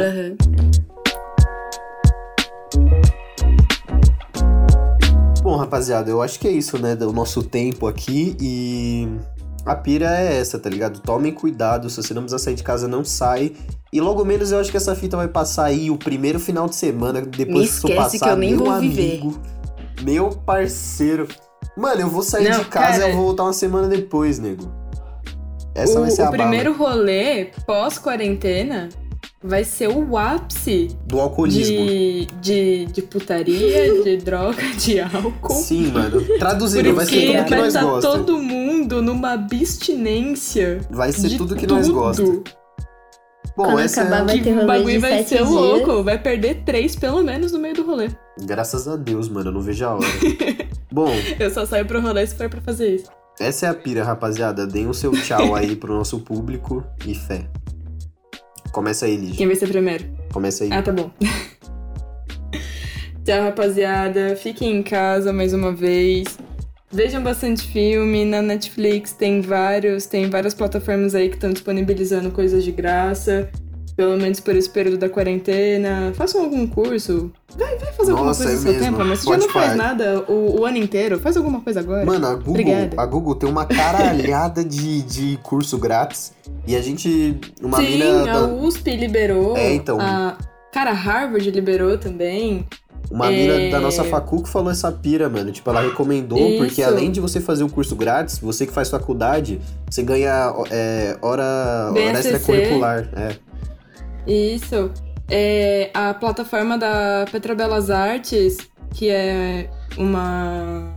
Bom, 5.42 5.57
rapaziada, 5.57 6.11
eu 6.11 6.22
acho 6.22 6.40
que 6.40 6.49
é 6.49 6.51
isso, 6.51 6.78
né? 6.78 6.97
Do 6.97 7.12
nosso 7.12 7.42
tempo 7.42 7.86
aqui 7.86 8.34
e. 8.40 9.07
A 9.66 9.74
pira 9.74 10.18
é 10.18 10.38
essa, 10.38 10.58
tá 10.58 10.68
ligado? 10.68 11.00
Tomem 11.00 11.32
cuidado, 11.32 11.88
se 11.88 11.96
você 12.02 12.12
não 12.12 12.22
precisar 12.22 12.38
sair 12.44 12.54
de 12.54 12.62
casa, 12.62 12.86
não 12.86 13.04
sai. 13.04 13.52
E 13.92 14.00
logo 14.00 14.24
menos 14.24 14.52
eu 14.52 14.58
acho 14.58 14.70
que 14.70 14.76
essa 14.76 14.94
fita 14.94 15.16
vai 15.16 15.28
passar 15.28 15.64
aí 15.64 15.90
o 15.90 15.96
primeiro 15.96 16.38
final 16.38 16.68
de 16.68 16.74
semana, 16.74 17.22
depois 17.22 17.80
que 17.80 17.90
esquece 17.92 18.18
passar, 18.18 18.26
que 18.26 18.32
eu 18.32 18.36
nem 18.36 18.50
meu 18.56 18.64
vou 18.66 18.78
viver. 18.80 19.12
amigo, 19.20 19.40
meu 20.02 20.30
parceiro. 20.30 21.28
Mano, 21.76 22.02
eu 22.02 22.08
vou 22.10 22.22
sair 22.22 22.48
Não, 22.50 22.58
de 22.60 22.64
casa 22.66 22.96
e 22.98 23.00
cara. 23.00 23.10
eu 23.12 23.16
vou 23.16 23.24
voltar 23.26 23.44
uma 23.44 23.52
semana 23.52 23.88
depois, 23.88 24.38
nego. 24.38 24.70
Essa 25.74 25.98
o 25.98 26.02
vai 26.02 26.10
ser 26.10 26.22
o 26.22 26.26
a 26.26 26.30
bala. 26.30 26.42
primeiro 26.42 26.76
rolê 26.76 27.46
pós-quarentena 27.66 28.88
vai 29.45 29.62
ser 29.62 29.88
o 29.88 30.16
ápice 30.16 30.97
do 31.07 31.20
alcoolismo. 31.20 31.76
de, 31.86 32.26
de, 32.40 32.86
de 32.86 33.03
putaria, 33.03 33.92
de 34.03 34.16
droga, 34.16 34.62
de 34.78 34.99
álcool. 35.01 35.55
Sim, 35.55 35.88
mano. 35.92 36.20
Traduzindo, 36.38 36.95
vai 36.95 37.05
ser 37.05 37.26
tudo 37.26 37.45
que 37.45 37.51
vai 37.51 37.59
nós 37.59 37.68
estar 37.74 37.82
gosta. 37.84 38.11
todo 38.11 38.38
mundo 38.38 39.03
numa 39.03 39.32
abstinência. 39.34 40.80
Vai 40.90 41.12
ser 41.12 41.28
de 41.28 41.36
tudo 41.36 41.55
que 41.55 41.66
nós 41.66 41.86
tudo. 41.86 41.95
gosta. 41.95 42.22
Bom, 43.57 43.66
Quando 43.66 43.78
essa 43.80 44.01
acabar, 44.03 44.22
é... 44.22 44.24
vai 44.24 44.40
ter 44.40 44.59
o 44.59 44.66
bagulho 44.66 45.01
vai 45.01 45.22
ser 45.22 45.36
dias. 45.36 45.49
louco. 45.49 46.03
Vai 46.03 46.20
perder 46.20 46.62
três, 46.64 46.97
pelo 46.97 47.22
menos, 47.22 47.53
no 47.53 47.59
meio 47.61 47.74
do 47.74 47.84
rolê. 47.86 48.09
Graças 48.40 48.88
a 48.88 48.97
Deus, 48.97 49.28
mano, 49.28 49.51
eu 49.51 49.53
não 49.55 49.61
vejo 49.61 49.84
a 49.84 49.95
hora. 49.95 50.07
Bom, 50.90 51.12
Eu 51.38 51.51
só 51.53 51.64
saio 51.66 51.86
pro 51.86 52.01
rolê 52.01 52.26
se 52.26 52.34
for 52.34 52.49
pra 52.49 52.61
fazer 52.61 52.97
isso. 52.97 53.11
essa 53.38 53.66
é 53.66 53.68
a 53.68 53.74
pira, 53.74 54.03
rapaziada. 54.03 54.66
Deem 54.66 54.88
o 54.88 54.95
seu 54.95 55.12
tchau 55.12 55.55
aí 55.57 55.76
pro 55.76 55.95
nosso 55.95 56.18
público 56.20 56.82
e 57.07 57.14
fé. 57.14 57.47
Começa 58.74 59.06
aí, 59.06 59.16
Lígia. 59.16 59.36
Quem 59.36 59.46
vai 59.46 59.54
ser 59.54 59.68
primeiro? 59.68 60.04
Começa 60.32 60.64
aí. 60.64 60.70
Ah, 60.72 60.82
tá 60.82 60.90
bom. 60.90 61.08
Tchau, 63.24 63.42
rapaziada. 63.44 64.34
Fiquem 64.34 64.76
em 64.76 64.82
casa 64.82 65.32
mais 65.32 65.54
uma 65.54 65.72
vez. 65.72 66.36
Vejam 66.90 67.22
bastante 67.22 67.68
filme. 67.68 68.24
Na 68.24 68.42
Netflix 68.42 69.12
tem 69.12 69.40
vários, 69.40 70.06
tem 70.06 70.28
várias 70.28 70.54
plataformas 70.54 71.14
aí 71.14 71.28
que 71.28 71.36
estão 71.36 71.52
disponibilizando 71.52 72.32
coisas 72.32 72.64
de 72.64 72.72
graça. 72.72 73.48
Pelo 73.97 74.16
menos 74.16 74.40
por 74.40 74.57
esse 74.57 74.68
período 74.68 74.99
da 74.99 75.09
quarentena. 75.09 76.12
Façam 76.16 76.42
algum 76.42 76.66
curso. 76.66 77.30
Vai, 77.57 77.76
vai 77.78 77.92
fazer 77.92 78.11
alguma 78.11 78.28
Nossa, 78.28 78.42
coisa 78.45 78.53
é 78.53 78.57
no 78.57 78.62
seu 78.62 78.72
mesmo. 78.72 78.86
tempo, 78.97 79.05
mas 79.09 79.18
você 79.20 79.30
já 79.30 79.36
não 79.38 79.49
faz 79.51 79.76
nada 79.76 80.24
o, 80.28 80.61
o 80.61 80.66
ano 80.66 80.78
inteiro. 80.78 81.18
Faz 81.20 81.36
alguma 81.36 81.61
coisa 81.61 81.78
agora. 81.80 82.05
Mano, 82.05 82.26
a 82.26 82.34
Google, 82.34 82.51
Obrigada. 82.51 83.01
a 83.01 83.07
Google 83.07 83.34
tem 83.36 83.49
uma 83.49 83.64
caralhada 83.64 84.64
de, 84.64 85.03
de 85.03 85.38
curso 85.45 85.78
grátis. 85.78 86.32
E 86.66 86.74
a 86.74 86.82
gente. 86.82 87.38
Uma 87.62 87.78
Sim, 87.78 87.90
mina. 87.90 88.22
a 88.22 88.40
da- 88.40 88.47
USP 88.49 88.97
liberou. 88.97 89.57
É, 89.57 89.72
então. 89.74 90.01
A... 90.01 90.36
Cara, 90.72 90.90
a 90.90 90.95
Harvard 90.95 91.49
liberou 91.53 91.97
também. 91.97 92.66
Uma 93.11 93.30
É. 93.30 93.36
mina 93.59 93.70
da 93.70 93.80
nossa 93.80 94.03
facu 94.03 94.42
que 94.42 94.49
falou 94.49 94.72
essa 94.72 94.90
pira, 94.90 95.28
mano. 95.28 95.53
Tipo, 95.53 95.70
ela 95.70 95.82
recomendou, 95.82 96.57
porque 96.57 96.80
Isso. 96.80 96.90
além 96.90 97.12
de 97.12 97.20
você 97.20 97.38
fazer 97.40 97.62
um 97.62 97.68
curso 97.68 97.95
grátis, 97.95 98.38
você 98.38 98.66
que 98.66 98.72
faz 98.72 98.88
faculdade, 98.90 99.61
você 99.88 100.03
ganha 100.03 100.53
é, 100.70 101.16
hora, 101.22 101.92
hora 101.92 102.18
extracurricular. 102.18 103.09
É. 103.14 103.36
Isso. 104.26 104.90
É, 105.28 105.90
a 105.94 106.12
plataforma 106.12 106.76
da 106.76 107.24
Petrobelas 107.30 107.90
Artes, 107.90 108.58
que 108.92 109.08
é 109.08 109.70
uma 109.96 110.94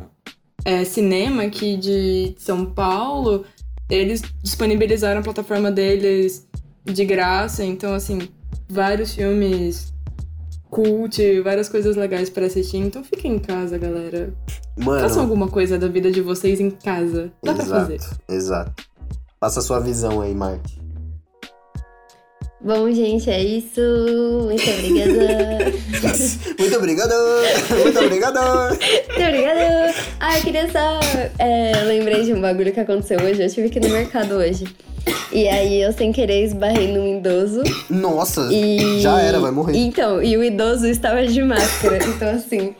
é, 0.66 0.84
cinema 0.84 1.44
aqui 1.44 1.78
de 1.78 2.36
São 2.38 2.66
Paulo, 2.66 3.46
eles 3.90 4.22
disponibilizaram 4.44 5.22
a 5.22 5.24
plataforma 5.24 5.72
deles 5.72 6.48
de 6.84 7.06
graça. 7.06 7.64
Então, 7.64 7.94
assim, 7.94 8.28
vários 8.70 9.14
filmes 9.14 9.94
cult, 10.70 11.42
várias 11.42 11.70
coisas 11.70 11.96
legais 11.96 12.30
pra 12.30 12.46
assistir. 12.46 12.78
Então, 12.78 13.04
fiquem 13.04 13.36
em 13.36 13.40
casa, 13.40 13.78
galera. 13.78 14.34
Mano. 14.78 15.02
Façam 15.02 15.22
alguma 15.22 15.48
coisa 15.48 15.78
da 15.78 15.88
vida 15.88 16.12
de 16.12 16.22
vocês 16.22 16.60
em 16.60 16.70
casa. 16.70 17.32
Dá 17.42 17.54
pra 17.54 17.64
exato, 17.64 17.82
fazer. 17.82 18.00
exato. 18.30 18.84
Passa 19.40 19.60
a 19.60 19.64
sua 19.64 19.80
visão 19.80 20.22
aí, 20.22 20.36
Marte. 20.36 20.87
Bom, 22.60 22.92
gente, 22.92 23.30
é 23.30 23.42
isso. 23.42 23.80
Muito 24.46 24.70
obrigada. 24.70 25.72
Muito 26.58 26.76
obrigado! 26.78 27.14
Muito 27.84 28.00
obrigado! 28.00 28.70
Muito 28.70 29.22
obrigada. 29.22 29.94
Ah, 30.20 30.38
eu 30.38 30.44
queria 30.44 30.72
só. 30.72 31.00
É, 31.38 31.84
lembrei 31.86 32.24
de 32.24 32.34
um 32.34 32.42
bagulho 32.42 32.72
que 32.74 32.80
aconteceu 32.80 33.20
hoje. 33.22 33.44
Eu 33.44 33.50
tive 33.50 33.70
que 33.70 33.78
ir 33.78 33.84
no 33.84 33.90
mercado 33.90 34.36
hoje. 34.36 34.66
E 35.32 35.48
aí 35.48 35.82
eu, 35.82 35.94
sem 35.94 36.12
querer, 36.12 36.44
esbarrei 36.46 36.92
num 36.92 37.20
idoso. 37.20 37.62
Nossa, 37.90 38.50
E. 38.52 39.00
já 39.02 39.22
era, 39.22 39.40
vai 39.40 39.52
morrer. 39.52 39.78
Então, 39.78 40.22
e 40.22 40.36
o 40.36 40.44
idoso 40.44 40.88
estava 40.88 41.26
de 41.26 41.42
máscara. 41.44 42.00
Então, 42.04 42.30
assim. 42.32 42.76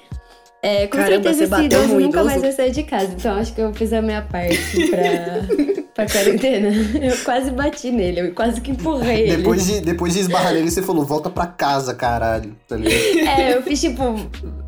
É, 0.64 0.88
com 0.88 0.98
Caramba, 0.98 1.24
certeza 1.24 1.38
você 1.38 1.44
esse 1.44 1.50
bateu 1.52 1.66
idoso 1.66 1.94
nunca 1.94 2.08
idoso? 2.10 2.26
mais 2.26 2.42
vai 2.42 2.52
sair 2.52 2.72
de 2.72 2.84
casa. 2.84 3.14
Então, 3.16 3.36
acho 3.38 3.54
que 3.54 3.62
eu 3.62 3.72
fiz 3.76 3.94
a 3.94 4.02
minha 4.02 4.24
parte 4.24 4.58
pra, 4.90 5.84
pra 5.98 6.08
quarentena. 6.08 6.70
Eu 7.02 7.18
quase 7.24 7.50
bati 7.50 7.90
nele, 7.90 8.20
eu 8.22 8.34
quase 8.34 8.62
que 8.62 8.72
empurrei 8.72 9.22
ele. 9.22 9.38
Depois 9.38 9.66
de, 9.66 9.82
depois 9.82 10.14
de 10.14 10.20
esbarrar 10.20 10.54
nele, 10.54 10.70
você 10.70 10.84
falou, 10.84 11.04
volta 11.04 11.30
pra 11.30 11.48
casa, 11.48 11.94
caralho. 11.96 12.56
Tá 12.68 12.76
ligado? 12.76 12.98
É, 13.38 13.56
eu 13.56 13.64
fiz 13.64 13.82
tipo, 13.82 14.16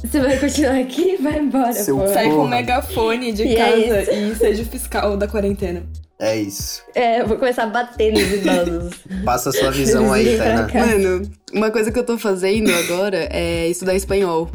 você 0.04 0.20
vai 0.20 0.38
continuar 0.38 0.80
aqui? 0.80 1.18
Vai 1.18 1.40
embora, 1.40 1.74
Seu 1.74 1.98
pô. 1.98 2.08
Sai 2.08 2.30
com 2.30 2.44
um 2.44 2.48
megafone 2.48 3.32
de 3.32 3.44
E 3.44 3.56
é 3.56 3.58
casa 3.58 4.12
e 4.12 4.36
seja 4.36 4.64
o 4.64 4.66
fiscal 4.66 5.16
da 5.16 5.28
quarentena. 5.28 5.84
É 6.20 6.36
isso. 6.36 6.84
É, 6.96 7.22
eu 7.22 7.28
vou 7.28 7.38
começar 7.38 7.64
a 7.64 7.68
bater 7.68 8.12
nos 8.12 8.22
idosos. 8.22 8.94
Passa 9.24 9.50
a 9.50 9.54
sua 9.54 9.72
visão 9.72 10.12
aí, 10.12 10.38
Tainá. 10.38 10.68
Mano, 10.74 11.32
uma 11.54 11.72
coisa 11.72 11.92
que 11.92 12.00
eu 12.00 12.04
tô 12.04 12.18
fazendo 12.18 12.74
agora 12.74 13.30
é 13.32 13.68
estudar 13.68 13.96
espanhol. 13.96 14.50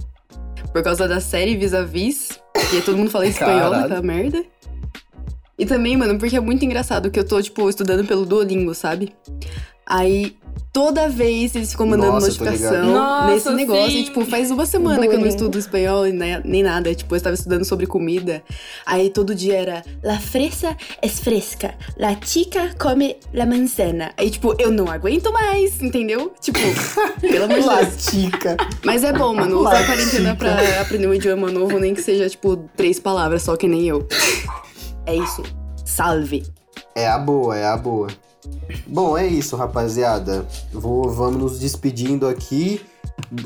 Por 0.72 0.82
causa 0.82 1.06
da 1.06 1.20
série 1.20 1.56
Vis-a-Vis, 1.56 2.40
que 2.70 2.82
todo 2.82 2.98
mundo 2.98 3.10
fala 3.10 3.26
espanhol 3.26 3.70
Caralho. 3.70 3.82
naquela 3.82 4.02
merda. 4.02 4.44
E 5.58 5.64
também, 5.64 5.96
mano, 5.96 6.18
porque 6.18 6.36
é 6.36 6.40
muito 6.40 6.64
engraçado 6.64 7.10
que 7.10 7.18
eu 7.18 7.24
tô, 7.24 7.40
tipo, 7.40 7.68
estudando 7.68 8.04
pelo 8.06 8.26
Duolingo, 8.26 8.74
sabe? 8.74 9.12
Aí, 9.86 10.34
toda 10.72 11.08
vez 11.08 11.54
eles 11.54 11.70
ficam 11.70 11.86
mandando 11.86 12.12
Nossa, 12.14 12.26
notificação. 12.26 12.86
Nossa, 12.92 13.26
nesse 13.34 13.50
negócio. 13.52 13.90
sim. 13.92 13.98
E, 13.98 14.04
tipo, 14.04 14.24
faz 14.24 14.50
uma 14.50 14.66
semana 14.66 15.06
que 15.06 15.14
eu 15.14 15.20
não 15.20 15.26
estudo 15.28 15.56
espanhol 15.58 16.04
ne- 16.06 16.40
nem 16.44 16.62
nada. 16.62 16.92
Tipo, 16.94 17.14
eu 17.14 17.16
estava 17.18 17.34
estudando 17.34 17.64
sobre 17.64 17.86
comida. 17.86 18.42
Aí, 18.84 19.10
todo 19.10 19.32
dia 19.34 19.54
era... 19.54 19.84
La 20.02 20.18
fresa 20.18 20.76
es 21.02 21.20
fresca. 21.20 21.74
La 21.98 22.16
chica 22.20 22.74
come 22.76 23.16
la 23.32 23.46
manzana. 23.46 24.12
Aí, 24.16 24.30
tipo, 24.30 24.56
eu 24.58 24.72
não 24.72 24.88
aguento 24.90 25.30
mais, 25.32 25.80
entendeu? 25.80 26.32
Tipo, 26.40 26.58
pelo 27.20 27.44
amor 27.44 27.60
de 27.60 27.62
Deus. 27.62 27.66
Latica. 27.66 28.56
Mas 28.84 29.04
é 29.04 29.12
bom, 29.12 29.34
mano, 29.34 29.60
usar 29.60 29.80
a 29.80 29.86
quarentena 29.86 30.34
pra 30.34 30.80
aprender 30.80 31.06
um 31.06 31.14
idioma 31.14 31.48
novo, 31.52 31.78
nem 31.78 31.94
que 31.94 32.02
seja, 32.02 32.28
tipo, 32.28 32.56
três 32.76 32.98
palavras 32.98 33.42
só, 33.42 33.54
que 33.56 33.68
nem 33.68 33.86
eu. 33.86 34.08
É 35.06 35.14
isso. 35.14 35.42
Salve. 35.84 36.44
É 36.94 37.08
a 37.08 37.18
boa, 37.18 37.56
é 37.56 37.66
a 37.66 37.76
boa. 37.76 38.08
Bom, 38.86 39.16
é 39.16 39.26
isso, 39.26 39.56
rapaziada. 39.56 40.46
Vou, 40.72 41.10
vamos 41.10 41.40
nos 41.40 41.58
despedindo 41.58 42.26
aqui. 42.26 42.80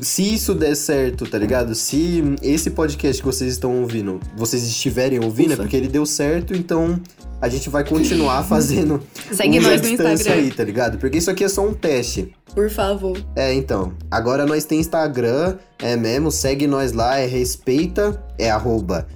Se 0.01 0.33
isso 0.33 0.53
der 0.55 0.75
certo, 0.75 1.25
tá 1.25 1.37
ligado? 1.37 1.75
Se 1.75 2.23
esse 2.41 2.71
podcast 2.71 3.21
que 3.21 3.27
vocês 3.27 3.51
estão 3.51 3.81
ouvindo, 3.81 4.19
vocês 4.35 4.63
estiverem 4.63 5.23
ouvindo, 5.23 5.51
é 5.51 5.53
Ufa. 5.53 5.63
porque 5.63 5.77
ele 5.77 5.87
deu 5.87 6.05
certo, 6.05 6.55
então 6.55 6.99
a 7.41 7.47
gente 7.47 7.69
vai 7.69 7.85
continuar 7.85 8.43
fazendo 8.47 9.01
Segue 9.31 9.59
um 9.59 9.61
nós 9.61 9.81
no 9.81 9.87
distância 9.87 10.13
Instagram, 10.13 10.41
aí, 10.41 10.51
tá 10.51 10.63
ligado? 10.63 10.97
Porque 10.97 11.17
isso 11.17 11.29
aqui 11.29 11.43
é 11.43 11.49
só 11.49 11.65
um 11.65 11.73
teste. 11.73 12.33
por 12.53 12.69
favor. 12.69 13.17
É, 13.35 13.53
então. 13.53 13.93
Agora 14.09 14.45
nós 14.45 14.65
tem 14.65 14.79
Instagram, 14.79 15.57
é 15.77 15.95
mesmo, 15.95 16.31
segue 16.31 16.67
nós 16.67 16.91
lá, 16.91 17.17
é 17.17 17.25
respeita, 17.25 18.23
é 18.37 18.49
arroba 18.49 19.07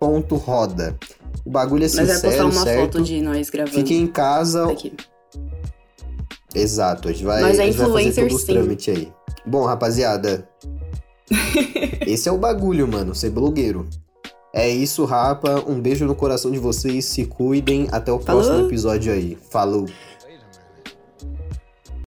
respeita.a.roda. 0.00 0.98
O 1.44 1.50
bagulho 1.50 1.84
é 1.84 1.86
Nós 1.86 1.94
vai 1.94 2.06
postar 2.06 2.30
sincero, 2.30 2.44
uma 2.50 2.62
certo? 2.64 2.80
foto 2.80 3.02
de 3.02 3.20
nós 3.20 3.50
gravando. 3.50 3.76
Fiquem 3.76 4.02
em 4.02 4.06
casa. 4.06 4.70
aqui. 4.70 4.92
Exato, 6.54 7.08
a 7.08 7.12
gente 7.12 7.24
vai, 7.24 7.42
é 7.42 7.46
a 7.46 7.52
gente 7.66 7.78
vai 7.78 8.04
fazer 8.04 8.22
todos 8.22 8.34
os 8.36 8.44
trâmites 8.44 8.94
aí. 8.94 9.12
Bom, 9.46 9.64
rapaziada, 9.64 10.48
Esse 12.06 12.28
é 12.28 12.32
o 12.32 12.38
bagulho, 12.38 12.88
mano, 12.88 13.14
ser 13.14 13.30
blogueiro. 13.30 13.86
É 14.52 14.68
isso, 14.68 15.04
rapa. 15.04 15.62
Um 15.64 15.80
beijo 15.80 16.04
no 16.04 16.14
coração 16.14 16.50
de 16.50 16.58
vocês. 16.58 17.04
Se 17.04 17.24
cuidem. 17.24 17.88
Até 17.92 18.10
o 18.10 18.18
Falou. 18.18 18.42
próximo 18.42 18.66
episódio 18.66 19.12
aí. 19.12 19.38
Falou. 19.48 19.86